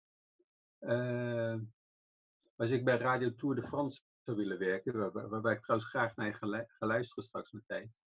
Uh, 0.80 1.62
als 2.56 2.70
ik 2.70 2.86
bij 2.86 2.98
Radio 2.98 3.36
Tour 3.36 3.56
de 3.56 3.68
France 3.68 4.02
zou 4.24 4.38
willen 4.38 4.58
werken, 4.58 4.98
waar, 4.98 5.12
waar, 5.12 5.30
waarbij 5.30 5.54
ik 5.54 5.62
trouwens 5.62 5.90
graag 5.90 6.16
naar 6.16 6.34
ga 6.34 6.88
luisteren 6.88 7.24
straks, 7.24 7.52
Matthijs. 7.52 8.03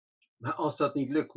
Maar 0.43 0.53
als 0.53 0.77
dat 0.77 0.93
niet 0.93 1.09
lukt, 1.09 1.33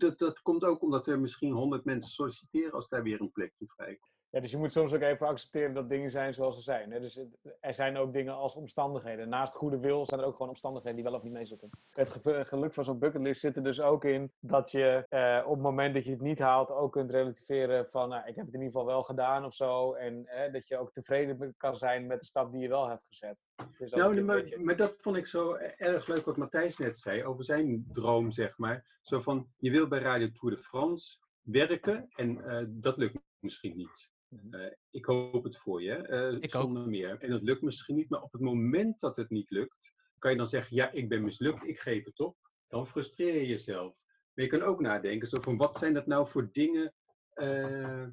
dat, 0.00 0.18
dat 0.18 0.42
komt 0.42 0.64
ook 0.64 0.82
omdat 0.82 1.06
er 1.06 1.20
misschien 1.20 1.52
honderd 1.52 1.84
mensen 1.84 2.10
solliciteren 2.10 2.72
als 2.72 2.88
daar 2.88 3.02
weer 3.02 3.20
een 3.20 3.32
plekje 3.32 3.66
vrij 3.66 3.96
komt. 3.96 4.17
Ja, 4.30 4.40
dus 4.40 4.50
je 4.50 4.56
moet 4.56 4.72
soms 4.72 4.94
ook 4.94 5.00
even 5.00 5.26
accepteren 5.26 5.74
dat 5.74 5.88
dingen 5.88 6.10
zijn 6.10 6.34
zoals 6.34 6.56
ze 6.56 6.62
zijn. 6.62 6.90
Hè? 6.92 7.00
Dus 7.00 7.20
er 7.60 7.74
zijn 7.74 7.96
ook 7.96 8.12
dingen 8.12 8.34
als 8.34 8.54
omstandigheden. 8.54 9.28
Naast 9.28 9.54
goede 9.54 9.78
wil 9.78 10.06
zijn 10.06 10.20
er 10.20 10.26
ook 10.26 10.32
gewoon 10.32 10.48
omstandigheden 10.48 10.96
die 10.96 11.04
wel 11.04 11.18
of 11.18 11.22
niet 11.22 11.32
meezitten. 11.32 11.70
Het 11.90 12.20
geluk 12.22 12.74
van 12.74 12.84
zo'n 12.84 12.98
bucketlist 12.98 13.40
zit 13.40 13.56
er 13.56 13.62
dus 13.62 13.80
ook 13.80 14.04
in 14.04 14.32
dat 14.40 14.70
je 14.70 15.06
eh, 15.08 15.42
op 15.46 15.52
het 15.52 15.62
moment 15.62 15.94
dat 15.94 16.04
je 16.04 16.10
het 16.10 16.20
niet 16.20 16.38
haalt 16.38 16.70
ook 16.70 16.92
kunt 16.92 17.10
relativeren 17.10 17.86
van 17.90 18.08
nou, 18.08 18.26
ik 18.26 18.34
heb 18.34 18.44
het 18.44 18.54
in 18.54 18.60
ieder 18.60 18.72
geval 18.72 18.86
wel 18.86 19.02
gedaan 19.02 19.44
of 19.44 19.54
zo. 19.54 19.92
En 19.92 20.26
eh, 20.26 20.52
dat 20.52 20.68
je 20.68 20.78
ook 20.78 20.92
tevreden 20.92 21.54
kan 21.56 21.76
zijn 21.76 22.06
met 22.06 22.20
de 22.20 22.26
stap 22.26 22.52
die 22.52 22.60
je 22.60 22.68
wel 22.68 22.88
hebt 22.88 23.04
gezet. 23.08 23.36
Dus 23.78 23.90
nou, 23.90 24.22
maar, 24.22 24.36
beetje... 24.36 24.58
maar, 24.58 24.76
dat 24.76 24.94
vond 24.98 25.16
ik 25.16 25.26
zo 25.26 25.54
erg 25.76 26.06
leuk 26.06 26.24
wat 26.24 26.36
Matthijs 26.36 26.76
net 26.76 26.98
zei 26.98 27.24
over 27.24 27.44
zijn 27.44 27.86
droom, 27.92 28.30
zeg 28.30 28.58
maar. 28.58 28.98
Zo 29.02 29.20
van, 29.20 29.48
je 29.56 29.70
wil 29.70 29.88
bij 29.88 29.98
Radio 29.98 30.28
Tour 30.30 30.56
de 30.56 30.62
France 30.62 31.18
werken 31.42 32.08
en 32.14 32.36
uh, 32.36 32.64
dat 32.68 32.96
lukt 32.96 33.18
misschien 33.40 33.76
niet. 33.76 34.16
Uh, 34.30 34.66
ik 34.90 35.04
hoop 35.04 35.44
het 35.44 35.56
voor 35.56 35.82
je, 35.82 36.08
uh, 36.08 36.42
ik 36.42 36.50
zonder 36.50 36.82
ook. 36.82 36.88
meer. 36.88 37.18
En 37.18 37.30
dat 37.30 37.42
lukt 37.42 37.62
misschien 37.62 37.94
niet, 37.94 38.08
maar 38.08 38.22
op 38.22 38.32
het 38.32 38.40
moment 38.40 39.00
dat 39.00 39.16
het 39.16 39.30
niet 39.30 39.50
lukt, 39.50 39.92
kan 40.18 40.30
je 40.30 40.36
dan 40.36 40.46
zeggen, 40.46 40.76
ja, 40.76 40.90
ik 40.92 41.08
ben 41.08 41.24
mislukt, 41.24 41.66
ik 41.66 41.78
geef 41.78 42.04
het 42.04 42.20
op. 42.20 42.36
Dan 42.68 42.86
frustreer 42.86 43.34
je 43.34 43.46
jezelf. 43.46 43.96
Maar 44.34 44.44
je 44.44 44.50
kan 44.50 44.62
ook 44.62 44.80
nadenken, 44.80 45.28
zo 45.28 45.40
van, 45.40 45.56
wat 45.56 45.78
zijn 45.78 45.94
dat 45.94 46.06
nou 46.06 46.28
voor 46.28 46.48
dingen 46.52 46.94
uh, 47.34 48.06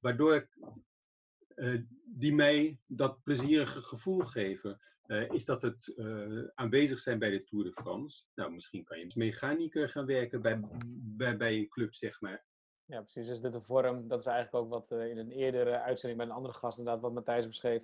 waardoor 0.00 0.34
ik, 0.34 0.58
die 2.04 2.34
mij 2.34 2.78
dat 2.86 3.22
plezierige 3.22 3.82
gevoel 3.82 4.20
geven? 4.20 4.80
is 5.30 5.44
dat 5.44 5.62
het 5.62 5.94
aanwezig 6.54 6.98
zijn 6.98 7.18
bij 7.18 7.30
de 7.30 7.44
Tour 7.44 7.64
de 7.64 7.72
France? 7.72 8.24
Nou, 8.34 8.52
misschien 8.52 8.84
kan 8.84 8.98
je 8.98 9.04
als 9.04 9.14
mechanieker 9.14 9.88
gaan 9.88 10.06
werken 10.06 10.42
bij, 10.42 10.60
bij, 11.16 11.36
bij 11.36 11.56
een 11.56 11.68
club, 11.68 11.94
zeg 11.94 12.20
maar. 12.20 12.44
Ja, 12.88 13.00
precies. 13.00 13.26
Dus 13.26 13.40
dit 13.40 13.52
de 13.52 13.60
vorm, 13.60 14.08
dat 14.08 14.20
is 14.20 14.26
eigenlijk 14.26 14.64
ook 14.64 14.70
wat 14.70 14.92
uh, 14.92 15.10
in 15.10 15.18
een 15.18 15.30
eerdere 15.30 15.80
uitzending 15.80 16.20
bij 16.20 16.30
een 16.30 16.36
andere 16.36 16.54
gast, 16.54 16.78
inderdaad, 16.78 17.02
wat 17.02 17.12
Matthijs 17.12 17.46
beschreef. 17.46 17.82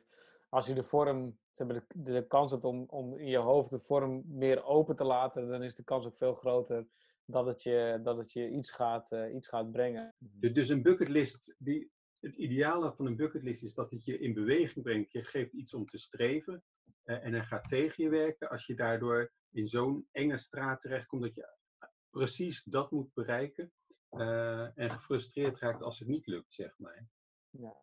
Als 0.48 0.66
je 0.66 0.74
de 0.74 0.82
vorm, 0.82 1.38
de, 1.54 1.82
de 1.94 2.26
kans 2.26 2.50
hebt 2.50 2.64
om, 2.64 2.84
om 2.88 3.18
in 3.18 3.28
je 3.28 3.38
hoofd 3.38 3.70
de 3.70 3.78
vorm 3.78 4.22
meer 4.26 4.64
open 4.64 4.96
te 4.96 5.04
laten, 5.04 5.48
dan 5.48 5.62
is 5.62 5.74
de 5.74 5.84
kans 5.84 6.06
ook 6.06 6.16
veel 6.16 6.34
groter 6.34 6.86
dat 7.24 7.46
het 7.46 7.62
je, 7.62 8.00
dat 8.02 8.16
het 8.16 8.32
je 8.32 8.50
iets, 8.50 8.70
gaat, 8.70 9.12
uh, 9.12 9.34
iets 9.34 9.48
gaat 9.48 9.72
brengen. 9.72 10.14
Dus 10.52 10.68
een 10.68 10.82
bucketlist, 10.82 11.54
die, 11.58 11.90
het 12.20 12.34
ideale 12.34 12.92
van 12.92 13.06
een 13.06 13.16
bucketlist 13.16 13.62
is 13.62 13.74
dat 13.74 13.90
het 13.90 14.04
je 14.04 14.18
in 14.18 14.34
beweging 14.34 14.84
brengt. 14.84 15.12
Je 15.12 15.24
geeft 15.24 15.52
iets 15.52 15.74
om 15.74 15.86
te 15.86 15.98
streven 15.98 16.62
uh, 17.04 17.24
en 17.24 17.32
hij 17.32 17.44
gaat 17.44 17.68
tegen 17.68 18.04
je 18.04 18.10
werken. 18.10 18.50
Als 18.50 18.66
je 18.66 18.74
daardoor 18.74 19.32
in 19.50 19.66
zo'n 19.66 20.08
enge 20.10 20.36
straat 20.36 20.80
terechtkomt 20.80 21.22
dat 21.22 21.34
je 21.34 21.56
precies 22.10 22.62
dat 22.62 22.90
moet 22.90 23.14
bereiken, 23.14 23.72
uh, 24.16 24.78
en 24.78 24.90
gefrustreerd 24.90 25.58
raakt 25.58 25.82
als 25.82 25.98
het 25.98 26.08
niet 26.08 26.26
lukt, 26.26 26.54
zeg 26.54 26.78
maar. 26.78 27.08
Ja. 27.50 27.76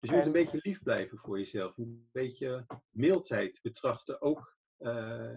Dus 0.00 0.10
je 0.10 0.16
moet 0.16 0.26
een 0.26 0.32
beetje 0.32 0.60
lief 0.62 0.82
blijven 0.82 1.18
voor 1.18 1.38
jezelf. 1.38 1.76
Een 1.76 2.08
beetje 2.12 2.66
mildheid 2.90 3.58
betrachten. 3.62 4.20
Ook 4.20 4.56
uh, 4.78 5.34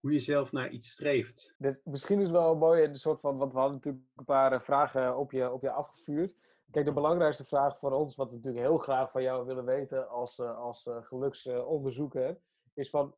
hoe 0.00 0.12
je 0.12 0.20
zelf 0.20 0.52
naar 0.52 0.70
iets 0.70 0.90
streeft. 0.90 1.54
Dus 1.58 1.80
misschien 1.84 2.20
is 2.20 2.30
wel 2.30 2.56
mooi, 2.56 2.84
een 2.84 2.94
soort 2.94 3.20
van, 3.20 3.36
want 3.36 3.52
we 3.52 3.58
hadden 3.58 3.76
natuurlijk 3.76 4.04
een 4.14 4.24
paar 4.24 4.62
vragen 4.62 5.16
op 5.16 5.32
je, 5.32 5.52
op 5.52 5.62
je 5.62 5.70
afgevuurd. 5.70 6.36
Kijk, 6.70 6.84
de 6.84 6.92
belangrijkste 6.92 7.44
vraag 7.44 7.78
voor 7.78 7.92
ons, 7.92 8.16
wat 8.16 8.28
we 8.28 8.34
natuurlijk 8.34 8.64
heel 8.64 8.78
graag 8.78 9.10
van 9.10 9.22
jou 9.22 9.46
willen 9.46 9.64
weten 9.64 10.08
als, 10.08 10.40
als 10.40 10.86
geluksonderzoeker, 11.00 12.38
is 12.74 12.90
van, 12.90 13.14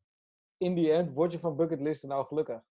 in 0.56 0.74
die 0.74 0.92
end, 0.92 1.12
word 1.12 1.32
je 1.32 1.38
van 1.38 1.56
bucketlisten 1.56 2.08
nou 2.08 2.26
gelukkig? 2.26 2.62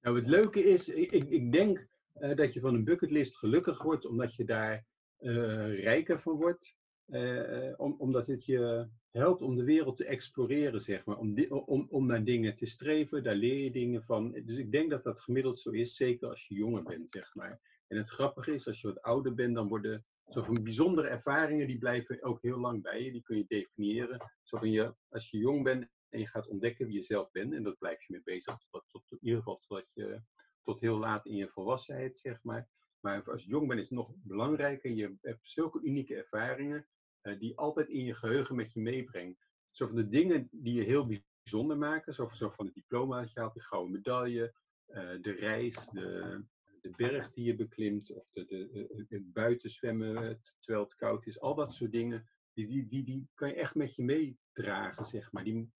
Nou, 0.00 0.16
het 0.16 0.26
leuke 0.26 0.62
is, 0.62 0.88
ik, 0.88 1.12
ik 1.12 1.52
denk 1.52 1.88
uh, 2.20 2.36
dat 2.36 2.52
je 2.52 2.60
van 2.60 2.74
een 2.74 2.84
bucketlist 2.84 3.36
gelukkig 3.36 3.82
wordt, 3.82 4.06
omdat 4.06 4.34
je 4.34 4.44
daar 4.44 4.86
uh, 5.20 5.82
rijker 5.82 6.20
van 6.20 6.36
wordt. 6.36 6.78
Uh, 7.06 7.74
om, 7.76 7.94
omdat 7.98 8.26
het 8.26 8.44
je 8.44 8.88
helpt 9.10 9.42
om 9.42 9.56
de 9.56 9.64
wereld 9.64 9.96
te 9.96 10.04
exploreren, 10.04 10.80
zeg 10.80 11.04
maar. 11.04 11.16
Om, 11.16 11.34
om, 11.48 11.86
om 11.90 12.06
naar 12.06 12.24
dingen 12.24 12.56
te 12.56 12.66
streven, 12.66 13.22
daar 13.22 13.34
leer 13.34 13.64
je 13.64 13.70
dingen 13.70 14.02
van. 14.02 14.32
Dus 14.32 14.58
ik 14.58 14.72
denk 14.72 14.90
dat 14.90 15.02
dat 15.02 15.20
gemiddeld 15.20 15.60
zo 15.60 15.70
is, 15.70 15.96
zeker 15.96 16.28
als 16.28 16.46
je 16.48 16.54
jonger 16.54 16.82
bent, 16.82 17.10
zeg 17.10 17.34
maar. 17.34 17.60
En 17.86 17.96
het 17.96 18.08
grappige 18.08 18.54
is, 18.54 18.66
als 18.66 18.80
je 18.80 18.86
wat 18.86 19.02
ouder 19.02 19.34
bent, 19.34 19.54
dan 19.54 19.68
worden 19.68 20.04
zoveel 20.26 20.62
bijzondere 20.62 21.08
ervaringen, 21.08 21.66
die 21.66 21.78
blijven 21.78 22.22
ook 22.22 22.42
heel 22.42 22.58
lang 22.58 22.82
bij 22.82 23.02
je. 23.02 23.12
Die 23.12 23.22
kun 23.22 23.36
je 23.36 23.44
definiëren. 23.48 24.30
Zo 24.42 24.58
van 24.58 24.70
je, 24.70 24.94
als 25.08 25.30
je 25.30 25.38
jong 25.38 25.62
bent 25.62 25.88
en 26.08 26.18
je 26.18 26.26
gaat 26.26 26.48
ontdekken 26.48 26.86
wie 26.86 26.96
je 26.96 27.02
zelf 27.02 27.30
bent, 27.30 27.52
en 27.52 27.62
dat 27.62 27.78
blijf 27.78 28.06
je 28.06 28.12
mee 28.12 28.22
bezig, 28.24 28.58
tot, 28.70 28.84
tot, 28.88 29.04
in 29.10 29.18
ieder 29.20 29.38
geval 29.38 29.58
totdat 29.58 29.90
je 29.92 30.22
tot 30.62 30.80
heel 30.80 30.98
laat 30.98 31.26
in 31.26 31.36
je 31.36 31.48
volwassenheid, 31.48 32.18
zeg 32.18 32.42
maar. 32.42 32.68
Maar 33.00 33.30
als 33.30 33.42
je 33.44 33.50
jong 33.50 33.68
bent 33.68 33.80
is 33.80 33.88
het 33.88 33.98
nog 33.98 34.12
belangrijker. 34.14 34.90
Je 34.90 35.16
hebt 35.20 35.48
zulke 35.48 35.80
unieke 35.82 36.14
ervaringen 36.14 36.86
uh, 37.22 37.38
die 37.38 37.58
altijd 37.58 37.88
in 37.88 38.04
je 38.04 38.14
geheugen 38.14 38.56
met 38.56 38.72
je 38.72 38.80
meebrengt. 38.80 39.46
Zo 39.70 39.86
van 39.86 39.96
de 39.96 40.08
dingen 40.08 40.48
die 40.50 40.74
je 40.74 40.82
heel 40.82 41.06
bijzonder 41.42 41.76
maken, 41.76 42.14
zo, 42.14 42.28
zo 42.32 42.50
van 42.50 42.66
het 42.66 42.74
diploma 42.74 43.20
dat 43.20 43.32
je 43.32 43.40
haalt, 43.40 43.54
de 43.54 43.60
gouden 43.60 43.92
medaille, 43.92 44.54
uh, 44.88 45.22
de 45.22 45.32
reis, 45.32 45.88
de, 45.92 46.42
de 46.80 46.90
berg 46.96 47.32
die 47.32 47.44
je 47.44 47.56
beklimt, 47.56 48.12
of 48.12 48.28
de, 48.30 48.44
de, 48.44 49.06
het 49.08 49.32
buiten 49.32 49.70
zwemmen 49.70 50.40
terwijl 50.60 50.84
het 50.84 50.94
koud 50.94 51.26
is. 51.26 51.40
Al 51.40 51.54
dat 51.54 51.74
soort 51.74 51.92
dingen, 51.92 52.28
die, 52.52 52.66
die, 52.66 52.86
die, 52.88 53.04
die 53.04 53.28
kan 53.34 53.48
je 53.48 53.54
echt 53.54 53.74
met 53.74 53.94
je 53.94 54.02
meedragen, 54.02 55.04
zeg 55.04 55.32
maar. 55.32 55.44
Die 55.44 55.72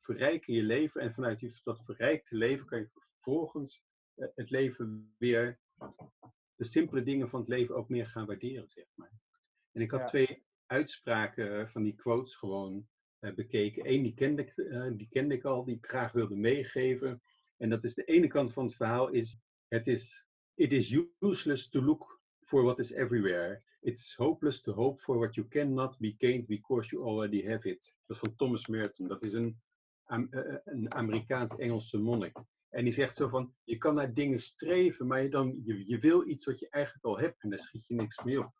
verrijken 0.00 0.54
je 0.54 0.62
leven 0.62 1.00
en 1.00 1.14
vanuit 1.14 1.60
dat 1.64 1.84
verrijkte 1.84 2.36
leven 2.36 2.66
kan 2.66 2.78
je 2.78 2.90
vervolgens 2.92 3.82
het 4.16 4.50
leven 4.50 5.14
weer, 5.18 5.58
de 6.54 6.64
simpele 6.64 7.02
dingen 7.02 7.28
van 7.28 7.40
het 7.40 7.48
leven 7.48 7.76
ook 7.76 7.88
meer 7.88 8.06
gaan 8.06 8.26
waarderen, 8.26 8.68
zeg 8.68 8.86
maar. 8.94 9.12
En 9.72 9.80
ik 9.80 9.90
had 9.90 10.00
ja. 10.00 10.06
twee 10.06 10.44
uitspraken 10.66 11.70
van 11.70 11.82
die 11.82 11.94
quotes 11.94 12.34
gewoon 12.34 12.88
uh, 13.20 13.34
bekeken. 13.34 13.90
Eén, 13.90 14.02
die 14.02 14.14
kende, 14.14 14.42
ik, 14.42 14.56
uh, 14.56 14.90
die 14.92 15.08
kende 15.10 15.34
ik 15.34 15.44
al, 15.44 15.64
die 15.64 15.76
ik 15.76 15.86
graag 15.86 16.12
wilde 16.12 16.36
meegeven. 16.36 17.22
En 17.56 17.68
dat 17.68 17.84
is 17.84 17.94
de 17.94 18.04
ene 18.04 18.26
kant 18.26 18.52
van 18.52 18.64
het 18.64 18.74
verhaal 18.74 19.08
is, 19.08 19.40
het 19.68 19.86
is, 19.86 20.26
it 20.54 20.72
is 20.72 21.04
useless 21.18 21.68
to 21.68 21.82
look 21.82 22.20
for 22.44 22.62
what 22.62 22.78
is 22.78 22.92
everywhere. 22.92 23.62
It's 23.80 24.14
hopeless 24.14 24.60
to 24.60 24.72
hope 24.72 25.02
for 25.02 25.18
what 25.18 25.34
you 25.34 25.48
cannot 25.48 25.98
be 25.98 26.14
gained 26.18 26.46
because 26.46 26.90
you 26.90 27.04
already 27.04 27.46
have 27.46 27.68
it. 27.68 27.94
Dat 28.06 28.16
is 28.16 28.22
van 28.22 28.36
Thomas 28.36 28.66
Merton. 28.66 29.08
Dat 29.08 29.22
is 29.22 29.32
een, 29.32 29.60
een 30.64 30.94
Amerikaans-Engelse 30.94 31.98
monnik. 31.98 32.38
En 32.76 32.84
die 32.84 32.92
zegt 32.92 33.16
zo 33.16 33.28
van, 33.28 33.54
je 33.64 33.76
kan 33.76 33.94
naar 33.94 34.12
dingen 34.12 34.38
streven, 34.38 35.06
maar 35.06 35.22
je, 35.22 35.28
dan, 35.28 35.62
je, 35.64 35.88
je 35.88 35.98
wil 35.98 36.28
iets 36.28 36.44
wat 36.44 36.58
je 36.58 36.68
eigenlijk 36.68 37.04
al 37.04 37.18
hebt 37.18 37.42
en 37.42 37.50
daar 37.50 37.58
schiet 37.58 37.86
je 37.86 37.94
niks 37.94 38.22
mee 38.24 38.38
op. 38.38 38.52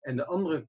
En 0.00 0.16
de 0.16 0.26
andere 0.26 0.68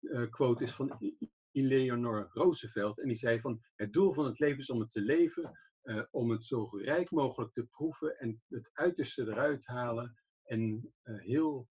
uh, 0.00 0.30
quote 0.30 0.62
is 0.62 0.72
van 0.72 1.14
Eleanor 1.50 2.28
Roosevelt 2.32 3.00
en 3.00 3.08
die 3.08 3.16
zei 3.16 3.40
van, 3.40 3.60
het 3.74 3.92
doel 3.92 4.12
van 4.12 4.24
het 4.24 4.38
leven 4.38 4.58
is 4.58 4.70
om 4.70 4.80
het 4.80 4.90
te 4.90 5.00
leven, 5.00 5.58
uh, 5.82 6.02
om 6.10 6.30
het 6.30 6.44
zo 6.44 6.68
rijk 6.72 7.10
mogelijk 7.10 7.52
te 7.52 7.64
proeven 7.64 8.18
en 8.18 8.42
het 8.48 8.70
uiterste 8.72 9.22
eruit 9.22 9.66
halen 9.66 10.14
en 10.42 10.92
uh, 11.04 11.20
heel 11.20 11.68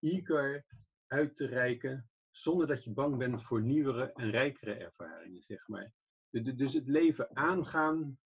eager 0.00 0.64
uit 1.06 1.36
te 1.36 1.46
reiken, 1.46 2.10
zonder 2.30 2.66
dat 2.66 2.84
je 2.84 2.92
bang 2.92 3.16
bent 3.16 3.42
voor 3.42 3.62
nieuwere 3.62 4.12
en 4.12 4.30
rijkere 4.30 4.74
ervaringen, 4.74 5.42
zeg 5.42 5.68
maar. 5.68 5.92
Dus 6.30 6.72
het 6.72 6.88
leven 6.88 7.36
aangaan 7.36 8.18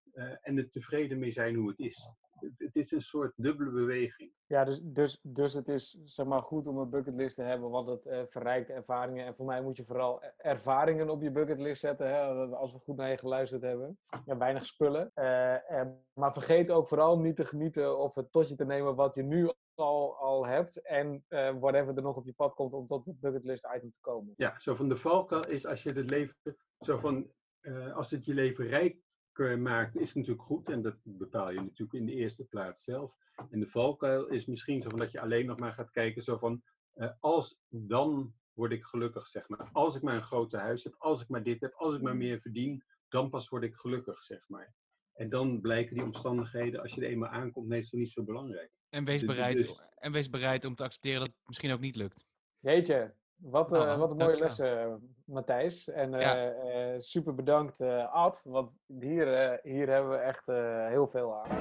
en 0.42 0.58
er 0.58 0.70
tevreden 0.70 1.20
mee 1.20 1.32
zijn 1.32 1.56
hoe 1.56 1.70
het 1.70 1.80
is. 1.80 2.12
het, 2.58 2.76
is 2.76 2.92
een 2.92 3.02
soort 3.02 3.34
dubbele 3.36 3.72
beweging. 3.72 4.32
Ja, 4.46 4.64
dus, 4.64 4.80
dus, 4.84 5.20
dus 5.22 5.54
het 5.54 5.68
is 5.68 6.00
zeg 6.04 6.26
maar, 6.26 6.42
goed 6.42 6.68
om 6.68 6.78
een 6.78 6.90
bucketlist 6.90 7.36
te 7.36 7.42
hebben, 7.42 7.70
want 7.70 7.88
het 7.88 8.06
eh, 8.06 8.22
verrijkt 8.30 8.70
ervaringen. 8.70 9.26
En 9.26 9.36
voor 9.36 9.46
mij 9.46 9.62
moet 9.62 9.78
je 9.78 9.86
vooral 9.86 10.24
e- 10.24 10.32
ervaringen 10.38 11.10
op 11.10 11.22
je 11.22 11.32
bucketlist 11.32 11.82
zetten, 11.82 12.08
hè, 12.08 12.22
als 12.56 12.74
we 12.74 12.80
goed 12.80 12.96
naar 12.98 13.10
je 13.10 13.18
geluisterd 13.18 13.62
hebben. 13.62 13.98
Ja, 14.26 14.38
weinig 14.38 14.66
spullen. 14.66 15.12
Eh, 15.14 15.72
en, 15.72 16.06
maar 16.14 16.34
vergeet 16.34 16.72
ook 16.72 16.88
vooral 16.88 17.20
niet 17.20 17.36
te 17.36 17.46
genieten 17.46 17.98
of 17.98 18.16
het 18.16 18.32
tot 18.32 18.50
je 18.50 18.56
te 18.56 18.66
nemen 18.66 18.96
wat 18.96 19.16
je 19.16 19.24
nu 19.24 19.52
al, 19.76 20.18
al 20.18 20.46
hebt. 20.48 20.82
En 20.82 21.24
eh 21.28 21.56
whatever 21.60 21.96
er 21.96 22.02
nog 22.02 22.16
op 22.16 22.26
je 22.26 22.34
pad 22.34 22.54
komt 22.54 22.74
om 22.74 22.88
tot 22.88 23.06
het 23.06 23.20
bucketlist 23.20 23.68
item 23.76 23.92
te 23.92 24.00
komen. 24.02 24.34
Ja, 24.38 24.60
zo 24.60 24.76
van 24.76 24.90
de 24.90 24.98
valkuil 24.98 25.48
is 25.48 25.66
als 25.66 25.84
je 25.84 25.92
het 25.92 26.10
leven, 26.10 26.36
zo 26.80 26.98
van, 26.98 27.32
eh, 27.60 27.96
als 27.96 28.12
het 28.12 28.26
je 28.26 28.34
leven 28.34 28.68
rijker 28.68 29.02
maakt, 29.38 29.96
is 29.96 30.14
natuurlijk 30.14 30.46
goed. 30.46 30.70
En 30.70 30.82
dat 30.82 30.96
bepaal 31.04 31.52
je 31.52 31.62
natuurlijk 31.62 31.94
in 31.94 32.06
de 32.06 32.14
eerste 32.14 32.46
plaats 32.46 32.84
zelf. 32.84 33.16
En 33.50 33.60
de 33.60 33.68
valkuil 33.68 34.28
is 34.28 34.46
misschien 34.46 34.82
zo 34.82 34.90
van 34.90 35.00
dat 35.00 35.12
je 35.12 35.20
alleen 35.22 35.46
nog 35.46 35.60
maar 35.60 35.74
gaat 35.74 35.92
kijken, 35.92 36.24
zo 36.24 36.38
van, 36.38 36.64
eh, 36.94 37.10
als 37.20 37.60
dan 37.70 38.34
word 38.54 38.72
ik 38.72 38.84
gelukkig, 38.84 39.28
zeg 39.28 39.50
maar. 39.50 39.70
Als 39.72 39.96
ik 39.96 40.02
maar 40.02 40.16
een 40.16 40.22
grote 40.22 40.58
huis 40.58 40.84
heb, 40.84 40.96
als 40.98 41.22
ik 41.22 41.28
maar 41.28 41.44
dit 41.44 41.62
heb, 41.62 41.74
als 41.74 41.96
ik 41.96 42.02
maar 42.02 42.16
meer 42.18 42.40
verdien, 42.40 42.84
dan 43.08 43.30
pas 43.30 43.50
word 43.50 43.64
ik 43.64 43.76
gelukkig, 43.76 44.24
zeg 44.24 44.44
maar. 44.48 44.74
En 45.14 45.30
dan 45.30 45.62
blijken 45.62 45.94
die 45.96 46.04
omstandigheden, 46.04 46.82
als 46.82 46.94
je 46.94 47.02
er 47.02 47.10
eenmaal 47.10 47.30
aankomt, 47.30 47.68
meestal 47.68 48.00
niet 48.00 48.10
zo 48.12 48.24
belangrijk. 48.24 48.72
En 48.90 49.06
wees, 49.06 49.20
Dus- 49.20 49.30
bereid, 49.30 49.56
dus- 49.56 49.82
en 49.98 50.12
wees 50.12 50.30
bereid 50.30 50.66
om 50.66 50.76
te 50.76 50.84
accepteren 50.84 51.20
dat 51.20 51.28
het 51.28 51.48
misschien 51.48 51.72
ook 51.72 51.80
niet 51.80 51.96
lukt. 51.96 52.26
Jeetje, 52.60 53.16
wat, 53.38 53.70
Nou, 53.70 53.88
eh, 53.88 53.98
wat 53.98 54.10
een 54.12 54.18
mooie 54.18 54.38
dankjewel. 54.38 54.48
les, 54.48 54.86
eh, 54.88 54.94
Matthijs. 55.26 55.88
En 55.90 56.12
Ja. 56.12 56.36
eh, 56.36 56.94
eh, 56.96 57.02
super 57.02 57.36
bedankt, 57.36 57.80
eh, 57.80 58.14
Ad. 58.14 58.42
Want 58.46 58.72
hier, 58.88 59.34
eh, 59.34 59.58
hier 59.74 59.90
hebben 59.90 60.12
we 60.12 60.18
echt 60.18 60.48
eh, 60.48 60.88
heel 60.88 61.08
veel 61.08 61.34
aan. 61.36 61.58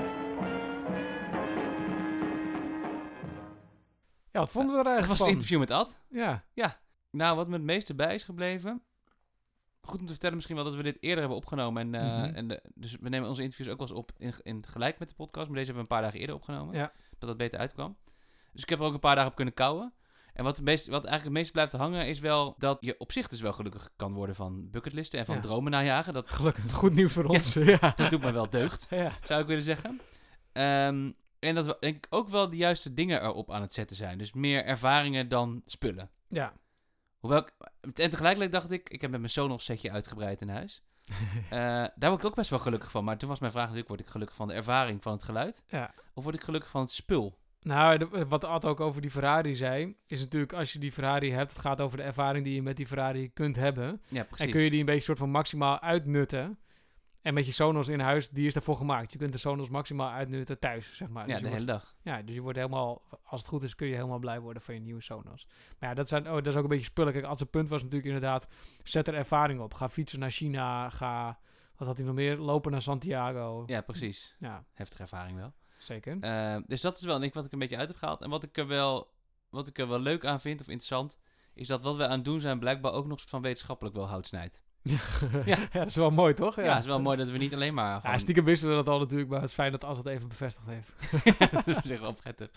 Ja, 4.32 4.42
wat 4.42 4.50
vonden 4.50 4.72
we 4.72 4.78
er 4.78 4.84
Dat 4.84 4.92
eigenlijk 4.92 5.06
was 5.06 5.16
van? 5.18 5.26
het 5.26 5.34
interview 5.36 5.58
met 5.58 5.70
Ad. 5.70 6.00
Ja, 6.08 6.44
Nou, 7.10 7.36
wat 7.36 7.46
me 7.48 7.52
het 7.52 7.62
meeste 7.62 7.94
bij 7.94 8.14
is 8.14 8.22
gebleven. 8.24 8.82
Goed 9.80 9.98
om 10.00 10.06
te 10.06 10.12
vertellen 10.12 10.34
misschien 10.34 10.56
wel 10.56 10.64
dat 10.64 10.74
we 10.74 10.82
dit 10.82 10.96
eerder 11.00 11.18
hebben 11.18 11.36
opgenomen. 11.36 11.82
En, 11.82 11.94
eh, 11.94 12.22
Mhm. 12.22 12.34
en 12.34 12.48
de, 12.48 12.62
dus 12.74 12.96
we 13.00 13.08
nemen 13.08 13.28
onze 13.28 13.42
interviews 13.42 13.70
ook 13.70 13.78
wel 13.78 13.88
eens 13.88 13.96
op 13.96 14.12
in, 14.18 14.34
in 14.42 14.66
gelijk 14.66 14.98
met 14.98 15.08
de 15.08 15.14
podcast. 15.14 15.46
Maar 15.46 15.56
deze 15.56 15.66
hebben 15.72 15.84
we 15.86 15.90
een 15.90 15.96
paar 15.96 16.02
dagen 16.02 16.20
eerder 16.20 16.34
opgenomen. 16.36 16.74
Ja. 16.74 16.92
Dat 17.18 17.28
dat 17.28 17.36
beter 17.36 17.58
uitkwam. 17.58 17.96
Dus 18.52 18.62
ik 18.62 18.68
heb 18.68 18.78
er 18.78 18.84
ook 18.84 18.92
een 18.94 19.00
paar 19.00 19.14
dagen 19.14 19.30
op 19.30 19.36
kunnen 19.36 19.54
kouwen. 19.54 19.92
En 20.36 20.44
wat, 20.44 20.60
meest, 20.60 20.86
wat 20.86 21.04
eigenlijk 21.04 21.24
het 21.24 21.32
meest 21.32 21.52
blijft 21.52 21.72
hangen 21.72 22.06
is 22.06 22.18
wel 22.18 22.54
dat 22.58 22.76
je 22.80 22.98
op 22.98 23.12
zich 23.12 23.28
dus 23.28 23.40
wel 23.40 23.52
gelukkig 23.52 23.90
kan 23.96 24.12
worden 24.12 24.34
van 24.34 24.70
bucketlisten 24.70 25.18
en 25.18 25.26
van 25.26 25.34
Ja. 25.34 25.40
dromen 25.40 25.70
najagen. 25.70 26.12
Dat, 26.12 26.30
gelukkig. 26.30 26.72
Goed 26.72 26.94
nieuws 26.94 27.12
voor 27.12 27.24
ons. 27.24 27.54
Ja. 27.80 27.92
dat 27.96 28.10
doet 28.10 28.20
me 28.22 28.32
wel 28.32 28.50
deugd, 28.50 28.86
ja. 28.90 29.12
zou 29.22 29.40
ik 29.40 29.46
willen 29.46 29.62
zeggen. 29.62 30.00
Ehm, 30.52 31.10
en 31.38 31.54
dat 31.54 31.66
we 31.66 31.76
denk 31.80 31.96
ik 31.96 32.06
ook 32.10 32.28
wel 32.28 32.50
de 32.50 32.56
juiste 32.56 32.94
dingen 32.94 33.22
erop 33.22 33.50
aan 33.50 33.60
het 33.60 33.74
zetten 33.74 33.96
zijn. 33.96 34.18
Dus 34.18 34.32
meer 34.32 34.64
ervaringen 34.64 35.28
dan 35.28 35.62
spullen. 35.66 36.10
Ja. 36.28 36.52
Hoewel 37.18 37.38
ik, 37.38 37.52
en 37.80 37.92
tegelijkertijd 38.10 38.52
dacht 38.52 38.70
ik, 38.70 38.88
ik 38.88 39.00
heb 39.00 39.10
met 39.10 39.20
mijn 39.20 39.32
Sonos 39.32 39.64
setje 39.64 39.90
uitgebreid 39.90 40.40
in 40.40 40.48
huis. 40.48 40.82
Eh, 41.50 41.58
daar 41.94 42.10
word 42.10 42.18
ik 42.18 42.24
ook 42.24 42.34
best 42.34 42.50
wel 42.50 42.58
gelukkig 42.58 42.90
van. 42.90 43.04
Maar 43.04 43.18
toen 43.18 43.28
was 43.28 43.38
mijn 43.38 43.52
vraag 43.52 43.64
natuurlijk, 43.64 43.88
word 43.88 44.00
ik 44.00 44.08
gelukkig 44.08 44.36
van 44.36 44.48
de 44.48 44.54
ervaring 44.54 45.02
van 45.02 45.12
het 45.12 45.22
geluid? 45.22 45.64
Ja. 45.68 45.94
Of 46.14 46.22
word 46.22 46.34
ik 46.34 46.44
gelukkig 46.44 46.70
van 46.70 46.80
het 46.80 46.90
spul? 46.90 47.38
Nou, 47.66 47.98
de- 47.98 48.26
wat 48.28 48.44
Ad 48.44 48.64
ook 48.64 48.80
over 48.80 49.00
die 49.00 49.10
Ferrari 49.10 49.54
zei, 49.56 49.96
is 50.06 50.20
natuurlijk 50.20 50.52
als 50.52 50.72
je 50.72 50.78
die 50.78 50.92
Ferrari 50.92 51.30
hebt, 51.32 51.50
het 51.52 51.60
gaat 51.60 51.80
over 51.80 51.96
de 51.96 52.02
ervaring 52.02 52.44
die 52.44 52.54
je 52.54 52.62
met 52.62 52.76
die 52.76 52.86
Ferrari 52.86 53.32
kunt 53.32 53.56
hebben. 53.56 54.02
Ja, 54.08 54.24
precies. 54.24 54.46
En 54.46 54.52
kun 54.52 54.60
je 54.60 54.70
die 54.70 54.80
een 54.80 54.86
beetje 54.86 55.00
soort 55.02 55.18
van 55.18 55.30
maximaal 55.30 55.80
uitnutten. 55.80 56.58
En 57.22 57.34
met 57.34 57.46
je 57.46 57.52
Sonos 57.52 57.88
in 57.88 58.00
huis, 58.00 58.28
die 58.28 58.46
is 58.46 58.54
daarvoor 58.54 58.76
gemaakt. 58.76 59.12
Je 59.12 59.18
kunt 59.18 59.32
de 59.32 59.38
Sonos 59.38 59.68
maximaal 59.68 60.10
uitnutten 60.10 60.58
thuis, 60.58 60.96
zeg 60.96 61.08
maar. 61.08 61.28
ja, 61.28 61.32
Dus 61.34 61.42
de 61.42 61.48
hele 61.48 61.64
wordt, 61.64 61.84
dag. 61.84 61.94
ja, 62.02 62.22
dus 62.22 62.34
je 62.34 62.40
wordt 62.40 62.58
helemaal, 62.58 63.02
als 63.24 63.40
het 63.40 63.50
goed 63.50 63.62
is, 63.62 63.74
kun 63.74 63.86
je 63.86 63.94
helemaal 63.94 64.18
blij 64.18 64.40
worden 64.40 64.62
van 64.62 64.74
je 64.74 64.80
nieuwe 64.80 65.02
Sonos. 65.02 65.46
Maar 65.78 65.88
ja, 65.88 65.94
dat, 65.94 66.08
zijn, 66.08 66.26
oh, 66.28 66.34
dat 66.34 66.46
is 66.46 66.56
ook 66.56 66.62
een 66.62 66.68
beetje 66.68 66.84
spullen. 66.84 67.12
Kijk, 67.12 67.24
als 67.24 67.40
het 67.40 67.50
punt 67.50 67.68
was 67.68 67.82
natuurlijk 67.82 68.06
inderdaad, 68.14 68.46
zet 68.82 69.08
er 69.08 69.14
ervaring 69.14 69.60
op. 69.60 69.74
Ga 69.74 69.88
fietsen 69.88 70.18
naar 70.18 70.30
China, 70.30 70.90
ga, 70.90 71.38
wat 71.76 71.86
had 71.88 71.96
hij 71.96 72.06
nog 72.06 72.14
meer? 72.14 72.36
Lopen 72.36 72.70
naar 72.72 72.82
Santiago. 72.82 73.62
Ja, 73.66 73.80
precies. 73.80 74.36
Ja, 74.38 74.64
Heftige 74.74 75.02
ervaring 75.02 75.38
wel. 75.38 75.52
Zeker. 75.78 76.16
Eh, 76.20 76.56
dus 76.66 76.80
dat 76.80 76.96
is 76.96 77.02
wel 77.02 77.18
denk 77.18 77.28
ik, 77.28 77.34
wat 77.34 77.44
ik 77.44 77.52
een 77.52 77.58
beetje 77.58 77.76
uit 77.76 77.88
heb 77.88 77.96
gehaald. 77.96 78.22
En 78.22 78.30
wat 78.30 78.42
ik, 78.42 78.58
er 78.58 78.66
wel, 78.66 79.12
wat 79.50 79.66
ik 79.66 79.78
er 79.78 79.88
wel 79.88 80.00
leuk 80.00 80.24
aan 80.24 80.40
vind, 80.40 80.60
of 80.60 80.68
interessant, 80.68 81.16
is 81.54 81.66
dat 81.66 81.82
wat 81.82 81.96
we 81.96 82.04
aan 82.04 82.10
het 82.10 82.24
doen 82.24 82.40
zijn 82.40 82.58
blijkbaar 82.58 82.92
ook 82.92 83.06
nog 83.06 83.18
soort 83.18 83.30
van 83.30 83.42
wetenschappelijk 83.42 83.94
wel 83.94 84.08
hout 84.08 84.26
snijdt. 84.26 84.64
Ja. 84.86 84.98
Ja. 85.44 85.56
ja, 85.72 85.78
dat 85.78 85.86
is 85.86 85.96
wel 85.96 86.10
mooi, 86.10 86.34
toch? 86.34 86.56
Ja, 86.56 86.62
het 86.62 86.78
is 86.78 86.86
wel 86.86 87.00
mooi 87.00 87.16
dat 87.16 87.30
we 87.30 87.38
niet 87.38 87.54
alleen 87.54 87.74
maar 87.74 88.00
Ja, 88.02 88.18
stiekem 88.18 88.44
wisten 88.44 88.68
we 88.68 88.74
dat 88.74 88.88
al 88.88 88.98
natuurlijk, 88.98 89.30
maar 89.30 89.40
het 89.40 89.48
is 89.48 89.54
fijn 89.54 89.70
dat 89.70 89.84
As 89.84 89.98
het 89.98 90.06
even 90.06 90.28
bevestigd 90.28 90.66
heeft. 90.66 90.92
dat 91.52 91.66
is 91.66 91.76
op 91.76 91.86
zich 91.86 92.00
wel 92.00 92.12
prettig. 92.12 92.50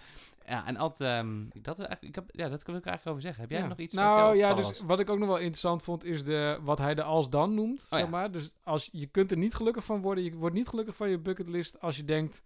Ja, 0.46 0.66
en 0.66 0.78
Ad, 0.78 1.02
ehm, 1.02 1.44
dat, 1.62 1.80
ik 2.00 2.16
heb, 2.16 2.24
ja, 2.32 2.50
dat 2.50 2.64
wil 2.64 2.76
ik 2.76 2.86
eigenlijk 2.86 3.08
over 3.08 3.22
zeggen. 3.22 3.42
Heb 3.42 3.52
jij 3.52 3.68
nog 3.68 3.78
iets 3.78 3.94
Nou 3.94 4.38
ja, 4.38 4.54
dus 4.54 4.66
was? 4.66 4.82
wat 4.82 5.00
ik 5.00 5.10
ook 5.10 5.20
nog 5.20 5.28
wel 5.28 5.38
interessant 5.38 5.84
vond, 5.84 6.04
is 6.04 6.24
de, 6.24 6.60
wat 6.62 6.78
hij 6.78 6.96
de 6.96 7.04
als 7.04 7.30
dan 7.30 7.54
noemt. 7.54 7.88
Oh 7.90 8.00
zeg 8.00 8.10
maar. 8.10 8.32
Dus 8.32 8.50
als, 8.64 8.90
je 8.92 9.06
kunt 9.06 9.32
er 9.32 9.38
niet 9.38 9.54
gelukkig 9.54 9.84
van 9.84 10.02
worden. 10.02 10.24
Je 10.24 10.36
wordt 10.36 10.56
niet 10.56 10.68
gelukkig 10.68 10.96
van 10.96 11.10
je 11.10 11.18
bucketlist 11.18 11.82
als 11.82 11.98
je 11.98 12.04
denkt... 12.04 12.44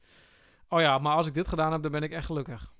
Oh 0.73 0.81
ja, 0.81 0.97
maar 0.97 1.15
als 1.15 1.27
ik 1.27 1.33
dit 1.33 1.47
gedaan 1.47 1.71
heb, 1.71 1.81
dan 1.81 1.91
ben 1.91 2.03
ik 2.03 2.11
echt 2.11 2.25
gelukkig. 2.25 2.73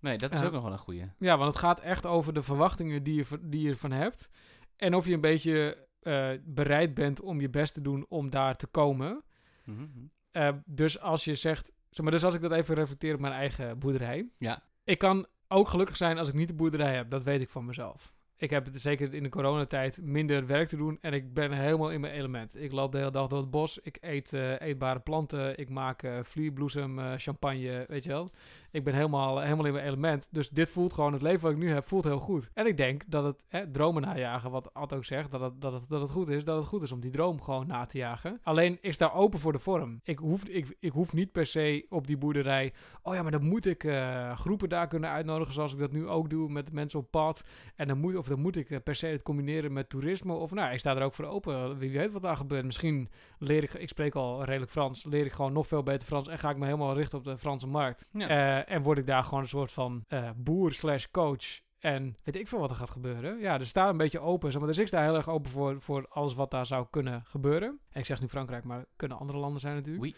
Nee, 0.00 0.16
dat 0.16 0.32
is 0.32 0.42
ook 0.42 0.52
nog 0.52 0.62
wel 0.62 0.72
een 0.72 0.78
goeie. 0.78 1.04
Ja, 1.18 1.36
want 1.36 1.48
het 1.48 1.62
gaat 1.62 1.80
echt 1.80 2.06
over 2.06 2.32
de 2.34 2.42
verwachtingen 2.42 3.02
die 3.02 3.14
je, 3.14 3.38
die 3.40 3.62
je 3.62 3.70
ervan 3.70 3.90
hebt. 3.90 4.28
En 4.76 4.94
of 4.94 5.06
je 5.06 5.14
een 5.14 5.20
beetje 5.20 5.86
eh, 6.00 6.30
bereid 6.44 6.94
bent 6.94 7.20
om 7.20 7.40
je 7.40 7.48
best 7.48 7.74
te 7.74 7.80
doen 7.80 8.06
om 8.08 8.30
daar 8.30 8.56
te 8.56 8.66
komen. 8.66 9.24
Mhm, 9.64 9.80
mhm. 9.80 9.88
Eh, 10.30 10.52
dus 10.64 11.00
als 11.00 11.24
je 11.24 11.34
zegt, 11.34 11.72
zeg 11.90 12.02
maar, 12.02 12.12
dus 12.12 12.24
als 12.24 12.34
ik 12.34 12.40
dat 12.40 12.52
even 12.52 12.74
reflecteer 12.74 13.14
op 13.14 13.20
mijn 13.20 13.32
eigen 13.32 13.78
boerderij. 13.78 14.28
Ja. 14.38 14.62
Ik 14.84 14.98
kan 14.98 15.26
ook 15.48 15.68
gelukkig 15.68 15.96
zijn 15.96 16.18
als 16.18 16.28
ik 16.28 16.34
niet 16.34 16.48
de 16.48 16.54
boerderij 16.54 16.94
heb. 16.94 17.10
Dat 17.10 17.22
weet 17.22 17.40
ik 17.40 17.50
van 17.50 17.64
mezelf. 17.64 18.14
Ik 18.40 18.50
heb 18.50 18.68
zeker 18.72 19.14
in 19.14 19.22
de 19.22 19.28
coronatijd 19.28 20.02
minder 20.02 20.46
werk 20.46 20.68
te 20.68 20.76
doen 20.76 20.98
en 21.00 21.12
ik 21.12 21.34
ben 21.34 21.52
helemaal 21.52 21.90
in 21.90 22.00
mijn 22.00 22.12
element. 22.12 22.62
Ik 22.62 22.72
loop 22.72 22.92
de 22.92 22.98
hele 22.98 23.10
dag 23.10 23.26
door 23.26 23.38
het 23.38 23.50
bos. 23.50 23.78
Ik 23.78 23.98
eet 24.00 24.32
eh, 24.32 24.60
eetbare 24.60 25.00
planten. 25.00 25.58
Ik 25.58 25.68
maak 25.68 26.02
eh 26.02 26.18
vlierbloesem, 26.22 26.98
eh, 26.98 27.12
champagne, 27.16 27.84
weet 27.88 28.04
je 28.04 28.10
wel. 28.10 28.30
Ik 28.70 28.84
ben 28.84 28.94
helemaal, 28.94 29.40
helemaal 29.40 29.66
in 29.66 29.72
mijn 29.72 29.86
element. 29.86 30.28
Dus 30.30 30.48
dit 30.48 30.70
voelt 30.70 30.92
gewoon, 30.92 31.12
het 31.12 31.22
leven 31.22 31.40
wat 31.40 31.50
ik 31.50 31.58
nu 31.58 31.70
heb, 31.70 31.86
voelt 31.86 32.04
heel 32.04 32.18
goed. 32.18 32.50
En 32.54 32.66
ik 32.66 32.76
denk 32.76 33.02
dat 33.06 33.24
het, 33.24 33.44
hè, 33.48 33.70
dromen 33.70 34.02
najagen, 34.02 34.50
wat 34.50 34.74
Ad 34.74 34.92
ook 34.92 35.04
zegt, 35.04 35.30
dat 35.30 35.40
het, 35.40 35.60
dat, 35.60 35.72
het, 35.72 35.88
dat 35.88 36.00
het 36.00 36.10
goed 36.10 36.28
is, 36.28 36.44
dat 36.44 36.56
het 36.56 36.66
goed 36.66 36.82
is 36.82 36.92
om 36.92 37.00
die 37.00 37.10
droom 37.10 37.42
gewoon 37.42 37.66
na 37.66 37.86
te 37.86 37.98
jagen. 37.98 38.40
Alleen 38.42 38.78
is 38.80 38.98
daar 38.98 39.14
open 39.14 39.38
voor 39.38 39.52
de 39.52 39.58
vorm. 39.58 40.00
Ik 40.02 40.18
hoef, 40.18 40.44
ik, 40.44 40.76
ik 40.80 40.92
hoef 40.92 41.12
niet 41.12 41.32
per 41.32 41.46
se 41.46 41.86
op 41.88 42.06
die 42.06 42.16
boerderij, 42.16 42.72
oh 43.02 43.14
ja, 43.14 43.22
maar 43.22 43.30
dan 43.30 43.44
moet 43.44 43.66
ik 43.66 43.84
eh, 43.84 44.36
groepen 44.36 44.68
daar 44.68 44.88
kunnen 44.88 45.10
uitnodigen, 45.10 45.54
zoals 45.54 45.72
ik 45.72 45.78
dat 45.78 45.92
nu 45.92 46.08
ook 46.08 46.30
doe 46.30 46.48
met 46.48 46.72
mensen 46.72 46.98
op 46.98 47.10
pad. 47.10 47.42
En 47.76 47.88
dan 47.88 47.98
moet, 47.98 48.16
of 48.16 48.26
dan 48.26 48.40
moet 48.40 48.56
ik 48.56 48.70
eh, 48.70 48.78
per 48.84 48.94
se 48.94 49.06
het 49.06 49.22
combineren 49.22 49.72
met 49.72 49.88
toerisme. 49.88 50.32
Of 50.32 50.52
nou, 50.52 50.72
ik 50.72 50.78
sta 50.78 50.96
er 50.96 51.02
ook 51.02 51.14
voor 51.14 51.24
open. 51.24 51.78
Wie 51.78 51.90
weet 51.90 52.12
wat 52.12 52.22
daar 52.22 52.36
gebeurt. 52.36 52.64
Misschien 52.64 53.08
leer 53.38 53.62
ik, 53.62 53.74
ik 53.74 53.88
spreek 53.88 54.14
al 54.14 54.44
redelijk 54.44 54.70
Frans, 54.70 55.04
leer 55.04 55.24
ik 55.24 55.32
gewoon 55.32 55.52
nog 55.52 55.66
veel 55.66 55.82
beter 55.82 56.06
Frans 56.06 56.28
en 56.28 56.38
ga 56.38 56.50
ik 56.50 56.56
me 56.56 56.64
helemaal 56.64 56.94
richten 56.94 57.18
op 57.18 57.24
de 57.24 57.38
Franse 57.38 57.66
markt. 57.66 58.06
Ja. 58.12 58.57
Eh, 58.66 58.74
en 58.74 58.82
word 58.82 58.98
ik 58.98 59.06
daar 59.06 59.22
gewoon 59.22 59.40
een 59.42 59.48
soort 59.48 59.72
van 59.72 60.04
eh, 60.08 60.30
boer 60.36 60.72
slash 60.72 61.06
coach. 61.10 61.60
En 61.78 62.16
weet 62.24 62.36
ik 62.36 62.48
veel 62.48 62.58
wat 62.58 62.70
er 62.70 62.76
gaat 62.76 62.90
gebeuren. 62.90 63.38
Ja, 63.38 63.58
dus 63.58 63.72
daar 63.72 63.88
een 63.88 63.96
beetje 63.96 64.20
open. 64.20 64.50
Zeg 64.50 64.60
maar. 64.60 64.68
Dus 64.70 64.78
ik 64.78 64.86
sta 64.86 65.02
heel 65.02 65.14
erg 65.14 65.28
open 65.28 65.50
voor, 65.50 65.80
voor 65.80 66.06
alles 66.08 66.34
wat 66.34 66.50
daar 66.50 66.66
zou 66.66 66.86
kunnen 66.90 67.22
gebeuren. 67.24 67.80
En 67.90 68.00
ik 68.00 68.06
zeg 68.06 68.20
nu 68.20 68.28
Frankrijk, 68.28 68.64
maar 68.64 68.84
kunnen 68.96 69.18
andere 69.18 69.38
landen 69.38 69.60
zijn 69.60 69.74
natuurlijk. 69.74 70.02
Oui. 70.04 70.14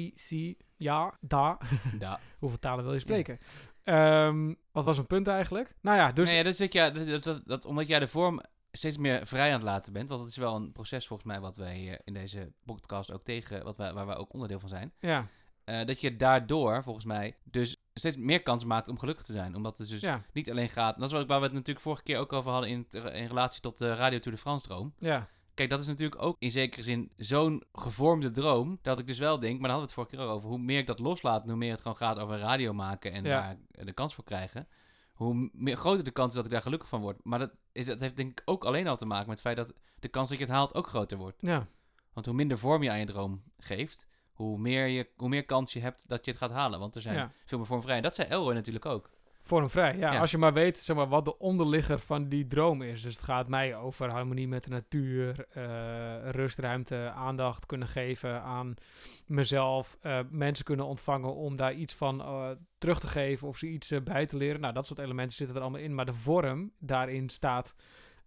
Eh, 0.00 0.10
si, 0.14 0.56
ja, 0.76 1.18
da. 1.20 1.58
Hoeveel 2.38 2.58
talen 2.58 2.84
wil 2.84 2.92
je 2.92 2.98
spreken? 2.98 3.38
Ehm, 3.84 4.54
wat 4.72 4.84
was 4.84 4.96
mijn 4.96 5.06
punt 5.06 5.26
eigenlijk? 5.26 5.74
Nou 5.80 5.96
ja, 5.96 6.12
dus... 6.12 6.28
nee, 6.28 6.36
ja, 6.36 6.42
dat, 6.42 6.72
ja, 6.72 6.90
dat, 6.90 7.06
dat, 7.08 7.22
dat, 7.22 7.42
dat- 7.46 7.64
omdat 7.64 7.86
jij 7.86 7.98
de 7.98 8.06
vorm 8.06 8.40
steeds 8.72 8.98
meer 8.98 9.26
vrij 9.26 9.46
aan 9.48 9.52
het 9.54 9.62
laten 9.62 9.92
bent, 9.92 10.08
want 10.08 10.20
dat 10.20 10.30
is 10.30 10.36
wel 10.36 10.56
een 10.56 10.72
proces 10.72 11.06
volgens 11.06 11.28
mij 11.28 11.40
wat 11.40 11.56
wij 11.56 12.00
in 12.04 12.12
deze 12.14 12.52
podcast 12.64 13.12
ook 13.12 13.24
tegen, 13.24 13.64
wat 13.64 13.76
wij, 13.76 13.92
waar 13.92 14.06
wij 14.06 14.16
ook 14.16 14.32
onderdeel 14.32 14.60
van 14.60 14.68
zijn, 14.68 14.92
Ja, 14.98 15.26
eh, 15.68 15.86
dat 15.86 16.00
je 16.00 16.16
daardoor 16.16 16.82
volgens 16.82 17.04
mij 17.04 17.36
dus 17.44 17.76
steeds 17.94 18.16
meer 18.16 18.42
kans 18.42 18.64
maakt 18.64 18.88
om 18.88 18.98
gelukkig 18.98 19.24
te 19.24 19.32
zijn. 19.32 19.54
Omdat 19.56 19.78
het 19.78 19.88
dus 19.88 20.00
ja, 20.00 20.22
niet 20.32 20.50
alleen 20.50 20.68
gaat, 20.68 20.98
dat 20.98 21.06
is 21.06 21.12
wat, 21.12 21.26
waar 21.26 21.38
we 21.38 21.44
het 21.44 21.52
natuurlijk 21.54 21.80
vorige 21.80 22.02
keer 22.02 22.18
ook 22.18 22.32
over 22.32 22.50
hadden 22.50 22.70
in, 22.70 22.86
in 22.90 23.26
relatie 23.26 23.60
tot 23.60 23.78
de 23.78 23.94
Radio 23.94 24.18
Tour 24.18 24.36
de 24.36 24.42
France 24.42 24.66
droom. 24.66 24.92
ja. 24.98 25.28
Kijk, 25.54 25.70
dat 25.70 25.80
is 25.80 25.86
natuurlijk 25.86 26.22
ook 26.22 26.36
in 26.38 26.50
zekere 26.50 26.82
zin 26.82 27.12
zo'n 27.16 27.62
gevormde 27.72 28.30
droom. 28.30 28.78
Dat 28.82 28.98
ik 28.98 29.06
dus 29.06 29.18
wel 29.18 29.38
denk, 29.38 29.60
maar 29.60 29.68
daar 29.68 29.78
hadden 29.78 29.94
we 29.94 30.00
het 30.00 30.08
vorige 30.10 30.16
keer 30.16 30.34
over. 30.34 30.48
Hoe 30.48 30.58
meer 30.58 30.78
ik 30.78 30.86
dat 30.86 30.98
loslaat, 30.98 31.44
hoe 31.44 31.56
meer 31.56 31.70
het 31.70 31.80
gewoon 31.80 31.96
gaat 31.96 32.18
over 32.18 32.38
radio 32.38 32.72
maken 32.72 33.12
en 33.12 33.24
Ja. 33.24 33.40
daar 33.74 33.84
de 33.84 33.92
kans 33.92 34.14
voor 34.14 34.24
krijgen. 34.24 34.68
Hoe 35.12 35.50
meer, 35.52 35.76
groter 35.76 36.04
de 36.04 36.10
kans 36.10 36.28
is 36.28 36.34
dat 36.34 36.44
ik 36.44 36.50
daar 36.50 36.62
gelukkig 36.62 36.88
van 36.88 37.00
word. 37.00 37.20
Maar 37.24 37.38
dat, 37.38 37.50
is, 37.72 37.86
dat 37.86 38.00
heeft 38.00 38.16
denk 38.16 38.30
ik 38.30 38.42
ook 38.44 38.64
alleen 38.64 38.86
al 38.88 38.96
te 38.96 39.06
maken 39.06 39.28
met 39.28 39.38
het 39.42 39.46
feit 39.46 39.56
dat 39.56 39.74
de 40.00 40.08
kans 40.08 40.28
dat 40.28 40.38
je 40.38 40.44
het 40.44 40.52
haalt 40.54 40.74
ook 40.74 40.86
groter 40.86 41.18
wordt. 41.18 41.36
ja. 41.40 41.66
Want 42.12 42.26
hoe 42.26 42.34
minder 42.34 42.58
vorm 42.58 42.82
je 42.82 42.90
aan 42.90 42.98
je 42.98 43.06
droom 43.06 43.42
geeft, 43.58 44.06
hoe 44.38 44.58
meer, 44.58 44.86
je, 44.86 45.08
hoe 45.16 45.28
meer 45.28 45.44
kans 45.44 45.72
je 45.72 45.80
hebt 45.80 46.08
dat 46.08 46.24
je 46.24 46.30
het 46.30 46.40
gaat 46.40 46.50
halen. 46.50 46.78
Want 46.78 46.94
er 46.94 47.02
zijn 47.02 47.16
Ja. 47.16 47.30
veel 47.44 47.58
meer 47.58 47.66
vormvrij. 47.66 47.96
En 47.96 48.02
dat 48.02 48.14
zei 48.14 48.28
Elroy 48.28 48.54
natuurlijk 48.54 48.86
ook. 48.86 49.10
Vormvrij, 49.40 49.96
ja. 49.96 50.12
Ja. 50.12 50.20
Als 50.20 50.30
je 50.30 50.38
maar 50.38 50.52
weet 50.52 50.78
zeg 50.78 50.96
maar, 50.96 51.08
wat 51.08 51.24
de 51.24 51.38
onderligger 51.38 51.98
van 51.98 52.28
die 52.28 52.46
droom 52.46 52.82
is. 52.82 53.02
Dus 53.02 53.14
het 53.14 53.24
gaat 53.24 53.48
mij 53.48 53.76
over 53.76 54.10
harmonie 54.10 54.48
met 54.48 54.64
de 54.64 54.70
natuur, 54.70 55.46
eh, 55.50 56.30
rustruimte, 56.30 57.10
aandacht 57.14 57.66
kunnen 57.66 57.88
geven 57.88 58.42
aan 58.42 58.74
mezelf. 59.26 59.96
eh, 60.00 60.18
mensen 60.30 60.64
kunnen 60.64 60.86
ontvangen 60.86 61.34
om 61.34 61.56
daar 61.56 61.74
iets 61.74 61.94
van 61.94 62.20
eh, 62.20 62.50
terug 62.78 63.00
te 63.00 63.06
geven 63.06 63.48
of 63.48 63.56
ze 63.58 63.66
iets 63.66 63.92
bij 64.04 64.26
te 64.26 64.36
leren. 64.36 64.60
Nou, 64.60 64.74
dat 64.74 64.86
soort 64.86 64.98
elementen 64.98 65.36
zitten 65.36 65.56
er 65.56 65.62
allemaal 65.62 65.80
in. 65.80 65.94
Maar 65.94 66.06
de 66.06 66.14
vorm 66.14 66.72
daarin 66.78 67.28
staat 67.28 67.74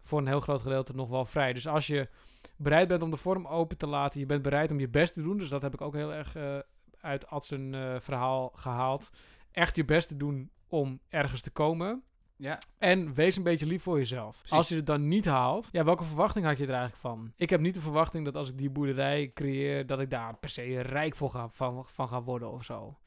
voor 0.02 0.20
een 0.20 0.28
heel 0.28 0.40
groot 0.40 0.62
gedeelte 0.62 0.96
nog 0.96 1.10
wel 1.10 1.26
vrij. 1.26 1.54
Dus 1.54 1.68
als 1.68 1.88
je 1.88 2.10
bereid 2.58 2.88
bent 2.88 3.02
om 3.02 3.12
de 3.12 3.18
vorm 3.18 3.48
open 3.48 3.78
te 3.78 3.88
laten, 3.88 4.20
je 4.20 4.26
bent 4.26 4.42
bereid 4.42 4.72
om 4.72 4.80
je 4.80 4.90
best 4.90 5.14
te 5.14 5.22
doen. 5.22 5.38
Dus 5.38 5.50
dat 5.50 5.62
heb 5.62 5.74
ik 5.74 5.82
ook 5.82 5.94
heel 5.96 6.14
erg 6.14 6.36
eh, 6.36 6.58
uit 7.02 7.28
Adsen 7.28 7.74
eh 7.74 8.00
verhaal 8.00 8.52
gehaald. 8.56 9.10
Echt 9.52 9.76
je 9.76 9.86
best 9.86 10.08
te 10.08 10.18
doen 10.18 10.52
om 10.68 11.00
ergens 11.10 11.42
te 11.42 11.52
komen. 11.52 12.04
Ja. 12.36 12.60
En 12.78 13.14
wees 13.14 13.36
een 13.36 13.44
beetje 13.44 13.66
lief 13.66 13.84
voor 13.84 13.98
jezelf. 13.98 14.36
Precies. 14.38 14.52
Als 14.52 14.68
je 14.70 14.76
het 14.76 14.86
dan 14.86 15.08
niet 15.08 15.26
haalt, 15.26 15.68
ja, 15.72 15.84
welke 15.84 16.04
verwachting 16.04 16.46
had 16.46 16.58
je 16.58 16.64
er 16.64 16.70
eigenlijk 16.70 17.00
van? 17.02 17.34
Ik 17.36 17.50
heb 17.50 17.60
niet 17.60 17.74
de 17.74 17.82
verwachting 17.82 18.26
dat 18.26 18.36
als 18.36 18.50
ik 18.50 18.58
die 18.58 18.70
boerderij 18.70 19.32
creëer, 19.34 19.86
dat 19.86 20.00
ik 20.00 20.10
daar 20.10 20.38
per 20.38 20.50
se 20.50 20.82
rijk 20.82 21.16
voor 21.16 21.30
ga, 21.30 21.50
van, 21.50 21.86
van 21.86 22.08
ga 22.08 22.22
worden 22.24 22.52
of 22.52 22.64
zo. 22.64 22.98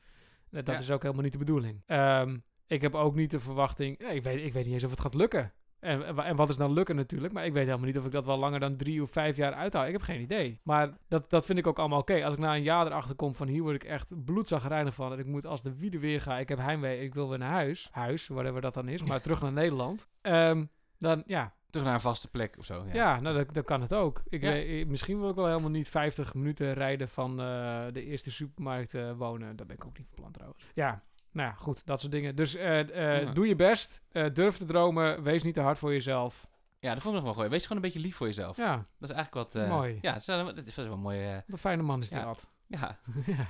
Dat 0.51 0.66
Ja. 0.66 0.78
is 0.78 0.90
ook 0.90 1.03
helemaal 1.03 1.22
niet 1.22 1.32
de 1.32 1.38
bedoeling. 1.38 1.82
Ehm, 1.86 2.38
ik 2.66 2.82
heb 2.82 2.95
ook 2.95 3.14
niet 3.14 3.30
de 3.30 3.40
verwachting, 3.40 3.99
nee, 3.99 4.14
ik, 4.14 4.22
weet, 4.22 4.45
ik 4.45 4.53
weet 4.53 4.64
niet 4.64 4.74
eens 4.74 4.84
of 4.84 4.90
het 4.90 5.01
gaat 5.01 5.14
lukken. 5.14 5.53
En, 5.85 6.07
en 6.07 6.14
wa- 6.14 6.24
en 6.24 6.37
wat 6.37 6.49
is 6.49 6.57
dan 6.57 6.72
lukken 6.72 6.97
natuurlijk, 6.97 7.32
maar 7.32 7.47
ik 7.47 7.53
weet 7.53 7.64
helemaal 7.66 7.87
niet 7.87 7.99
of 7.99 8.05
ik 8.07 8.12
dat 8.12 8.24
wel 8.24 8.39
langer 8.39 8.61
dan 8.61 8.76
drie 8.76 9.03
of 9.03 9.11
vijf 9.11 9.37
jaar 9.37 9.53
uithoud. 9.55 9.87
Ik 9.87 9.93
heb 9.93 10.03
geen 10.03 10.20
idee. 10.20 10.61
Maar 10.62 10.91
dat, 11.09 11.30
dat 11.30 11.47
vind 11.47 11.59
ik 11.59 11.66
ook 11.66 11.78
allemaal 11.78 11.99
oké. 12.01 12.24
Als 12.24 12.35
ik 12.35 12.41
na 12.41 12.55
een 12.55 12.62
jaar 12.62 12.87
erachter 12.87 13.14
kom 13.16 13.35
van 13.35 13.49
hier 13.49 13.62
word 13.62 13.74
ik 13.74 13.85
echt 13.85 14.24
bloedzagrijnig 14.24 14.95
van. 14.95 15.12
En 15.12 15.18
ik 15.18 15.26
moet 15.26 15.47
als 15.47 15.62
de 15.62 15.76
wiede 15.76 15.99
weer 15.99 16.20
ga. 16.20 16.39
Ik 16.39 16.49
heb 16.49 16.59
heimwee. 16.59 17.01
Ik 17.01 17.14
wil 17.14 17.28
weer 17.28 17.39
naar 17.39 17.51
huis. 17.53 17.89
Huis, 17.93 18.28
whatever 18.28 18.61
dat 18.61 18.74
dan 18.74 18.89
is. 18.89 19.03
Maar 19.03 19.20
terug 19.20 19.41
naar 19.43 19.53
Nederland. 19.53 20.07
Ehm, 20.20 20.64
dan 20.99 21.22
ja, 21.26 21.53
Terug 21.70 21.87
naar 21.89 21.97
een 21.99 22.05
vaste 22.05 22.28
plek 22.30 22.57
of 22.59 22.64
zo. 22.64 22.85
Ja. 22.87 22.95
ja, 22.95 23.20
nou, 23.20 23.37
dan, 23.37 23.47
dan 23.53 23.64
kan 23.64 23.80
het 23.80 23.93
ook. 23.95 24.22
Ik 24.28 24.43
Ja. 24.43 24.51
weet, 24.51 24.89
misschien 24.89 25.20
wil 25.20 25.28
ik 25.28 25.35
wel 25.35 25.47
helemaal 25.47 25.70
niet 25.70 25.89
50 25.89 26.35
minuten 26.35 26.72
rijden 26.72 27.09
van 27.09 27.41
eh, 27.41 27.78
de 27.93 28.05
eerste 28.05 28.30
supermarkt 28.30 28.95
eh, 28.95 29.11
wonen. 29.16 29.57
Daar 29.57 29.66
ben 29.66 29.76
ik 29.76 29.85
ook 29.85 29.99
niet 29.99 30.07
van 30.07 30.16
plan 30.20 30.32
trouwens. 30.32 30.66
Ja, 30.74 31.03
nou 31.35 31.49
ja, 31.49 31.55
goed, 31.55 31.87
dat 31.87 32.01
soort 32.01 32.12
dingen. 32.12 32.37
Dus 32.37 32.55
eh, 32.55 32.80
eh, 32.80 33.22
Ja. 33.22 33.32
doe 33.32 33.47
je 33.49 33.55
best. 33.55 34.03
eh, 34.12 34.26
durf 34.32 34.57
te 34.57 34.64
dromen. 34.64 35.22
Wees 35.22 35.43
niet 35.43 35.55
te 35.55 35.61
hard 35.61 35.78
voor 35.78 35.93
jezelf. 35.93 36.47
Ja, 36.80 36.93
dat 36.95 37.03
vond 37.03 37.16
ik 37.16 37.22
nog 37.22 37.35
wel 37.35 37.43
goed. 37.43 37.53
Wees 37.53 37.62
gewoon 37.62 37.76
een 37.76 37.82
beetje 37.89 38.01
lief 38.07 38.16
voor 38.16 38.26
jezelf. 38.26 38.57
Ja, 38.57 38.74
Dat 38.99 39.11
is 39.11 39.14
eigenlijk 39.16 39.53
wat... 39.53 39.68
Mooi. 39.68 39.99
Ja, 40.01 40.12
dat 40.12 40.20
is 40.66 40.76
wel, 40.76 40.87
een 40.93 40.99
mooie... 41.01 41.35
wat 41.35 41.43
een 41.47 41.59
fijne 41.59 41.82
man 41.82 42.03
is 42.03 42.09
Ja. 42.09 42.24
dat. 42.24 42.51
ja, 42.66 42.99
ja. 43.37 43.47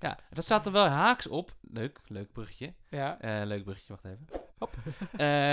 ja, 0.00 0.18
dat 0.30 0.44
staat 0.44 0.66
er 0.66 0.72
wel 0.72 0.86
haaks 0.86 1.26
op. 1.26 1.56
Leuk, 1.60 2.00
leuk 2.06 2.32
bruggetje. 2.32 2.74
Ja. 2.90 3.16
Leuk 3.44 3.62
bruggetje, 3.64 3.92
wacht 3.92 4.04
even. 4.04 4.26
Hop. 4.58 4.74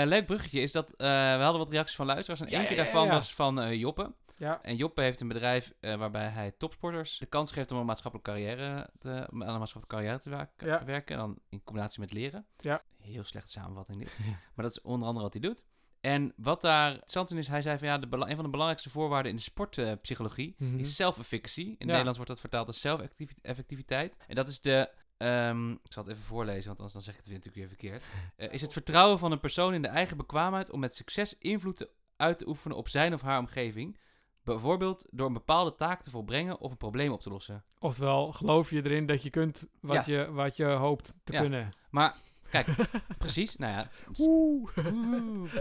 Leuk 0.08 0.26
bruggetje 0.26 0.60
is 0.60 0.72
dat 0.72 0.92
we 0.96 1.06
hadden 1.40 1.58
wat 1.58 1.72
reacties 1.72 1.96
van 1.96 2.06
luisteraars. 2.06 2.40
En 2.40 2.50
ja, 2.50 2.60
ja, 2.70 2.74
daarvan 2.76 3.08
was 3.08 3.34
van 3.34 3.78
Joppe. 3.78 4.12
Ja. 4.34 4.62
En 4.62 4.76
Joppe 4.76 5.02
heeft 5.02 5.20
een 5.20 5.28
bedrijf 5.28 5.72
eh, 5.80 5.94
waarbij 5.96 6.28
hij 6.28 6.50
topsporters 6.58 7.18
de 7.18 7.26
kans 7.26 7.52
geeft 7.52 7.70
om 7.72 7.78
een 7.78 7.86
maatschappelijke 7.86 8.30
carrière 8.32 8.90
te, 8.98 9.08
aan 9.10 9.26
een 9.30 9.38
maatschappelijke 9.58 9.86
carrière 9.96 10.20
te 10.20 10.30
werken, 10.30 10.66
Ja. 10.66 10.84
werken. 10.84 11.14
En 11.14 11.20
dan 11.20 11.38
in 11.48 11.62
combinatie 11.62 12.00
met 12.00 12.12
leren. 12.12 12.46
Ja. 12.60 12.82
Heel 13.00 13.24
slechte 13.24 13.50
samenvatting 13.50 13.98
dit. 13.98 14.18
Maar 14.54 14.64
dat 14.64 14.70
is 14.76 14.80
onder 14.82 15.06
andere 15.08 15.24
wat 15.24 15.32
hij 15.34 15.42
doet. 15.42 15.64
En 16.00 16.32
wat 16.36 16.60
daar 16.60 16.90
interessant 16.90 17.30
in 17.30 17.38
is, 17.38 17.48
hij 17.48 17.62
zei 17.62 17.78
van 17.78 17.88
ja, 17.88 17.98
de 17.98 18.06
een 18.10 18.34
van 18.34 18.44
de 18.44 18.50
belangrijkste 18.50 18.90
voorwaarden 18.90 19.30
in 19.30 19.36
de 19.36 19.42
sportpsychologie 19.42 20.54
Mhm. 20.58 20.78
is 20.78 20.94
self-efficacy. 20.94 21.60
In 21.60 21.74
Ja. 21.78 21.84
Nederlands 21.84 22.16
wordt 22.16 22.30
dat 22.32 22.40
vertaald 22.40 22.66
als 22.66 22.80
zelfeffectiviteit. 22.80 24.16
En 24.26 24.34
dat 24.34 24.48
is 24.48 24.60
de, 24.60 24.90
ehm, 25.16 25.70
ik 25.70 25.92
zal 25.92 26.02
het 26.04 26.12
even 26.12 26.24
voorlezen, 26.24 26.64
want 26.66 26.76
anders 26.76 26.92
dan 26.92 27.02
zeg 27.02 27.12
ik 27.12 27.18
het 27.18 27.28
weer 27.28 27.36
natuurlijk 27.38 27.66
weer 27.66 27.78
verkeerd. 27.78 28.02
Eh, 28.36 28.52
is 28.52 28.60
het 28.60 28.72
vertrouwen 28.72 29.18
van 29.18 29.32
een 29.32 29.40
persoon 29.40 29.74
in 29.74 29.82
de 29.82 29.88
eigen 29.88 30.16
bekwaamheid 30.16 30.70
om 30.70 30.80
met 30.80 30.94
succes 30.94 31.38
invloed 31.38 31.76
te, 31.76 31.90
uit 32.16 32.38
te 32.38 32.48
oefenen 32.48 32.76
op 32.76 32.88
zijn 32.88 33.14
of 33.14 33.20
haar 33.20 33.38
omgeving. 33.38 33.98
Bijvoorbeeld 34.44 35.06
door 35.10 35.26
een 35.26 35.32
bepaalde 35.32 35.74
taak 35.74 36.02
te 36.02 36.10
volbrengen 36.10 36.60
of 36.60 36.70
een 36.70 36.76
probleem 36.76 37.12
op 37.12 37.20
te 37.20 37.30
lossen. 37.30 37.64
Oftewel, 37.78 38.32
geloof 38.32 38.70
je 38.70 38.84
erin 38.84 39.06
dat 39.06 39.22
je 39.22 39.30
kunt 39.30 39.64
wat, 39.80 40.06
je, 40.06 40.32
wat 40.32 40.56
je 40.56 40.64
hoopt 40.64 41.14
te 41.24 41.32
Ja. 41.32 41.40
kunnen. 41.40 41.68
Maar, 41.90 42.16
kijk, 42.50 42.66
precies, 43.18 43.56
nou 43.56 43.72
ja. 43.72 43.88
s- 44.12 44.20
Oeh. 44.20 44.70
Oeh. 44.92 45.54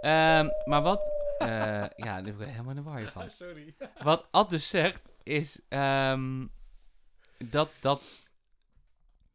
Ehm, 0.00 0.48
maar 0.64 0.82
wat, 0.82 1.10
eh, 1.38 1.48
ja, 1.96 2.22
daar 2.22 2.22
ben 2.22 2.40
ik 2.48 2.52
helemaal 2.54 2.70
in 2.70 2.76
de 2.76 2.82
war 2.82 3.02
van. 3.02 3.30
Sorry. 3.46 3.74
Wat 4.02 4.26
Ad 4.30 4.50
dus 4.50 4.68
zegt, 4.68 5.12
is 5.22 5.60
ehm, 5.68 6.46
dat, 7.38 7.70
dat, 7.80 8.02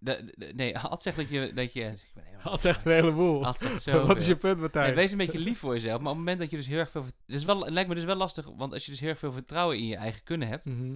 de, 0.03 0.33
de- 0.37 0.51
nee, 0.55 0.77
Ad 0.79 1.01
zegt 1.01 1.17
dat 1.17 1.29
je, 1.29 1.53
dat 1.53 1.73
je, 1.73 1.81
helemaal- 2.13 2.43
Dat 2.51 2.61
zegt 2.61 2.85
een 2.85 2.91
heleboel. 2.91 3.45
Ad 3.45 3.59
zegt 3.59 3.83
zoveel. 3.83 4.05
Wat 4.07 4.17
is 4.17 4.27
je 4.27 4.35
punt, 4.35 4.59
Martijn? 4.59 4.85
Nee, 4.85 4.95
wees 4.95 5.11
een 5.11 5.17
beetje 5.17 5.39
lief 5.39 5.59
voor 5.59 5.73
jezelf, 5.73 6.01
maar 6.01 6.11
op 6.11 6.17
het 6.17 6.25
moment 6.25 6.39
dat 6.39 6.49
je 6.49 6.57
dus 6.57 6.67
heel 6.67 6.77
erg 6.79 6.91
veel, 6.91 7.03
het, 7.05 7.13
is 7.25 7.43
wel, 7.43 7.59
het 7.63 7.73
lijkt 7.73 7.89
me 7.89 7.95
dus 7.95 8.03
wel 8.03 8.15
lastig, 8.15 8.45
want 8.55 8.73
als 8.73 8.85
je 8.85 8.91
dus 8.91 8.99
heel 8.99 9.09
erg 9.09 9.19
veel 9.19 9.31
vertrouwen 9.31 9.77
in 9.77 9.85
je 9.87 9.95
eigen 9.95 10.23
kunnen 10.23 10.47
hebt, 10.47 10.65
Mhm. 10.65 10.95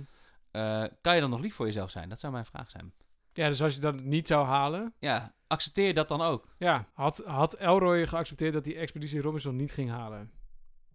eh, 0.52 0.84
kan 1.02 1.16
je 1.16 1.22
dan 1.22 1.30
nog 1.30 1.40
lief 1.40 1.56
voor 1.56 1.66
jezelf 1.66 1.90
zijn? 1.92 2.10
Dat 2.10 2.20
zou 2.20 2.34
mijn 2.34 2.46
vraag 2.46 2.70
zijn. 2.70 2.94
Ja, 3.34 3.48
dus 3.48 3.62
als 3.62 3.74
je 3.76 3.82
dat 3.82 4.02
niet 4.02 4.28
zou 4.28 4.46
halen... 4.46 4.94
Ja, 5.00 5.34
accepteer 5.48 5.88
je 5.88 5.94
dat 5.94 6.08
dan 6.08 6.22
ook? 6.22 6.48
Ja, 6.58 6.88
had, 6.94 7.22
had 7.26 7.54
Elroy 7.54 8.08
geaccepteerd 8.08 8.54
dat 8.54 8.64
die 8.64 8.76
Expeditie 8.76 9.22
Robinson 9.22 9.56
niet 9.56 9.72
ging 9.72 9.90
halen? 9.90 10.32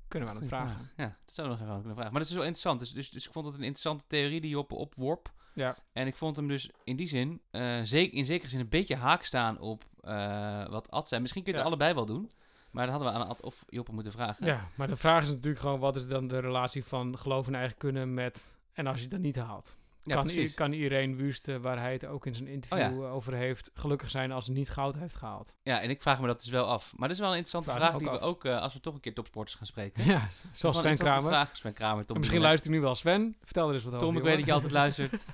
Kunnen 0.09 0.29
we 0.29 0.35
aan 0.35 0.41
hem 0.41 0.49
vragen. 0.51 0.91
Ja, 0.97 1.17
dat 1.25 1.35
zou 1.35 1.47
we 1.49 1.53
nog 1.53 1.63
even 1.63 1.73
aan 1.73 1.79
kunnen 1.79 1.95
vragen. 1.97 2.13
Maar 2.13 2.21
dat 2.23 2.31
is 2.31 2.37
wel 2.37 2.45
interessant. 2.47 2.81
Dus, 2.81 2.93
dus, 2.93 3.11
dus 3.11 3.27
ik 3.27 3.33
vond 3.33 3.45
het 3.47 3.55
een 3.55 3.61
interessante 3.63 4.07
theorie 4.07 4.41
die 4.41 4.51
Joppe 4.51 4.75
opworp. 4.75 5.33
Ja. 5.55 5.77
En 5.93 6.07
ik 6.07 6.17
vond 6.17 6.37
hem 6.37 6.49
dus 6.49 6.71
in 6.85 6.97
die 6.97 7.09
zin, 7.09 7.41
eh, 7.51 7.81
zeker, 7.83 8.17
in 8.19 8.25
zekere 8.25 8.51
zin, 8.51 8.61
een 8.61 8.69
beetje 8.69 8.97
haak 8.97 9.25
staan 9.25 9.59
op 9.61 9.85
eh, 10.01 10.69
wat 10.69 10.91
Ad 10.91 11.09
zei. 11.09 11.21
Misschien 11.21 11.43
kun 11.43 11.53
je 11.53 11.59
het 11.59 11.69
Ja. 11.69 11.75
allebei 11.75 11.95
wel 11.95 12.07
doen. 12.07 12.31
Maar 12.71 12.87
dat 12.87 12.95
hadden 12.95 13.13
we 13.13 13.19
aan 13.19 13.29
Ad 13.29 13.43
of 13.43 13.65
Joppe 13.69 13.93
moeten 13.93 14.13
vragen. 14.13 14.47
Ja, 14.47 14.69
maar 14.77 14.87
de 14.89 14.97
vraag 14.97 15.23
is 15.23 15.29
natuurlijk 15.29 15.61
gewoon... 15.61 15.79
wat 15.81 15.97
is 15.97 16.07
dan 16.07 16.29
de 16.29 16.39
relatie 16.39 16.85
van 16.85 17.19
geloof 17.19 17.47
in 17.47 17.55
eigen 17.55 17.77
kunnen 17.77 18.15
met... 18.15 18.57
en 18.73 18.87
als 18.87 19.01
je 19.01 19.09
dan 19.09 19.21
niet 19.21 19.37
haalt? 19.37 19.77
Ja, 20.05 20.15
kan, 20.15 20.25
precies. 20.25 20.55
kan 20.55 20.73
iedereen 20.73 21.17
Wust, 21.17 21.47
waar 21.61 21.79
hij 21.79 21.93
het 21.93 22.07
ook 22.07 22.27
in 22.27 22.35
zijn 22.35 22.49
interview 22.49 22.99
Oh 23.01 23.05
eh, 23.07 23.15
over 23.15 23.35
heeft... 23.35 23.71
gelukkig 23.75 24.11
zijn 24.11 24.33
als 24.33 24.47
hij 24.47 24.55
niet 24.55 24.71
goud 24.71 24.95
heeft 24.97 25.15
gehaald? 25.15 25.55
Ja, 25.63 25.81
en 25.81 25.91
ik 25.91 26.03
vraag 26.03 26.21
me 26.21 26.27
dat 26.27 26.41
dus 26.41 26.51
wel 26.51 26.65
af. 26.65 26.93
Maar 26.97 27.09
dat 27.09 27.17
is 27.17 27.23
wel 27.23 27.33
een 27.33 27.39
interessante 27.39 27.79
Vraag 27.81 27.97
die 27.99 28.11
we 28.11 28.19
ook, 28.19 28.45
eh, 28.45 28.61
als 28.61 28.73
we 28.75 28.81
toch 28.81 28.95
een 28.95 29.01
keer 29.01 29.15
topsporters 29.15 29.57
gaan 29.57 29.67
spreken. 29.67 30.05
Ja, 30.13 30.29
zoals 30.53 30.79
Sven 30.79 30.97
Kramer. 30.97 31.31
Vraag, 31.31 31.57
Sven 31.57 31.73
Kramer, 31.73 32.05
Tom 32.05 32.15
En 32.15 32.21
misschien 32.21 32.41
luistert 32.41 32.69
hij 32.69 32.79
nu 32.79 32.85
wel. 32.85 32.95
Sven, 32.95 33.37
vertel 33.45 33.69
er 33.69 33.75
eens 33.75 33.85
wat 33.85 33.99
Tom, 33.99 34.09
over. 34.09 34.21
ik 34.21 34.27
weet 34.27 34.37
dat 34.37 34.47
je 34.47 34.53
altijd 34.53 34.73
luistert. 34.73 35.13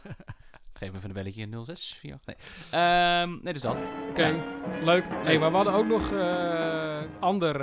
Geef 0.73 0.91
me 0.91 0.97
even 0.97 1.09
een 1.09 1.15
belletje 1.15 1.47
0648. 1.51 2.25
Nee. 2.71 2.81
Ehm, 2.83 3.39
nee, 3.43 3.53
dus 3.53 3.63
dat. 3.63 3.77
Oké, 4.11 4.27
Ja. 4.27 4.85
leuk. 4.85 5.05
Hey, 5.09 5.39
maar 5.39 5.51
we 5.51 5.57
hadden 5.57 5.75
ook 5.75 5.87
nog 5.87 6.13
eh 6.13 7.03
ander, 7.21 7.55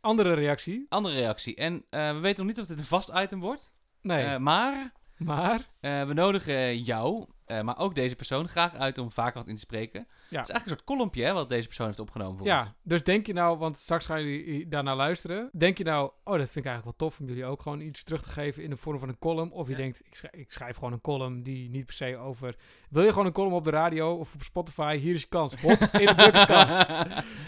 andere 0.00 0.34
reactie. 0.34 0.86
Andere 0.88 1.14
reactie. 1.14 1.54
En 1.56 1.84
we 1.90 2.18
weten 2.20 2.46
nog 2.46 2.54
niet 2.54 2.60
of 2.60 2.66
dit 2.66 2.78
een 2.78 2.84
vast 2.84 3.10
item 3.14 3.40
wordt. 3.40 3.72
Nee, 4.00 4.38
maar 4.38 4.92
maar... 5.18 5.68
eh, 5.80 6.04
we 6.06 6.14
nodigen 6.14 6.82
jou, 6.82 7.26
eh, 7.44 7.60
maar 7.60 7.78
ook 7.78 7.94
deze 7.94 8.16
persoon, 8.16 8.48
graag 8.48 8.74
uit 8.74 8.98
om 8.98 9.10
vaker 9.12 9.38
wat 9.38 9.48
in 9.48 9.54
te 9.54 9.60
spreken. 9.60 10.06
Ja. 10.30 10.38
Het 10.38 10.48
is 10.48 10.54
eigenlijk 10.54 10.80
een 10.80 10.86
soort 10.86 10.98
kolompje 10.98 11.24
hè, 11.24 11.32
wat 11.32 11.48
deze 11.48 11.66
persoon 11.66 11.86
heeft 11.86 11.98
opgenomen. 11.98 12.44
Ja, 12.44 12.74
dus 12.82 13.04
denk 13.04 13.26
je 13.26 13.32
nou, 13.32 13.58
want 13.58 13.76
straks 13.78 14.06
gaan 14.06 14.24
jullie 14.24 14.68
daarnaar 14.68 14.96
luisteren. 14.96 15.50
Denk 15.52 15.78
je 15.78 15.84
nou, 15.84 16.10
oh, 16.24 16.32
dat 16.38 16.48
vind 16.50 16.56
ik 16.56 16.64
eigenlijk 16.64 16.84
wel 16.98 17.08
tof 17.08 17.20
om 17.20 17.26
jullie 17.26 17.44
ook 17.44 17.62
gewoon 17.62 17.80
iets 17.80 18.04
terug 18.04 18.22
te 18.22 18.28
geven 18.28 18.62
in 18.62 18.70
de 18.70 18.76
vorm 18.76 18.98
van 18.98 19.08
een 19.08 19.18
column. 19.18 19.52
Of 19.52 19.66
je 19.66 19.72
Ja. 19.72 19.78
denkt, 19.78 20.00
ik 20.04 20.14
schrijf, 20.14 20.34
ik 20.34 20.52
schrijf 20.52 20.74
gewoon 20.76 20.92
een 20.92 21.00
column 21.00 21.42
die 21.42 21.70
niet 21.70 21.84
per 21.84 21.94
se 21.94 22.16
over... 22.16 22.56
Wil 22.90 23.02
je 23.02 23.10
gewoon 23.10 23.26
een 23.26 23.32
column 23.32 23.54
op 23.54 23.64
de 23.64 23.70
radio 23.70 24.14
of 24.14 24.34
op 24.34 24.42
Spotify? 24.42 24.96
Hier 24.96 25.14
is 25.14 25.20
je 25.20 25.28
kans. 25.28 25.60
Hop, 25.60 25.80
in 26.02 26.06
de 26.06 26.14
bucketkast. 26.14 26.86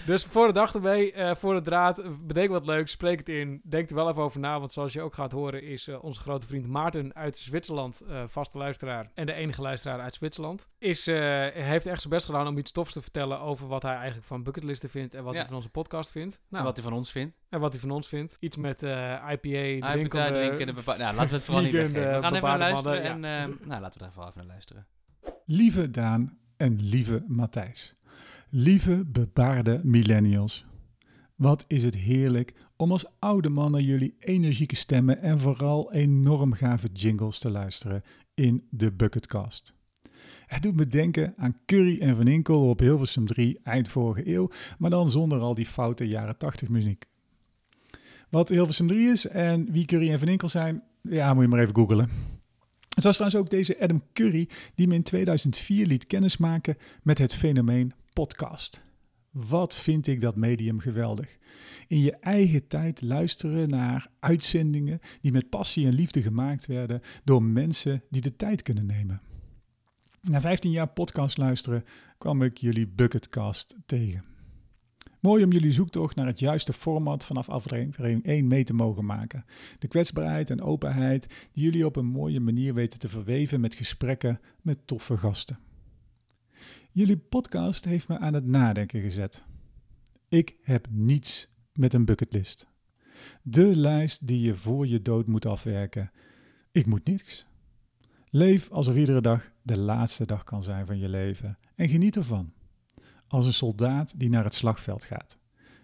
Dus 0.07 0.25
voor 0.25 0.47
de 0.47 0.53
dag 0.53 0.75
ermee, 0.75 1.13
eh, 1.13 1.35
voor 1.35 1.55
de 1.55 1.63
draad, 1.63 1.99
eh, 1.99 2.11
bedenk 2.21 2.51
wat 2.51 2.67
leuks, 2.67 2.91
spreek 2.91 3.19
het 3.19 3.29
in. 3.29 3.61
Denk 3.65 3.89
er 3.91 3.95
wel 3.97 4.09
even 4.09 4.23
over 4.23 4.41
na, 4.41 4.59
want 4.59 4.73
zoals 4.73 4.93
je 4.93 5.01
ook 5.03 5.15
gaat 5.15 5.33
horen 5.33 5.63
is 5.63 5.89
eh, 5.89 6.05
onze 6.05 6.21
grote 6.21 6.47
vriend 6.47 6.67
Maarten 6.67 7.15
uit 7.15 7.39
Zwitserland, 7.39 8.03
vaste 8.27 8.59
luisteraar 8.59 9.11
en 9.15 9.27
de 9.27 9.33
enige 9.33 9.63
luisteraar 9.63 10.01
uit 10.01 10.15
Zwitserland, 10.15 10.69
is, 10.79 11.07
heeft 11.07 11.87
echt 11.87 12.01
zijn 12.01 12.13
best 12.15 12.27
gedaan 12.27 12.47
om 12.47 12.59
iets 12.59 12.70
tofs 12.73 12.93
te 12.93 13.03
vertellen 13.03 13.41
over 13.41 13.67
wat 13.69 13.83
hij 13.83 13.95
eigenlijk 13.95 14.27
van 14.27 14.43
bucketlisten 14.43 14.89
vindt 14.91 15.15
en 15.15 15.25
wat 15.25 15.33
Ja. 15.33 15.39
hij 15.39 15.49
van 15.49 15.57
onze 15.57 15.71
podcast 15.71 16.11
vindt. 16.11 16.35
En 16.35 16.41
Nou, 16.49 16.65
wat 16.65 16.75
hij 16.77 16.85
van 16.85 16.93
ons 16.93 17.11
vindt. 17.11 17.37
en 17.49 17.61
wat 17.61 17.71
hij 17.73 17.81
van 17.81 17.91
ons 17.91 18.09
vindt. 18.09 18.37
Iets 18.41 18.57
met 18.57 18.83
eh, 18.83 18.91
IPA, 19.31 19.93
drinken. 19.93 20.33
drinken, 20.33 20.75
bepa- 20.75 20.97
nou, 20.97 21.15
laten 21.15 21.29
we 21.31 21.35
het 21.35 21.45
vooral 21.45 21.63
niet 21.63 21.73
weggeven. 21.73 22.01
We 22.03 22.09
eh, 22.09 22.21
gaan 22.23 22.35
even 22.35 22.49
naar 22.49 22.59
luisteren 22.59 23.03
mannen, 23.03 23.31
en 23.31 23.51
eh, 23.61 23.67
nou, 23.67 23.81
laten 23.81 23.99
we 23.99 24.05
daar 24.05 24.13
vooral 24.13 24.29
even 24.31 24.41
naar 24.41 24.51
luisteren. 24.51 24.87
Lieve 25.45 25.91
Daan 25.91 26.39
en 26.57 26.77
lieve 26.83 27.25
Matthijs. 27.27 27.97
Lieve 28.51 29.05
bebaarde 29.07 29.81
millennials. 29.83 30.65
Wat 31.35 31.65
is 31.69 31.83
het 31.83 31.95
heerlijk 31.95 32.55
om 32.77 32.91
als 32.93 33.05
oude 33.19 33.49
man 33.49 33.71
naar 33.71 33.81
jullie 33.81 34.17
energieke 34.19 34.77
stemmen 34.77 35.23
en 35.23 35.41
vooral 35.41 35.93
enorm 35.93 36.53
gave 36.53 36.89
jingles 36.93 37.39
te 37.39 37.51
luisteren 37.51 38.03
in 38.35 38.67
de 38.71 38.93
Bucketcast. 38.93 39.75
Het 40.51 40.63
doet 40.63 40.77
me 40.77 40.87
denken 40.87 41.35
aan 41.37 41.57
Curry 41.67 42.01
en 42.01 42.17
Van 42.17 42.27
Inkel 42.27 42.69
op 42.69 42.79
Hilversum 42.79 43.27
3 43.27 43.61
eind 43.63 43.89
vorige 43.89 44.29
eeuw, 44.29 44.51
maar 44.79 44.91
dan 44.91 45.11
zonder 45.11 45.41
al 45.41 45.55
die 45.55 45.67
foute 45.67 46.09
jaren 46.09 46.37
80 46.37 46.69
muziek. 46.69 47.05
Wat 48.29 48.49
Hilversum 48.49 48.87
3 48.87 49.11
is 49.11 49.27
en 49.27 49.73
wie 49.73 49.85
Curry 49.85 50.11
en 50.11 50.19
Van 50.19 50.29
Inkel 50.29 50.49
zijn, 50.49 50.83
ja, 51.03 51.35
moet 51.35 51.43
je 51.43 51.49
maar 51.49 51.61
even 51.61 51.75
googlen. 51.75 52.09
Het 52.95 53.05
was 53.05 53.17
trouwens 53.17 53.43
ook 53.43 53.51
deze 53.51 53.81
Adam 53.81 54.03
Curry 54.13 54.49
die 54.75 54.87
me 54.89 54.95
in 54.95 55.03
2004 55.03 55.87
liet 55.87 56.07
kennismaken 56.07 56.77
met 57.03 57.19
het 57.19 57.35
fenomeen 57.35 57.93
podcast. 58.13 58.83
Wat 59.31 59.77
vind 59.77 60.07
ik 60.07 60.21
dat 60.21 60.37
medium 60.37 60.81
geweldig? 60.81 61.37
In 61.89 62.01
je 62.01 62.17
eigen 62.17 62.67
tijd 62.67 63.03
luisteren 63.03 63.69
naar 63.69 64.11
uitzendingen 64.21 65.01
die 65.21 65.33
met 65.33 65.51
passie 65.51 65.87
en 65.87 65.95
liefde 65.95 66.23
gemaakt 66.23 66.67
werden 66.67 67.01
door 67.25 67.43
mensen 67.43 68.03
die 68.09 68.21
de 68.23 68.37
tijd 68.37 68.63
kunnen 68.63 68.87
nemen. 68.87 69.21
Na 70.29 70.41
15 70.41 70.71
jaar 70.71 70.89
podcast 70.89 71.37
luisteren 71.39 71.85
kwam 72.19 72.43
ik 72.43 72.59
jullie 72.59 72.87
Bucketcast 72.87 73.77
tegen. 73.87 74.25
Mooi 75.21 75.45
om 75.45 75.53
jullie 75.53 75.73
zoektocht 75.73 76.17
naar 76.17 76.27
het 76.27 76.39
juiste 76.39 76.73
format 76.73 77.25
vanaf 77.25 77.49
aflevering 77.49 78.25
1 78.25 78.47
mee 78.47 78.65
te 78.65 78.75
mogen 78.75 79.05
maken. 79.05 79.45
De 79.79 79.89
kwetsbaarheid 79.89 80.51
en 80.51 80.63
openheid 80.63 81.49
die 81.53 81.65
jullie 81.65 81.87
op 81.87 81.97
een 81.97 82.07
mooie 82.07 82.41
manier 82.41 82.75
weten 82.75 82.99
te 82.99 83.09
verweven 83.09 83.61
met 83.61 83.75
gesprekken 83.75 84.41
met 84.63 84.87
toffe 84.87 85.17
gasten. 85.17 85.59
Jullie 86.91 87.19
podcast 87.19 87.85
heeft 87.85 88.09
me 88.09 88.19
aan 88.19 88.35
het 88.35 88.47
nadenken 88.47 89.01
gezet. 89.01 89.45
Ik 90.29 90.57
heb 90.63 90.87
niets 90.91 91.49
met 91.73 91.95
een 91.95 92.05
bucketlist. 92.05 92.67
De 93.43 93.77
lijst 93.77 94.27
die 94.27 94.41
je 94.41 94.57
voor 94.57 94.87
je 94.87 95.03
dood 95.03 95.27
moet 95.27 95.47
afwerken. 95.47 96.11
Ik 96.73 96.87
moet 96.87 97.05
niks. 97.05 97.47
Leef 98.31 98.71
alsof 98.71 98.97
iedere 98.97 99.21
dag 99.21 99.51
de 99.75 99.79
laatste 99.79 100.27
dag 100.27 100.45
kan 100.45 100.63
zijn 100.63 100.87
van 100.87 100.99
je 100.99 101.09
leven 101.09 101.59
en 101.75 101.89
geniet 101.89 102.17
ervan. 102.17 102.53
Als 103.27 103.47
een 103.47 103.53
soldaat 103.53 104.19
die 104.19 104.29
naar 104.29 104.45
het 104.45 104.55
slagveld 104.55 105.05
gaat. 105.05 105.39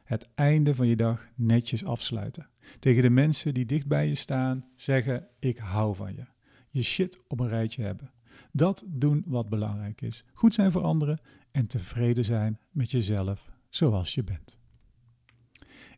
Het 0.05 0.29
einde 0.35 0.75
van 0.75 0.87
je 0.87 0.97
dag 0.97 1.29
netjes 1.35 1.85
afsluiten. 1.85 2.49
Tegen 2.79 3.03
de 3.03 3.11
mensen 3.11 3.55
die 3.55 3.67
dicht 3.67 3.87
bij 3.87 4.09
je 4.09 4.15
staan 4.15 4.65
zeggen: 4.75 5.29
Ik 5.39 5.59
hou 5.59 5.95
van 5.95 6.15
je. 6.15 6.25
Je 6.71 6.83
shit 6.83 7.21
op 7.29 7.41
een 7.41 7.49
rijtje 7.49 7.83
hebben. 7.83 8.11
Dat 8.53 8.85
doen 8.87 9.23
wat 9.27 9.49
belangrijk 9.49 10.01
is. 10.01 10.25
Goed 10.33 10.55
zijn 10.55 10.73
voor 10.73 10.83
anderen 10.83 11.21
en 11.51 11.67
tevreden 11.67 12.25
zijn 12.25 12.61
met 12.71 12.91
jezelf 12.91 13.51
zoals 13.69 14.15
je 14.15 14.25
bent. 14.25 14.59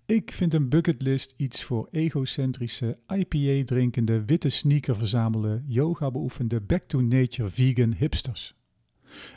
Ik 0.09 0.33
vind 0.33 0.55
een 0.55 0.69
bucketlist 0.69 1.35
iets 1.37 1.65
voor 1.65 1.89
egocentrische, 1.91 2.99
IPA-drinkende, 3.07 4.25
witte 4.25 4.49
sneaker 4.49 4.97
verzamelen, 4.97 5.65
yoga 5.67 6.11
beoefende, 6.11 6.61
back-to-nature 6.61 7.51
vegan 7.51 7.95
hipsters. 7.95 8.55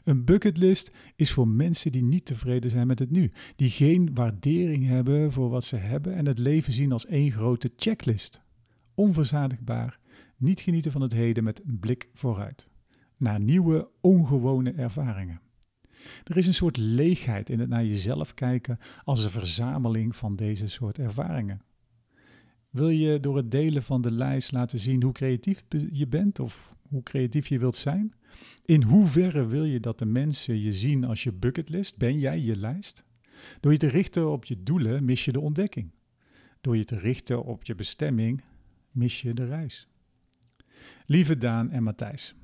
Een 0.03 0.25
bucketlist 0.25 0.91
is 1.15 1.31
voor 1.31 1.47
mensen 1.47 1.91
die 1.91 2.03
niet 2.03 2.25
tevreden 2.25 2.71
zijn 2.71 2.87
met 2.87 2.99
het 2.99 3.11
nu, 3.11 3.31
die 3.55 3.69
geen 3.69 4.13
waardering 4.13 4.87
hebben 4.87 5.31
voor 5.31 5.49
wat 5.49 5.63
ze 5.63 5.75
hebben 5.75 6.15
en 6.15 6.27
het 6.27 6.37
leven 6.37 6.73
zien 6.73 6.91
als 6.91 7.05
één 7.05 7.31
grote 7.31 7.71
checklist. 7.75 8.41
Onverzadigbaar, 8.95 9.99
niet 10.37 10.61
genieten 10.61 10.91
van 10.91 11.01
het 11.01 11.13
heden 11.13 11.43
met 11.43 11.61
een 11.65 11.79
blik 11.79 12.09
vooruit. 12.13 12.67
Naar 13.17 13.39
nieuwe, 13.39 13.89
ongewone 14.01 14.71
ervaringen. 14.71 15.41
Er 16.23 16.37
is 16.37 16.47
een 16.47 16.53
soort 16.53 16.77
leegheid 16.77 17.49
in 17.49 17.59
het 17.59 17.69
naar 17.69 17.85
jezelf 17.85 18.33
kijken 18.33 18.79
als 19.03 19.23
een 19.23 19.29
verzameling 19.29 20.15
van 20.15 20.35
deze 20.35 20.67
soort 20.67 20.99
ervaringen. 20.99 21.61
Wil 22.69 22.89
je 22.89 23.19
door 23.19 23.37
het 23.37 23.51
delen 23.51 23.83
van 23.83 24.01
de 24.01 24.11
lijst 24.11 24.51
laten 24.51 24.79
zien 24.79 25.03
hoe 25.03 25.11
creatief 25.11 25.63
je 25.91 26.07
bent 26.07 26.39
of 26.39 26.75
hoe 26.87 27.03
creatief 27.03 27.47
je 27.47 27.59
wilt 27.59 27.75
zijn? 27.75 28.13
In 28.65 28.83
hoeverre 28.83 29.45
wil 29.45 29.63
je 29.63 29.79
dat 29.79 29.99
de 29.99 30.05
mensen 30.05 30.61
je 30.61 30.73
zien 30.73 31.03
als 31.03 31.23
je 31.23 31.31
bucketlist? 31.31 31.97
Ben 31.97 32.19
jij 32.19 32.39
je 32.39 32.55
lijst? 32.55 33.03
Door 33.59 33.71
je 33.71 33.77
te 33.77 33.87
richten 33.87 34.31
op 34.31 34.45
je 34.45 34.63
doelen 34.63 35.05
mis 35.05 35.25
je 35.25 35.31
de 35.31 35.39
ontdekking. 35.39 35.91
Door 36.61 36.77
je 36.77 36.85
te 36.85 36.97
richten 36.97 37.43
op 37.43 37.63
je 37.63 37.75
bestemming 37.75 38.43
mis 38.91 39.21
je 39.21 39.33
de 39.33 39.45
reis. 39.45 39.87
Lieve 41.05 41.37
Daan 41.37 41.71
en 41.71 41.83
Matthijs, 41.83 42.35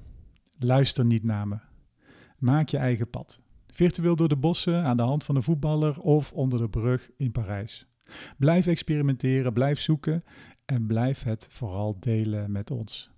luister 0.60 1.06
niet 1.06 1.24
naar 1.24 1.48
me. 1.48 1.58
Maak 2.38 2.70
je 2.70 2.78
eigen 2.78 3.10
pad. 3.10 3.40
Virtueel 3.78 4.16
door 4.16 4.28
de 4.28 4.36
bossen, 4.36 4.84
aan 4.84 4.98
de 4.98 5.04
hand 5.04 5.24
van 5.24 5.36
een 5.36 5.44
voetballer 5.44 6.00
of 6.00 6.34
onder 6.34 6.60
de 6.60 6.70
brug 6.70 7.10
in 7.18 7.32
Parijs. 7.32 7.88
Blijf 8.38 8.68
experimenteren, 8.68 9.54
blijf 9.54 9.80
zoeken 9.80 10.24
en 10.66 10.88
blijf 10.88 11.24
het 11.24 11.48
vooral 11.52 12.00
delen 12.00 12.52
met 12.52 12.72
ons. 12.72 13.12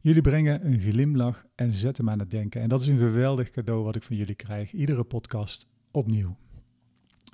Jullie 0.00 0.22
brengen 0.22 0.66
een 0.66 0.78
glimlach 0.78 1.46
en 1.54 1.72
zetten 1.72 2.04
me 2.04 2.10
aan 2.10 2.18
het 2.18 2.30
denken. 2.30 2.60
En 2.60 2.68
dat 2.68 2.80
is 2.80 2.86
een 2.86 2.98
geweldig 2.98 3.50
cadeau 3.50 3.84
wat 3.84 3.96
ik 3.96 4.02
van 4.02 4.16
jullie 4.16 4.34
krijg. 4.34 4.72
Iedere 4.72 5.04
podcast 5.04 5.66
opnieuw. 5.90 6.36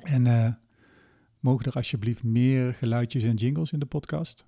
En 0.03 0.27
uh, 0.27 0.53
mogen 1.41 1.65
er 1.67 1.73
alsjeblieft 1.73 2.25
meer 2.25 2.75
geluidjes 2.75 3.23
en 3.23 3.35
jingles 3.35 3.73
in 3.73 3.79
de 3.79 3.87
podcast? 3.87 4.47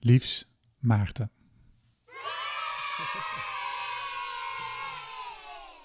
Liefs, 0.00 0.48
Maarten. 0.78 1.30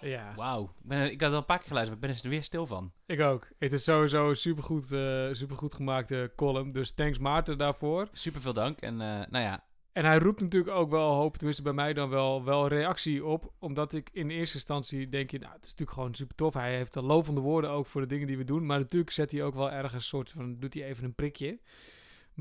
Ja, 0.02 0.34
Wauw. 0.36 0.64
Ik, 0.64 0.88
ben- 0.88 1.12
ik 1.12 1.22
had 1.22 1.32
al 1.32 1.38
een 1.38 1.45
paar 1.45 1.58
keer 1.58 1.68
geluisterd, 1.68 1.99
maar 2.02 2.10
ik 2.10 2.16
ben 2.16 2.24
er 2.26 2.30
weer 2.38 2.43
stil 2.43 2.66
van. 2.66 2.91
ik 3.06 3.22
ook. 3.22 3.47
Het 3.60 3.74
is 3.74 3.84
sowieso 3.84 4.30
een 4.30 4.36
supergoed, 4.36 4.91
eh 4.91 5.28
supergoed 5.32 5.74
gemaakte 5.74 6.32
column. 6.36 6.72
Dus 6.72 6.91
thanks 6.91 7.18
Maarten 7.18 7.58
daarvoor. 7.58 8.08
Super 8.12 8.41
veel 8.41 8.54
dank. 8.54 8.80
En 8.82 9.02
eh, 9.02 9.08
nou 9.30 9.43
ja, 9.45 9.64
En 9.93 10.06
hij 10.06 10.18
roept 10.18 10.41
natuurlijk 10.41 10.76
ook 10.76 10.89
wel 10.89 11.14
hoop, 11.14 11.36
tenminste 11.38 11.64
bij 11.64 11.74
mij 11.74 11.93
dan 11.93 12.10
wel, 12.10 12.43
wel 12.43 12.68
reactie 12.68 13.26
op. 13.26 13.52
Omdat 13.60 13.93
ik 13.93 14.10
in 14.14 14.30
eerste 14.30 14.56
instantie 14.56 15.10
denk 15.10 15.32
je, 15.32 15.39
nou, 15.39 15.54
het 15.54 15.64
is 15.64 15.70
natuurlijk 15.70 15.97
gewoon 15.97 16.16
super 16.16 16.36
tof. 16.36 16.54
Hij 16.54 16.76
heeft 16.76 16.93
de 16.93 17.02
lovende 17.02 17.41
woorden 17.41 17.70
ook 17.70 17.86
voor 17.86 18.02
de 18.02 18.08
dingen 18.08 18.28
die 18.28 18.38
we 18.38 18.43
doen. 18.43 18.66
Maar 18.66 18.80
natuurlijk 18.80 19.12
zet 19.12 19.32
hij 19.32 19.43
ook 19.43 19.54
wel 19.56 19.72
ergens 19.72 19.93
een 19.93 20.02
soort 20.02 20.32
van, 20.32 20.60
doet 20.60 20.74
hij 20.74 20.84
even 20.84 21.04
een 21.04 21.16
prikje. 21.16 21.60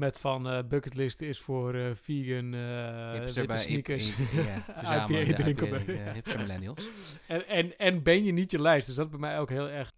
Met 0.00 0.18
van 0.18 0.48
eh 0.48 0.58
bucketlist 0.68 1.20
is 1.20 1.40
voor 1.40 1.74
eh, 1.74 1.90
vegan, 1.94 2.50
bij 3.46 3.58
sneakers. 3.58 4.16
hip- 4.16 4.30
ja, 4.32 4.64
IPA 5.04 5.18
ja. 5.92 6.12
hipster 6.12 6.38
millennials. 6.40 6.88
en, 7.28 7.46
en, 7.48 7.78
en 7.78 8.02
ben 8.02 8.24
je 8.24 8.32
niet 8.32 8.50
je 8.50 8.60
lijst. 8.60 8.86
Dus 8.86 8.96
dat 8.96 9.10
bij 9.10 9.18
mij 9.18 9.38
ook 9.38 9.48
heel 9.50 9.68
erg 9.68 9.92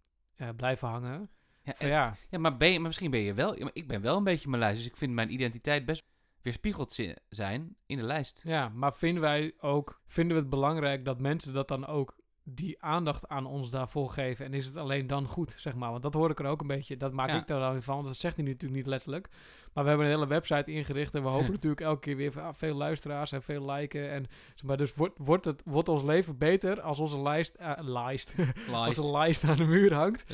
blijven 0.57 0.89
hangen. 0.89 1.29
Ja, 1.63 1.79
en- 1.79 1.89
ja, 1.89 2.17
ja 2.31 2.39
maar, 2.39 2.57
ben 2.57 2.69
je, 2.73 2.79
maar 2.79 2.87
misschien 2.87 3.11
ben 3.11 3.21
je 3.21 3.35
wel... 3.35 3.57
maar 3.59 3.71
ik 3.73 3.89
ben 3.89 4.01
wel 4.01 4.17
een 4.17 4.25
beetje 4.25 4.49
mijn 4.49 4.61
lijst, 4.63 4.77
dus 4.77 4.87
ik 4.87 4.97
vind 4.97 5.13
mijn 5.13 5.33
identiteit 5.33 5.85
best 5.85 6.05
weerspiegeld 6.43 6.93
zi- 6.93 7.15
zijn 7.29 7.77
in 7.87 7.97
de 7.97 8.05
lijst. 8.05 8.41
Ja, 8.45 8.69
maar 8.69 8.95
vinden 8.95 9.23
wij 9.23 9.53
ook, 9.61 10.01
vinden 10.07 10.37
we 10.37 10.41
het 10.43 10.51
belangrijk 10.51 11.05
dat 11.05 11.21
mensen 11.21 11.53
dat 11.53 11.69
dan 11.69 11.87
ook 11.87 12.17
die 12.45 12.83
aandacht 12.83 13.29
aan 13.29 13.47
ons 13.47 13.71
daarvoor 13.71 14.11
geven? 14.11 14.45
En 14.45 14.55
is 14.55 14.67
het 14.67 14.77
alleen 14.77 15.07
dan 15.07 15.27
goed, 15.27 15.53
zeg 15.57 15.75
maar? 15.75 15.91
Want 15.91 16.03
dat 16.03 16.15
hoor 16.15 16.31
ik 16.31 16.39
er 16.39 16.47
ook 16.47 16.61
een 16.61 16.67
beetje, 16.67 16.97
dat 16.97 17.13
maak 17.13 17.29
Ja. 17.29 17.37
ik 17.37 17.47
daar 17.47 17.61
dan 17.61 17.73
weer 17.73 17.83
van, 17.83 17.95
want 17.95 18.07
dat 18.07 18.17
zegt 18.17 18.35
hij 18.37 18.45
nu 18.45 18.51
natuurlijk 18.51 18.81
niet 18.81 18.91
letterlijk. 18.91 19.29
Maar 19.73 19.83
we 19.85 19.89
hebben 19.89 20.07
een 20.09 20.13
hele 20.15 20.27
website 20.27 20.73
ingericht 20.73 21.15
en 21.15 21.23
we 21.23 21.29
hopen 21.29 21.51
natuurlijk 21.57 21.81
elke 21.81 22.01
keer 22.01 22.17
weer 22.17 22.33
van, 22.33 22.43
ah, 22.43 22.55
veel 22.55 22.75
luisteraars 22.75 23.33
en 23.33 23.43
veel 23.43 23.71
liken. 23.71 24.11
En, 24.11 24.27
zeg 24.55 24.63
maar 24.65 24.77
dus 24.77 24.95
wordt, 24.95 25.19
wordt, 25.19 25.45
het, 25.45 25.63
wordt 25.65 25.89
ons 25.89 26.03
leven 26.03 26.39
beter 26.39 26.81
als 26.81 26.99
onze 26.99 27.21
lijst, 27.23 27.55
eh, 27.55 27.73
lijst, 27.81 28.35
als 28.39 28.71
Lijst. 28.71 28.99
een 28.99 29.11
lijst 29.11 29.45
aan 29.45 29.57
de 29.57 29.65
muur 29.65 29.95
hangt. 29.95 30.25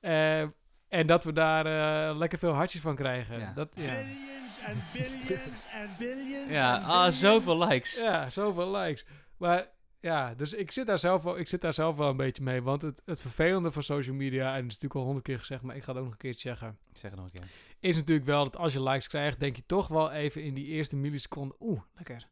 Eh, 0.00 0.40
en 0.88 1.06
dat 1.06 1.24
we 1.24 1.32
daar 1.32 1.66
eh, 2.10 2.16
lekker 2.16 2.38
veel 2.38 2.52
hartjes 2.52 2.80
van 2.80 2.94
krijgen. 2.94 3.38
Ja. 3.38 3.52
Dat, 3.54 3.68
ja. 3.74 3.82
Billions 3.94 4.58
and 4.66 4.92
billions 4.92 5.66
and 5.80 5.98
billions. 5.98 6.50
Ja, 6.50 6.74
and 6.76 6.84
ah, 6.86 7.10
zoveel 7.10 7.66
likes. 7.66 8.00
Ja, 8.00 8.30
zoveel 8.30 8.76
likes. 8.76 9.06
Maar 9.36 9.66
ja, 10.00 10.34
dus 10.34 10.54
ik 10.54 10.70
zit 10.70 10.86
daar 10.86 10.98
zelf 10.98 11.22
wel, 11.22 11.38
ik 11.38 11.46
zit 11.46 11.60
daar 11.60 11.72
zelf 11.72 11.96
wel 11.96 12.08
een 12.08 12.16
beetje 12.16 12.42
mee. 12.42 12.62
Want 12.62 12.82
het, 12.82 13.02
het 13.04 13.20
vervelende 13.20 13.70
van 13.70 13.82
social 13.82 14.16
media, 14.16 14.46
en 14.48 14.54
het 14.54 14.64
is 14.64 14.64
natuurlijk 14.64 14.94
al 14.94 15.02
honderd 15.02 15.24
keer 15.24 15.38
gezegd, 15.38 15.62
maar 15.62 15.76
ik 15.76 15.82
ga 15.82 15.88
het 15.88 15.98
ook 15.98 16.04
nog 16.04 16.12
een 16.12 16.18
keertje 16.20 16.48
zeggen. 16.48 16.78
Ik 16.90 16.98
zeg 16.98 17.10
het 17.10 17.20
nog 17.20 17.28
een 17.32 17.40
keer. 17.40 17.50
Is 17.80 17.96
natuurlijk 17.96 18.26
wel 18.26 18.44
dat 18.44 18.56
als 18.56 18.72
je 18.72 18.82
likes 18.82 19.08
krijgt, 19.08 19.40
denk 19.40 19.56
je 19.56 19.62
toch 19.66 19.88
wel 19.88 20.10
even 20.10 20.42
in 20.42 20.54
die 20.54 20.66
eerste 20.66 20.96
milliseconde, 20.96 21.54
oeh, 21.60 21.80
lekker. 21.94 22.28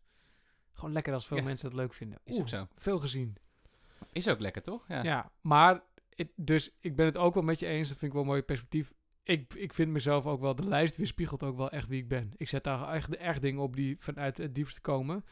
Gewoon 0.73 0.93
lekker 0.93 1.13
als 1.13 1.27
veel 1.27 1.37
Ja. 1.37 1.43
mensen 1.43 1.69
het 1.69 1.77
leuk 1.77 1.93
vinden. 1.95 2.19
Is 2.25 2.39
ook 2.39 2.49
zo. 2.49 2.67
veel 2.77 2.99
gezien. 2.99 3.37
Is 4.13 4.29
ook 4.29 4.41
lekker, 4.41 4.63
toch? 4.63 4.85
Ja. 4.89 5.03
Ja, 5.03 5.31
maar, 5.41 5.83
dus 6.37 6.77
ik 6.81 6.97
ben 6.97 7.07
het 7.07 7.17
ook 7.17 7.35
wel 7.35 7.43
met 7.43 7.59
je 7.61 7.67
eens, 7.67 7.89
dat 7.89 7.99
vind 7.99 8.07
ik 8.11 8.13
wel 8.13 8.23
een 8.23 8.29
mooi 8.29 8.43
perspectief. 8.43 8.93
Ik, 9.23 9.55
ik 9.55 9.75
vind 9.75 9.91
mezelf 9.91 10.27
ook 10.27 10.41
wel, 10.41 10.55
de 10.55 10.69
lijst 10.69 10.97
weerspiegelt 10.97 11.43
ook 11.43 11.57
wel 11.57 11.71
echt 11.71 11.89
wie 11.89 12.01
ik 12.03 12.09
ben. 12.09 12.33
Ik 12.37 12.49
zet 12.49 12.65
daar 12.65 12.93
echt, 12.93 13.17
echt 13.17 13.43
dingen 13.43 13.63
op 13.63 13.77
die 13.77 13.97
vanuit 13.99 14.37
het 14.37 14.55
diepste 14.55 14.81
komen. 14.81 15.25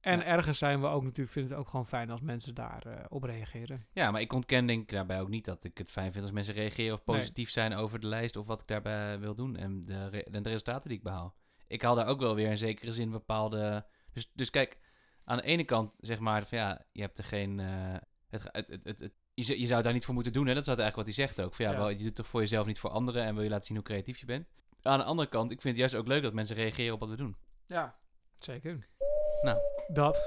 En 0.00 0.18
Ja. 0.18 0.24
ergens 0.24 0.58
zijn 0.58 0.80
we 0.80 0.86
ook 0.86 1.02
natuurlijk, 1.02 1.30
vind 1.30 1.48
het 1.50 1.58
ook 1.58 1.68
gewoon 1.68 1.86
fijn 1.86 2.10
als 2.10 2.20
mensen 2.20 2.54
daarop 2.54 3.06
op 3.08 3.22
reageren. 3.22 3.86
Ja, 3.92 4.10
maar 4.10 4.20
ik 4.20 4.32
ontken 4.32 4.66
denk 4.66 4.82
ik 4.82 4.88
daarbij 4.90 5.20
ook 5.20 5.28
niet 5.28 5.44
dat 5.44 5.64
ik 5.64 5.78
het 5.78 5.90
fijn 5.90 6.12
vind 6.12 6.24
als 6.24 6.32
mensen 6.32 6.54
reageren 6.54 6.94
of 6.94 7.06
Nee. 7.06 7.16
positief 7.16 7.50
zijn 7.50 7.74
over 7.74 8.00
de 8.00 8.06
lijst 8.06 8.36
of 8.36 8.46
wat 8.46 8.60
ik 8.60 8.66
daarbij 8.66 9.18
wil 9.18 9.34
doen 9.34 9.56
en 9.56 9.84
de, 9.84 10.24
en 10.30 10.42
de 10.42 10.48
resultaten 10.48 10.88
die 10.88 10.96
ik 10.98 11.02
behaal. 11.04 11.34
Ik 11.66 11.82
haal 11.82 11.94
daar 11.94 12.06
ook 12.06 12.20
wel 12.20 12.34
weer 12.34 12.50
in 12.50 12.56
zekere 12.58 12.92
zin 12.92 13.10
bepaalde... 13.10 13.86
Dus, 14.12 14.30
dus 14.34 14.50
kijk, 14.50 14.78
aan 15.24 15.36
de 15.36 15.42
ene 15.42 15.64
kant 15.64 15.98
zeg 16.00 16.18
maar 16.18 16.46
van 16.46 16.58
ja, 16.58 16.84
je 16.92 17.00
hebt 17.00 17.18
er 17.18 17.24
geen... 17.24 17.60
eh, 17.60 17.94
het, 18.28 18.42
het, 18.52 18.68
het, 18.68 18.84
het, 18.84 18.98
het- 18.98 19.12
je, 19.34 19.42
zou- 19.42 19.58
je 19.58 19.64
zou 19.64 19.74
het 19.74 19.84
daar 19.84 19.92
niet 19.92 20.04
voor 20.04 20.14
moeten 20.14 20.32
doen, 20.32 20.46
hè? 20.46 20.54
dat 20.54 20.62
is 20.62 20.68
eigenlijk 20.68 20.96
wat 20.96 21.06
hij 21.16 21.26
zegt 21.26 21.40
ook. 21.40 21.54
Van, 21.54 21.64
ja, 21.64 21.70
Ja. 21.72 21.78
Wel, 21.78 21.88
je 21.88 21.96
doet 21.96 22.04
het 22.06 22.14
toch 22.14 22.26
voor 22.26 22.40
jezelf, 22.40 22.66
niet 22.66 22.78
voor 22.78 22.90
anderen 22.90 23.24
en 23.24 23.34
wil 23.34 23.42
je 23.42 23.48
laten 23.50 23.66
zien 23.66 23.76
hoe 23.76 23.84
creatief 23.86 24.18
je 24.18 24.26
bent. 24.26 24.46
Aan 24.82 24.98
de 24.98 25.04
andere 25.04 25.28
kant, 25.28 25.50
ik 25.50 25.60
vind 25.60 25.76
het 25.78 25.90
juist 25.90 25.94
ook 25.94 26.06
leuk 26.12 26.22
dat 26.22 26.32
mensen 26.32 26.56
reageren 26.56 26.94
op 26.94 27.00
wat 27.00 27.08
we 27.08 27.16
doen. 27.16 27.36
Ja, 27.66 27.98
zeker. 28.36 28.88
Nou. 29.42 29.58
Dat. 29.88 30.18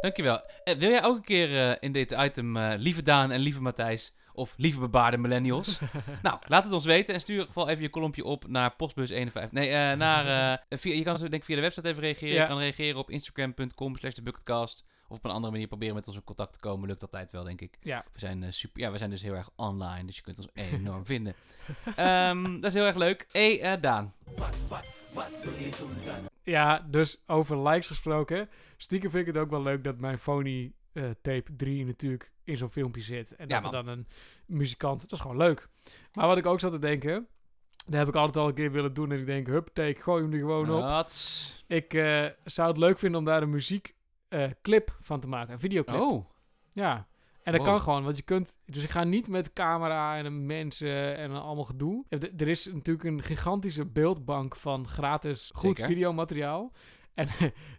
Dankjewel. 0.00 0.40
Eh, 0.64 0.76
wil 0.76 0.90
jij 0.90 1.04
ook 1.04 1.16
een 1.16 1.24
keer 1.24 1.70
eh, 1.70 1.76
in 1.80 1.92
dit 1.92 2.10
item 2.10 2.56
eh, 2.56 2.72
lieve 2.76 3.02
Daan 3.02 3.30
en 3.30 3.40
lieve 3.40 3.60
Matthijs 3.62 4.12
of 4.34 4.54
lieve 4.56 4.78
bebaarde 4.78 5.16
millennials? 5.16 5.78
nou, 6.22 6.38
laat 6.46 6.64
het 6.64 6.72
ons 6.72 6.84
weten 6.84 7.14
en 7.14 7.20
stuur 7.20 7.34
in 7.34 7.40
ieder 7.40 7.54
geval 7.54 7.70
even 7.70 7.82
je 7.82 7.90
kolompje 7.90 8.24
op 8.24 8.48
naar 8.48 8.76
postbus 8.76 9.10
51. 9.10 9.52
Nee, 9.52 9.68
eh, 9.68 9.96
naar, 9.96 10.58
eh, 10.68 10.78
via, 10.78 10.94
je 10.94 11.02
kan 11.02 11.12
dus 11.12 11.20
denk 11.22 11.34
ik 11.34 11.44
via 11.44 11.56
de 11.56 11.62
website 11.62 11.88
even 11.88 12.02
reageren. 12.02 12.34
Ja. 12.34 12.42
Je 12.42 12.48
kan 12.48 12.58
reageren 12.58 12.98
op 12.98 13.10
instagram.com 13.10 13.96
slash 13.96 14.12
thebucketcast 14.12 14.84
of 15.08 15.18
op 15.18 15.24
een 15.24 15.30
andere 15.30 15.52
manier 15.52 15.68
proberen 15.68 15.94
met 15.94 16.06
ons 16.06 16.16
in 16.16 16.24
contact 16.24 16.52
te 16.52 16.58
komen, 16.58 16.88
lukt 16.88 17.02
altijd 17.02 17.30
wel, 17.30 17.44
denk 17.44 17.60
ik. 17.60 17.78
Ja. 17.80 18.04
We 18.12 18.18
zijn, 18.18 18.42
eh, 18.42 18.50
super, 18.50 18.80
ja, 18.80 18.90
we 18.90 18.98
zijn 18.98 19.10
dus 19.10 19.22
heel 19.22 19.34
erg 19.34 19.50
online, 19.56 20.04
dus 20.04 20.16
je 20.16 20.22
kunt 20.22 20.38
ons 20.38 20.48
enorm 20.72 21.06
vinden. 21.06 21.34
Ehm, 21.96 22.42
dat 22.54 22.64
is 22.64 22.74
heel 22.74 22.86
erg 22.86 22.96
leuk. 22.96 23.26
Hey, 23.32 23.60
eh, 23.60 23.80
Daan. 23.80 24.14
Ja, 26.42 26.86
dus 26.90 27.22
over 27.26 27.68
likes 27.68 27.86
gesproken. 27.86 28.48
Stiekem 28.76 29.10
vind 29.10 29.26
ik 29.26 29.34
het 29.34 29.42
ook 29.42 29.50
wel 29.50 29.62
leuk 29.62 29.84
dat 29.84 29.98
mijn 29.98 30.18
Phony 30.18 30.72
eh, 30.92 31.04
tape 31.22 31.56
3 31.56 31.86
natuurlijk 31.86 32.32
in 32.44 32.56
zo'n 32.56 32.70
filmpje 32.70 33.02
zit. 33.02 33.36
En 33.36 33.48
Ja, 33.48 33.60
dat 33.60 33.72
er 33.74 33.84
dan 33.84 33.94
een 33.94 34.06
muzikant... 34.46 35.00
Dat 35.00 35.12
is 35.12 35.20
gewoon 35.20 35.36
leuk. 35.36 35.68
Maar 36.12 36.26
wat 36.26 36.36
ik 36.36 36.46
ook 36.46 36.60
zat 36.60 36.72
te 36.72 36.78
denken... 36.78 37.26
Dat 37.86 37.94
heb 37.94 38.08
ik 38.08 38.14
altijd 38.14 38.36
al 38.36 38.48
een 38.48 38.54
keer 38.54 38.72
willen 38.72 38.94
doen. 38.94 39.12
En 39.12 39.18
ik 39.18 39.26
denk, 39.26 39.46
hup, 39.46 39.68
take, 39.72 40.00
gooi 40.00 40.22
hem 40.22 40.32
er 40.32 40.38
gewoon 40.38 40.70
op. 40.70 40.82
Ik 41.66 41.94
eh, 41.94 42.26
zou 42.44 42.68
het 42.68 42.78
leuk 42.78 42.98
vinden 42.98 43.18
om 43.18 43.24
daar 43.24 43.42
een 43.42 43.50
muziekclip 43.50 44.96
van 45.00 45.20
te 45.20 45.26
maken. 45.28 45.52
Een 45.52 45.60
videoclip. 45.60 46.00
Oh, 46.00 46.26
Ja. 46.72 47.06
En 47.42 47.52
dat 47.52 47.60
Wow. 47.60 47.70
kan 47.70 47.80
gewoon, 47.80 48.04
want 48.04 48.16
je 48.16 48.22
kunt... 48.22 48.56
Dus 48.64 48.82
ik 48.82 48.90
ga 48.90 49.04
niet 49.04 49.28
met 49.28 49.52
camera 49.52 50.16
en 50.16 50.46
mensen 50.46 51.16
en 51.16 51.30
allemaal 51.30 51.64
gedoe. 51.64 52.04
Er 52.36 52.48
is 52.48 52.66
natuurlijk 52.72 53.04
een 53.04 53.22
gigantische 53.22 53.86
beeldbank 53.86 54.56
van 54.56 54.88
gratis 54.88 55.50
goed 55.54 55.76
Zeker. 55.76 55.92
videomateriaal. 55.92 56.72
En 57.14 57.28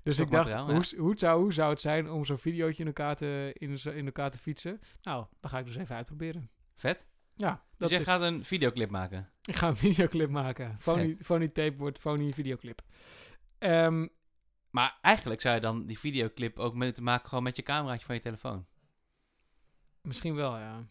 dus 0.04 0.20
ik 0.20 0.32
dacht, 0.32 0.48
ja. 0.48 0.66
hoe, 0.66 0.84
hoe, 0.98 1.14
zou, 1.18 1.42
hoe 1.42 1.54
zou 1.54 1.70
het 1.70 1.82
zijn 1.82 2.10
om 2.12 2.26
zo'n 2.26 2.38
videootje 2.38 2.82
in 2.82 2.88
elkaar, 2.88 3.16
te, 3.16 3.52
in, 3.58 3.78
in 3.96 4.06
elkaar 4.06 4.32
te 4.32 4.38
fietsen? 4.38 4.82
Nou, 5.02 5.26
dan 5.40 5.50
ga 5.52 5.60
ik 5.60 5.66
dus 5.66 5.76
even 5.76 5.96
uitproberen. 5.96 6.50
vet. 6.76 7.08
Ja, 7.36 7.52
Dus 7.52 7.78
dat 7.78 7.90
jij 7.90 8.00
is, 8.00 8.06
gaat 8.06 8.22
een 8.22 8.46
videoclip 8.46 8.90
maken. 8.90 9.30
ik 9.46 9.56
ga 9.56 9.68
een 9.68 9.76
videoclip 9.86 10.30
maken. 10.30 10.76
Phony, 10.80 11.18
phony 11.22 11.48
tape 11.48 11.76
wordt 11.78 12.00
phony 12.00 12.34
videoclip. 12.34 12.82
Ehm, 13.58 14.08
Maar 14.70 14.98
eigenlijk 15.02 15.42
zou 15.42 15.56
je 15.56 15.62
dan 15.62 15.86
die 15.86 16.00
videoclip 16.00 16.60
ook 16.60 16.74
moeten 16.74 17.04
maken 17.04 17.30
gewoon 17.30 17.44
met 17.44 17.56
je 17.56 17.64
cameraatje 17.64 18.06
van 18.06 18.16
je 18.16 18.22
telefoon. 18.22 18.66
Misschien 20.08 20.36
wel, 20.36 20.58
ja. 20.58 20.88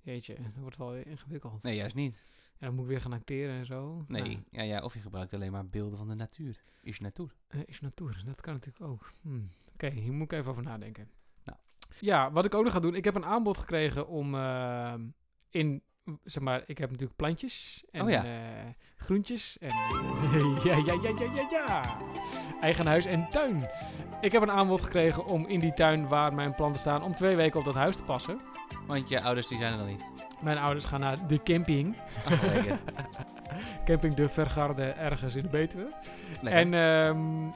Jeetje, 0.00 0.34
dat 0.42 0.56
wordt 0.56 0.76
wel 0.76 0.90
weer 0.90 1.06
ingewikkeld. 1.06 1.62
Nee, 1.62 1.76
juist 1.76 1.94
niet. 1.94 2.24
En 2.58 2.66
dan 2.66 2.74
moet 2.74 2.84
ik 2.84 2.90
weer 2.90 3.00
gaan 3.00 3.12
acteren 3.12 3.54
en 3.54 3.66
zo. 3.66 4.04
Nee, 4.08 4.22
Nou, 4.22 4.42
ja, 4.50 4.62
ja, 4.62 4.82
of 4.82 4.94
je 4.94 5.00
gebruikt 5.00 5.34
alleen 5.34 5.52
maar 5.52 5.68
beelden 5.68 5.98
van 5.98 6.08
de 6.08 6.14
natuur. 6.14 6.62
Is 6.82 7.00
natuur. 7.00 7.34
Eh, 7.46 7.60
is 7.66 7.80
natuur, 7.80 8.22
dat 8.24 8.40
kan 8.40 8.52
natuurlijk 8.52 8.84
ook. 8.84 9.12
Hmm. 9.20 9.50
Oké, 9.72 9.88
hier 9.88 10.12
moet 10.12 10.32
ik 10.32 10.38
even 10.38 10.50
over 10.50 10.62
nadenken. 10.62 11.10
Nou. 11.44 11.58
Ja, 12.00 12.32
wat 12.32 12.44
ik 12.44 12.54
ook 12.54 12.64
nog 12.64 12.72
ga 12.72 12.80
doen, 12.80 12.94
ik 12.94 13.04
heb 13.04 13.14
een 13.14 13.24
aanbod 13.24 13.58
gekregen 13.58 14.08
om 14.08 14.34
ehm, 14.34 15.08
in, 15.50 15.82
zeg 16.24 16.42
maar, 16.42 16.62
ik 16.66 16.78
heb 16.78 16.90
natuurlijk 16.90 17.16
plantjes 17.16 17.84
en 17.90 18.02
Oh 18.02 18.10
ja. 18.10 18.24
eh, 18.24 18.30
groentjes 18.96 19.56
en 19.60 19.68
ja, 20.64 20.76
ja, 20.76 20.98
ja, 21.02 21.10
ja, 21.18 21.30
ja, 21.34 21.46
ja. 21.50 21.96
Eigen 22.60 22.86
huis 22.86 23.04
en 23.04 23.26
tuin. 23.30 23.68
Ik 24.20 24.32
heb 24.32 24.42
een 24.42 24.50
aanbod 24.50 24.80
gekregen 24.82 25.24
om 25.26 25.46
in 25.46 25.60
die 25.60 25.74
tuin 25.74 26.08
waar 26.08 26.34
mijn 26.34 26.54
planten 26.54 26.80
staan, 26.80 27.02
om 27.02 27.14
twee 27.14 27.36
weken 27.36 27.58
op 27.58 27.64
dat 27.64 27.74
huis 27.74 27.96
te 27.96 28.02
passen. 28.02 28.40
Want 28.86 29.08
je 29.08 29.22
ouders 29.22 29.46
die 29.46 29.58
zijn 29.58 29.72
er 29.72 29.78
dan 29.78 29.86
niet. 29.86 30.04
Mijn 30.42 30.58
ouders 30.58 30.84
gaan 30.84 31.00
naar 31.00 31.26
de 31.26 31.42
camping. 31.42 31.96
Lekker. 32.52 32.78
camping 33.84 34.14
De 34.14 34.28
Vergarde 34.28 34.82
ergens 34.82 35.36
in 35.36 35.42
de 35.42 35.48
Betuwe. 35.48 35.92
Lekker. 36.40 36.60
En 36.60 36.74
ehm, 36.74 37.50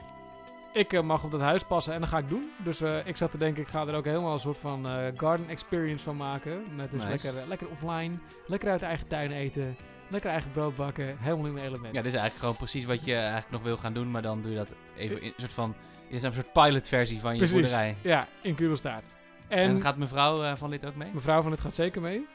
ik 0.75 0.93
eh, 0.93 1.01
mag 1.01 1.23
op 1.23 1.31
dat 1.31 1.41
huis 1.41 1.63
passen 1.63 1.93
en 1.93 1.99
dat 1.99 2.09
ga 2.09 2.17
ik 2.17 2.29
doen. 2.29 2.49
Dus 2.63 2.81
eh, 2.81 3.07
ik 3.07 3.15
zat 3.15 3.31
te 3.31 3.37
denken, 3.37 3.61
ik 3.61 3.67
ga 3.67 3.87
er 3.87 3.95
ook 3.95 4.05
helemaal 4.05 4.33
een 4.33 4.39
soort 4.39 4.57
van 4.57 4.87
eh, 4.87 5.05
garden 5.17 5.49
experience 5.49 6.03
van 6.03 6.17
maken. 6.17 6.63
Met 6.75 6.91
dus 6.91 7.03
Nice. 7.03 7.25
lekker, 7.25 7.47
lekker 7.47 7.67
offline, 7.67 8.17
lekker 8.47 8.69
uit 8.69 8.79
de 8.79 8.85
eigen 8.85 9.07
tuin 9.07 9.31
eten, 9.31 9.77
lekker 10.07 10.29
eigen 10.29 10.51
brood 10.51 10.75
bakken, 10.75 11.17
helemaal 11.19 11.45
in 11.45 11.53
mijn 11.53 11.65
element. 11.65 11.93
Ja, 11.93 12.01
dit 12.01 12.13
is 12.13 12.19
eigenlijk 12.19 12.39
gewoon 12.39 12.55
precies 12.55 12.85
wat 12.85 13.05
je 13.05 13.13
eigenlijk 13.15 13.51
nog 13.51 13.61
wil 13.61 13.77
gaan 13.77 13.93
doen, 13.93 14.11
maar 14.11 14.21
dan 14.21 14.41
doe 14.41 14.51
je 14.51 14.57
dat 14.57 14.73
even 14.95 15.21
in 15.21 15.27
een 15.27 15.33
soort 15.37 15.53
van... 15.53 15.75
Dit 16.07 16.15
is 16.15 16.23
een 16.23 16.33
soort 16.33 16.51
pilotversie 16.53 17.19
van 17.19 17.31
je 17.31 17.37
Precies. 17.37 17.55
boerderij. 17.55 17.97
Ja, 18.01 18.27
in 18.41 18.55
Kudelstaart. 18.55 19.03
En, 19.47 19.57
En, 19.69 19.81
gaat 19.81 19.97
mevrouw 19.97 20.55
van 20.55 20.69
Lid 20.69 20.85
ook 20.85 20.95
mee? 20.95 21.09
mevrouw 21.13 21.41
van 21.41 21.51
het 21.51 21.59
gaat 21.61 21.73
zeker 21.73 22.01
mee. 22.01 22.25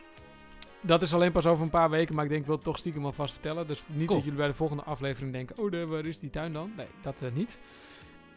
Dat 0.81 1.03
is 1.03 1.15
alleen 1.15 1.33
pas 1.33 1.47
over 1.47 1.65
een 1.65 1.71
paar 1.71 1.91
weken, 1.91 2.15
maar 2.15 2.25
ik 2.25 2.31
denk, 2.31 2.41
ik 2.41 2.47
wil 2.47 2.57
het 2.57 2.65
toch 2.65 2.79
stiekem 2.79 3.05
alvast 3.05 3.33
vertellen. 3.33 3.67
Dus 3.67 3.83
niet 3.87 4.07
Cool. 4.07 4.19
dat 4.19 4.25
jullie 4.25 4.39
bij 4.39 4.49
de 4.49 4.55
volgende 4.55 4.83
aflevering 4.83 5.33
denken, 5.33 5.59
oh, 5.59 5.89
waar 5.91 6.05
is 6.05 6.19
die 6.19 6.31
tuin 6.31 6.53
dan? 6.53 6.73
Nee, 6.77 6.87
dat 7.03 7.15
niet. 7.35 7.59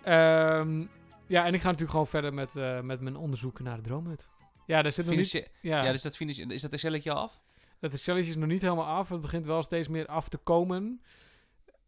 Ehm, 0.04 0.86
ja, 1.28 1.46
en 1.46 1.54
ik 1.54 1.60
ga 1.60 1.66
natuurlijk 1.66 1.92
gewoon 1.92 2.08
verder 2.08 2.34
met, 2.34 2.56
eh, 2.56 2.82
met 2.82 3.02
mijn 3.02 3.16
onderzoek 3.16 3.60
naar 3.60 3.76
de 3.76 3.82
droomhut. 3.82 4.28
Ja, 4.66 4.82
daar 4.82 4.92
zit 4.92 5.06
nog 5.06 5.16
niet... 5.16 5.32
Ja, 5.62 5.84
ja. 5.84 5.92
dus 5.92 6.02
dat 6.02 6.16
financië- 6.16 6.46
is 6.48 6.62
dat 6.62 6.72
Excelletje 6.72 7.12
al 7.12 7.20
af? 7.20 7.42
dat 7.84 7.92
de 7.92 7.98
celletjes 7.98 8.36
nog 8.36 8.50
niet 8.50 8.62
helemaal 8.62 8.86
af. 8.86 9.10
Het 9.10 9.22
begint 9.22 9.46
wel 9.46 9.64
steeds 9.64 9.88
meer 9.88 10.06
af 10.06 10.30
te 10.30 10.38
komen. 10.38 11.02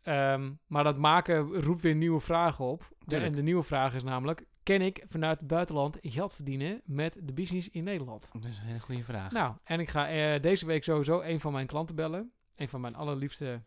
Ehm, 0.03 0.51
maar 0.67 0.83
dat 0.83 0.97
maken 0.97 1.61
roept 1.61 1.81
weer 1.81 1.95
nieuwe 1.95 2.19
vragen 2.19 2.65
op. 2.65 2.79
De, 2.79 3.05
Tuurlijk. 3.05 3.29
en 3.29 3.35
de 3.35 3.43
nieuwe 3.43 3.63
vraag 3.63 3.93
is 3.95 4.03
namelijk... 4.03 4.45
Kan 4.63 4.81
ik 4.81 5.03
vanuit 5.07 5.39
het 5.39 5.47
buitenland 5.47 5.97
geld 6.01 6.33
verdienen 6.33 6.81
met 6.85 7.17
de 7.23 7.33
business 7.33 7.69
in 7.69 7.83
Nederland? 7.83 8.29
Dat 8.33 8.45
is 8.45 8.57
een 8.57 8.65
hele 8.65 8.79
goede 8.79 9.03
vraag. 9.03 9.31
Nou, 9.31 9.53
en 9.63 9.79
ik 9.79 9.89
ga 9.89 10.09
eh, 10.09 10.41
deze 10.41 10.65
week 10.65 10.83
sowieso 10.83 11.21
een 11.21 11.39
van 11.39 11.53
mijn 11.53 11.67
klanten 11.67 11.95
bellen. 11.95 12.31
Een 12.55 12.69
van 12.69 12.81
mijn 12.81 12.95
allerliefste, 12.95 13.61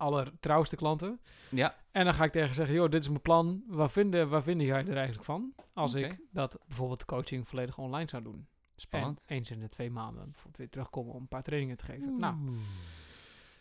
allertrouwste 0.00 0.76
klanten. 0.76 1.20
Ja, 1.50 1.76
En 1.90 2.04
dan 2.04 2.14
ga 2.14 2.24
ik 2.24 2.32
tegen 2.32 2.54
zeggen, 2.54 2.74
joh, 2.74 2.90
dit 2.90 3.02
is 3.02 3.08
mijn 3.08 3.20
plan. 3.22 3.62
Waar 3.66 3.90
vinden, 3.90 4.28
waar 4.28 4.42
vinden 4.42 4.66
jij 4.66 4.86
er 4.86 4.96
eigenlijk 4.96 5.24
van? 5.24 5.54
Als 5.72 5.94
ik 5.94 6.18
dat 6.30 6.58
bijvoorbeeld 6.66 7.04
coaching 7.04 7.48
volledig 7.48 7.78
online 7.78 8.08
zou 8.08 8.22
doen. 8.22 8.46
spannend. 8.76 9.22
En 9.26 9.36
eens 9.36 9.50
in 9.50 9.60
de 9.60 9.68
twee 9.68 9.90
maanden 9.90 10.24
bijvoorbeeld 10.24 10.56
weer 10.56 10.68
terugkomen 10.70 11.14
om 11.14 11.20
een 11.20 11.28
paar 11.28 11.42
trainingen 11.42 11.76
te 11.76 11.84
geven. 11.84 12.18
Nou. 12.18 12.36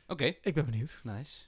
Oké, 0.07 0.25
ik 0.41 0.53
ben 0.53 0.65
benieuwd. 0.65 0.99
nice. 1.03 1.45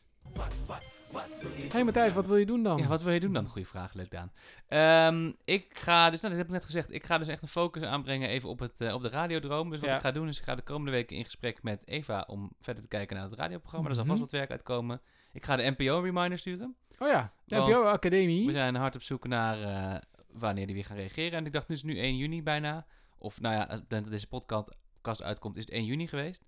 Hey 1.71 1.83
Matthijs, 1.83 2.13
wat 2.13 2.25
wil 2.27 2.37
je 2.37 2.45
doen 2.45 2.63
dan? 2.63 2.77
Ja, 2.77 2.87
wat 2.87 3.01
wil 3.01 3.13
je 3.13 3.19
doen 3.19 3.33
dan? 3.33 3.47
Goeie 3.47 3.67
vraag, 3.67 3.93
leuk 3.93 4.11
Daan. 4.11 4.31
Ehm, 4.67 5.31
ik 5.45 5.67
ga, 5.77 6.09
dus 6.09 6.21
nou, 6.21 6.33
dat 6.33 6.41
heb 6.43 6.45
ik 6.45 6.53
net 6.53 6.63
gezegd, 6.65 6.93
ik 6.93 7.05
ga 7.05 7.17
dus 7.17 7.27
echt 7.27 7.41
een 7.41 7.47
focus 7.47 7.83
aanbrengen 7.83 8.29
even 8.29 8.49
op, 8.49 8.59
het, 8.59 8.81
eh, 8.81 8.93
op 8.93 9.01
de 9.01 9.09
radiodroom. 9.09 9.69
Dus 9.69 9.79
wat 9.79 9.89
Ja. 9.89 9.95
ik 9.95 10.01
ga 10.01 10.11
doen 10.11 10.27
is, 10.27 10.37
ik 10.37 10.43
ga 10.43 10.55
de 10.55 10.61
komende 10.61 10.91
weken 10.91 11.15
in 11.17 11.23
gesprek 11.23 11.63
met 11.63 11.87
Eva 11.87 12.23
om 12.27 12.51
verder 12.61 12.83
te 12.83 12.89
kijken 12.89 13.15
naar 13.15 13.25
het 13.29 13.39
radioprogramma. 13.39 13.85
Daar 13.87 13.95
zal 13.95 14.03
Mhm. 14.05 14.13
vast 14.17 14.31
wat 14.31 14.39
werk 14.39 14.51
uitkomen. 14.51 15.01
Ik 15.33 15.45
ga 15.45 15.55
de 15.55 15.73
NPO-reminder 15.77 16.37
sturen. 16.39 16.75
Oh 16.99 17.07
ja, 17.07 17.31
de 17.45 17.55
Want 17.55 17.69
NPO 17.69 17.83
Academie. 17.83 18.45
We 18.45 18.51
zijn 18.51 18.75
hard 18.75 18.95
op 18.95 19.01
zoek 19.01 19.27
naar 19.27 19.61
eh, 19.61 19.99
wanneer 20.31 20.65
die 20.65 20.75
weer 20.75 20.85
gaan 20.85 20.97
reageren. 20.97 21.37
En 21.39 21.45
ik 21.45 21.53
dacht, 21.53 21.67
nu 21.67 21.75
is 21.75 21.83
nu 21.83 21.97
1 21.99 22.17
juni 22.17 22.43
bijna. 22.43 22.85
Of 23.17 23.41
nou 23.41 23.55
ja, 23.55 23.63
als 23.63 23.81
dat 23.87 24.09
deze 24.09 24.27
podcast 24.27 25.23
uitkomt, 25.23 25.57
is 25.57 25.63
het 25.65 25.71
1 25.73 25.85
juni 25.85 26.07
geweest. 26.07 26.43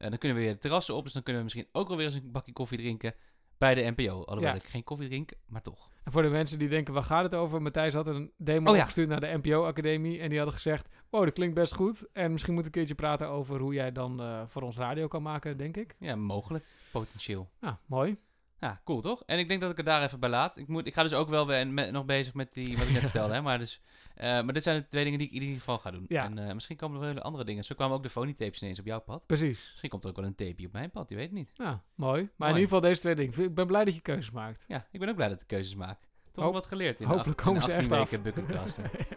Eh, 0.00 0.08
dan 0.08 0.18
kunnen 0.18 0.38
we 0.38 0.44
weer 0.44 0.52
de 0.52 0.58
terrassen 0.58 0.94
op. 0.94 1.04
Dus 1.04 1.12
dan 1.12 1.22
kunnen 1.22 1.42
we 1.42 1.48
misschien 1.52 1.68
ook 1.72 1.88
wel 1.88 1.96
weer 1.96 2.06
eens 2.06 2.14
een 2.14 2.30
bakje 2.30 2.52
koffie 2.52 2.78
drinken 2.78 3.14
bij 3.58 3.74
de 3.74 3.92
NPO. 3.96 4.24
Alhoewel 4.24 4.52
Ja. 4.54 4.58
ik 4.60 4.64
geen 4.68 4.84
koffie 4.84 5.08
drink, 5.08 5.32
maar 5.46 5.62
toch. 5.62 5.90
En 6.04 6.12
voor 6.12 6.22
de 6.22 6.28
mensen 6.28 6.58
die 6.58 6.68
denken, 6.68 6.94
waar 6.94 7.02
gaat 7.02 7.22
het 7.22 7.34
over? 7.34 7.62
Matthijs 7.62 7.94
had 7.94 8.06
een 8.06 8.32
demo 8.36 8.68
Oh 8.70 8.74
ja. 8.74 8.80
opgestuurd 8.80 9.08
naar 9.08 9.20
de 9.20 9.38
NPO 9.42 9.64
Academie. 9.66 10.20
En 10.20 10.28
die 10.28 10.36
hadden 10.36 10.54
gezegd, 10.54 10.88
wow, 11.10 11.24
dat 11.24 11.32
klinkt 11.32 11.54
best 11.54 11.74
goed. 11.74 12.06
En 12.12 12.32
misschien 12.32 12.52
moet 12.54 12.60
ik 12.66 12.66
een 12.66 12.72
keertje 12.80 12.94
praten 12.94 13.28
over 13.28 13.60
hoe 13.60 13.74
jij 13.74 13.92
dan 13.92 14.20
eh, 14.20 14.42
voor 14.46 14.62
ons 14.62 14.76
radio 14.76 15.08
kan 15.08 15.22
maken, 15.22 15.56
denk 15.56 15.76
ik. 15.76 15.94
Ja, 15.98 16.16
mogelijk. 16.16 16.64
Potentieel. 16.92 17.48
Nou, 17.60 17.74
mooi. 17.86 18.16
Ja, 18.60 18.80
cool 18.84 19.00
toch? 19.00 19.22
En 19.26 19.38
ik 19.38 19.48
denk 19.48 19.60
dat 19.60 19.70
ik 19.70 19.76
het 19.76 19.86
daar 19.86 20.02
even 20.02 20.20
bij 20.20 20.28
laat. 20.28 20.56
Ik, 20.56 20.68
moet, 20.68 20.86
ik 20.86 20.94
ga 20.94 21.02
dus 21.02 21.12
ook 21.12 21.28
wel 21.28 21.46
weer 21.46 21.68
met, 21.68 21.90
nog 21.90 22.04
bezig 22.04 22.34
met 22.34 22.52
die, 22.52 22.76
wat 22.76 22.86
ik 22.86 22.92
net 22.92 23.02
vertelde. 23.02 23.34
Hè? 23.34 23.42
Maar, 23.42 23.58
dus, 23.58 23.80
eh, 24.14 24.28
maar 24.42 24.52
dit 24.52 24.62
zijn 24.62 24.80
de 24.80 24.88
twee 24.88 25.04
dingen 25.04 25.18
die 25.18 25.28
ik 25.28 25.34
in 25.34 25.42
ieder 25.42 25.56
geval 25.56 25.78
ga 25.78 25.90
doen. 25.90 26.04
Ja. 26.08 26.24
En 26.24 26.38
eh, 26.38 26.54
misschien 26.54 26.76
komen 26.76 26.94
er 26.94 27.00
wel 27.00 27.10
hele 27.10 27.22
andere 27.22 27.44
dingen. 27.44 27.64
Zo 27.64 27.74
kwamen 27.74 27.96
ook 27.96 28.02
de 28.02 28.10
phony-tapes 28.10 28.62
ineens 28.62 28.78
op 28.78 28.84
jouw 28.84 29.00
pad. 29.00 29.26
Precies. 29.26 29.68
Misschien 29.68 29.90
komt 29.90 30.04
er 30.04 30.10
ook 30.10 30.16
wel 30.16 30.24
een 30.24 30.34
tapeje 30.34 30.66
op 30.66 30.72
mijn 30.72 30.90
pad, 30.90 31.08
je 31.08 31.14
weet 31.14 31.24
het 31.24 31.34
niet. 31.34 31.50
Nou, 31.56 31.76
mooi. 31.94 32.28
Maar 32.36 32.48
in 32.48 32.54
ieder 32.54 32.68
geval 32.68 32.80
deze 32.88 33.00
twee 33.00 33.14
dingen. 33.14 33.44
Ik 33.44 33.54
ben 33.54 33.66
blij 33.66 33.84
dat 33.84 33.94
je 33.94 34.00
keuzes 34.00 34.30
maakt. 34.30 34.64
Ja, 34.68 34.86
ik 34.90 35.00
ben 35.00 35.08
ook 35.08 35.16
blij 35.16 35.28
dat 35.28 35.40
ik 35.40 35.46
keuzes 35.46 35.74
maak. 35.74 35.98
Toch 36.32 36.44
Hoop- 36.44 36.52
wat 36.52 36.66
geleerd 36.66 37.00
in 37.00 37.06
hopelijk 37.06 37.38
de, 37.38 37.44
komen 37.44 37.62
ze 37.62 37.74
18 37.74 37.92
echt 37.92 38.56
af. 38.56 38.76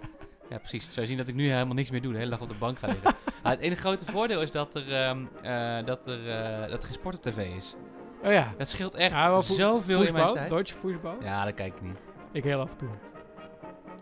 ja, 0.49 0.57
precies. 0.57 0.83
Zou 0.83 1.01
je 1.01 1.07
zien 1.07 1.17
dat 1.17 1.27
ik 1.27 1.35
nu 1.35 1.49
helemaal 1.51 1.73
niks 1.73 1.91
meer 1.91 2.01
doe. 2.01 2.11
De 2.11 2.17
hele 2.17 2.29
dag 2.29 2.41
op 2.41 2.49
de 2.49 2.55
bank 2.55 2.79
ga 2.79 2.87
liggen. 2.87 3.15
Ah, 3.43 3.51
het 3.51 3.59
enige 3.59 3.81
grote 3.81 4.05
voordeel 4.05 4.41
is 4.41 4.51
dat 4.51 4.75
er, 4.75 4.91
ehm, 4.93 5.25
eh, 5.41 5.85
dat 5.85 6.07
er, 6.07 6.25
dat 6.69 6.81
er 6.81 6.87
geen 6.87 6.93
sport 6.93 7.15
op 7.15 7.21
tv 7.21 7.55
is. 7.55 7.75
Oh 8.23 8.31
ja. 8.31 8.53
Dat 8.57 8.69
scheelt 8.69 8.95
echt 8.95 9.11
Ja, 9.13 9.41
zoveel 9.41 10.03
in 10.03 10.13
mijn 10.13 10.25
Voetbal, 10.25 10.33
tijd. 10.33 10.49
Duitse 10.49 10.75
voetbal. 10.75 11.15
Ja, 11.21 11.45
dat 11.45 11.53
kijk 11.53 11.75
ik 11.75 11.81
niet. 11.81 11.97
Ik 12.31 12.43
heel 12.43 12.59
af 12.59 12.71
en 12.71 12.77
toe. 12.77 12.89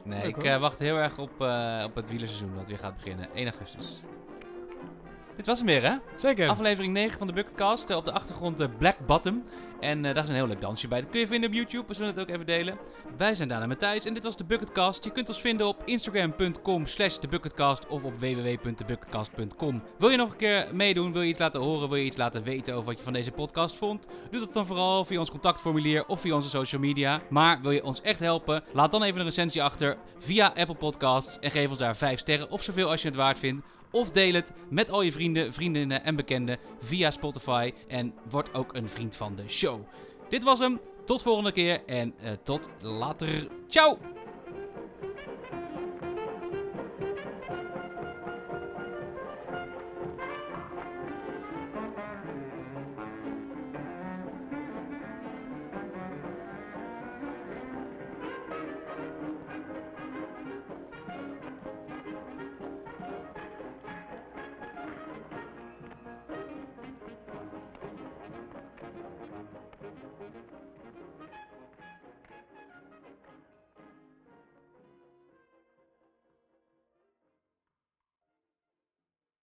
Nee, 0.04 0.22
Leuk, 0.22 0.38
ik 0.38 0.44
eh, 0.44 0.60
wacht 0.60 0.80
heel 0.80 0.98
erg 0.98 1.18
op, 1.18 1.42
eh, 1.42 1.84
op 1.86 1.96
het 1.96 2.10
wielerseizoen 2.10 2.56
dat 2.56 2.68
weer 2.68 2.78
gaat 2.78 2.96
beginnen. 2.96 3.28
1 3.34 3.48
augustus. 3.48 4.02
Dit 5.36 5.46
was 5.46 5.58
hem 5.58 5.68
weer, 5.68 5.84
hè? 5.84 5.96
Zeker. 6.16 6.50
Aflevering 6.50 6.94
9 6.94 7.18
van 7.18 7.28
de 7.28 7.34
Bucketcast. 7.34 7.90
Eh, 7.90 7.98
op 7.98 8.06
de 8.06 8.12
achtergrond 8.12 8.60
eh, 8.60 8.68
Black 8.78 8.98
Bottom. 9.06 9.44
En 9.80 10.06
eh, 10.06 10.14
daar 10.14 10.24
is 10.24 10.30
een 10.30 10.36
heel 10.36 10.48
leuk 10.48 10.62
dansje 10.62 10.88
bij. 10.88 11.02
Dat 11.02 11.10
kun 11.10 11.20
je 11.20 11.28
vinden 11.28 11.50
op 11.50 11.56
YouTube. 11.56 11.88
We 11.88 11.94
zullen 11.94 12.10
het 12.10 12.20
ook 12.20 12.30
even 12.30 12.46
delen. 12.46 12.78
Wij 13.18 13.36
zijn 13.36 13.48
Daan 13.48 13.62
en 13.62 13.68
Matthijs 13.68 14.06
en 14.06 14.14
dit 14.14 14.24
was 14.24 14.38
de 14.38 14.44
Bucketcast. 14.44 15.04
Je 15.04 15.12
kunt 15.12 15.30
ons 15.30 15.42
vinden 15.42 15.68
op 15.68 15.82
instagram.com 15.86 16.86
slash 16.86 17.16
thebucketcast 17.18 17.88
of 17.88 18.04
op 18.04 18.20
www.thebucketcast.com. 18.20 19.84
Wil 19.98 20.10
je 20.10 20.18
nog 20.18 20.32
een 20.32 20.38
keer 20.38 20.68
meedoen? 20.74 21.12
Wil 21.12 21.22
je 21.22 21.30
iets 21.30 21.40
laten 21.40 21.60
horen? 21.62 21.90
Wil 21.90 21.98
je 21.98 22.06
iets 22.06 22.18
laten 22.18 22.44
weten 22.44 22.74
over 22.74 22.86
wat 22.86 22.98
je 22.98 23.04
van 23.04 23.14
deze 23.14 23.32
podcast 23.32 23.76
vond? 23.76 24.08
Doe 24.32 24.40
dat 24.40 24.54
dan 24.54 24.66
vooral 24.66 25.06
via 25.06 25.20
ons 25.20 25.32
contactformulier 25.32 26.06
of 26.06 26.22
via 26.22 26.36
onze 26.36 26.50
social 26.50 26.82
media. 26.82 27.22
Maar 27.30 27.62
wil 27.62 27.72
je 27.72 27.84
ons 27.84 28.02
echt 28.02 28.20
helpen? 28.20 28.64
Laat 28.74 28.92
dan 28.92 29.04
even 29.04 29.20
een 29.20 29.26
recensie 29.26 29.64
achter 29.64 29.98
via 30.18 30.48
Apple 30.48 30.76
Podcasts 30.76 31.40
en 31.40 31.52
geef 31.52 31.70
ons 31.70 31.80
daar 31.80 31.96
5 31.96 32.20
sterren 32.20 32.50
of 32.50 32.64
zoveel 32.64 32.90
als 32.90 33.02
je 33.02 33.08
het 33.08 33.18
waard 33.18 33.40
vindt. 33.40 33.66
Of 33.92 34.12
deel 34.12 34.34
het 34.34 34.52
met 34.70 34.90
al 34.90 35.02
je 35.02 35.12
vrienden, 35.12 35.54
vriendinnen 35.54 36.04
en 36.04 36.16
bekenden 36.16 36.58
via 36.80 37.12
Spotify. 37.12 37.74
En 37.88 38.14
word 38.30 38.54
ook 38.54 38.74
een 38.76 38.90
vriend 38.90 39.16
van 39.16 39.36
de 39.36 39.44
show. 39.48 39.82
Dit 40.30 40.44
was 40.44 40.60
hem. 40.60 40.80
Tot 41.06 41.22
volgende 41.22 41.52
keer 41.52 41.86
en 41.86 42.14
eh, 42.22 42.32
tot 42.44 42.70
later. 42.82 43.48
Ciao! 43.68 44.21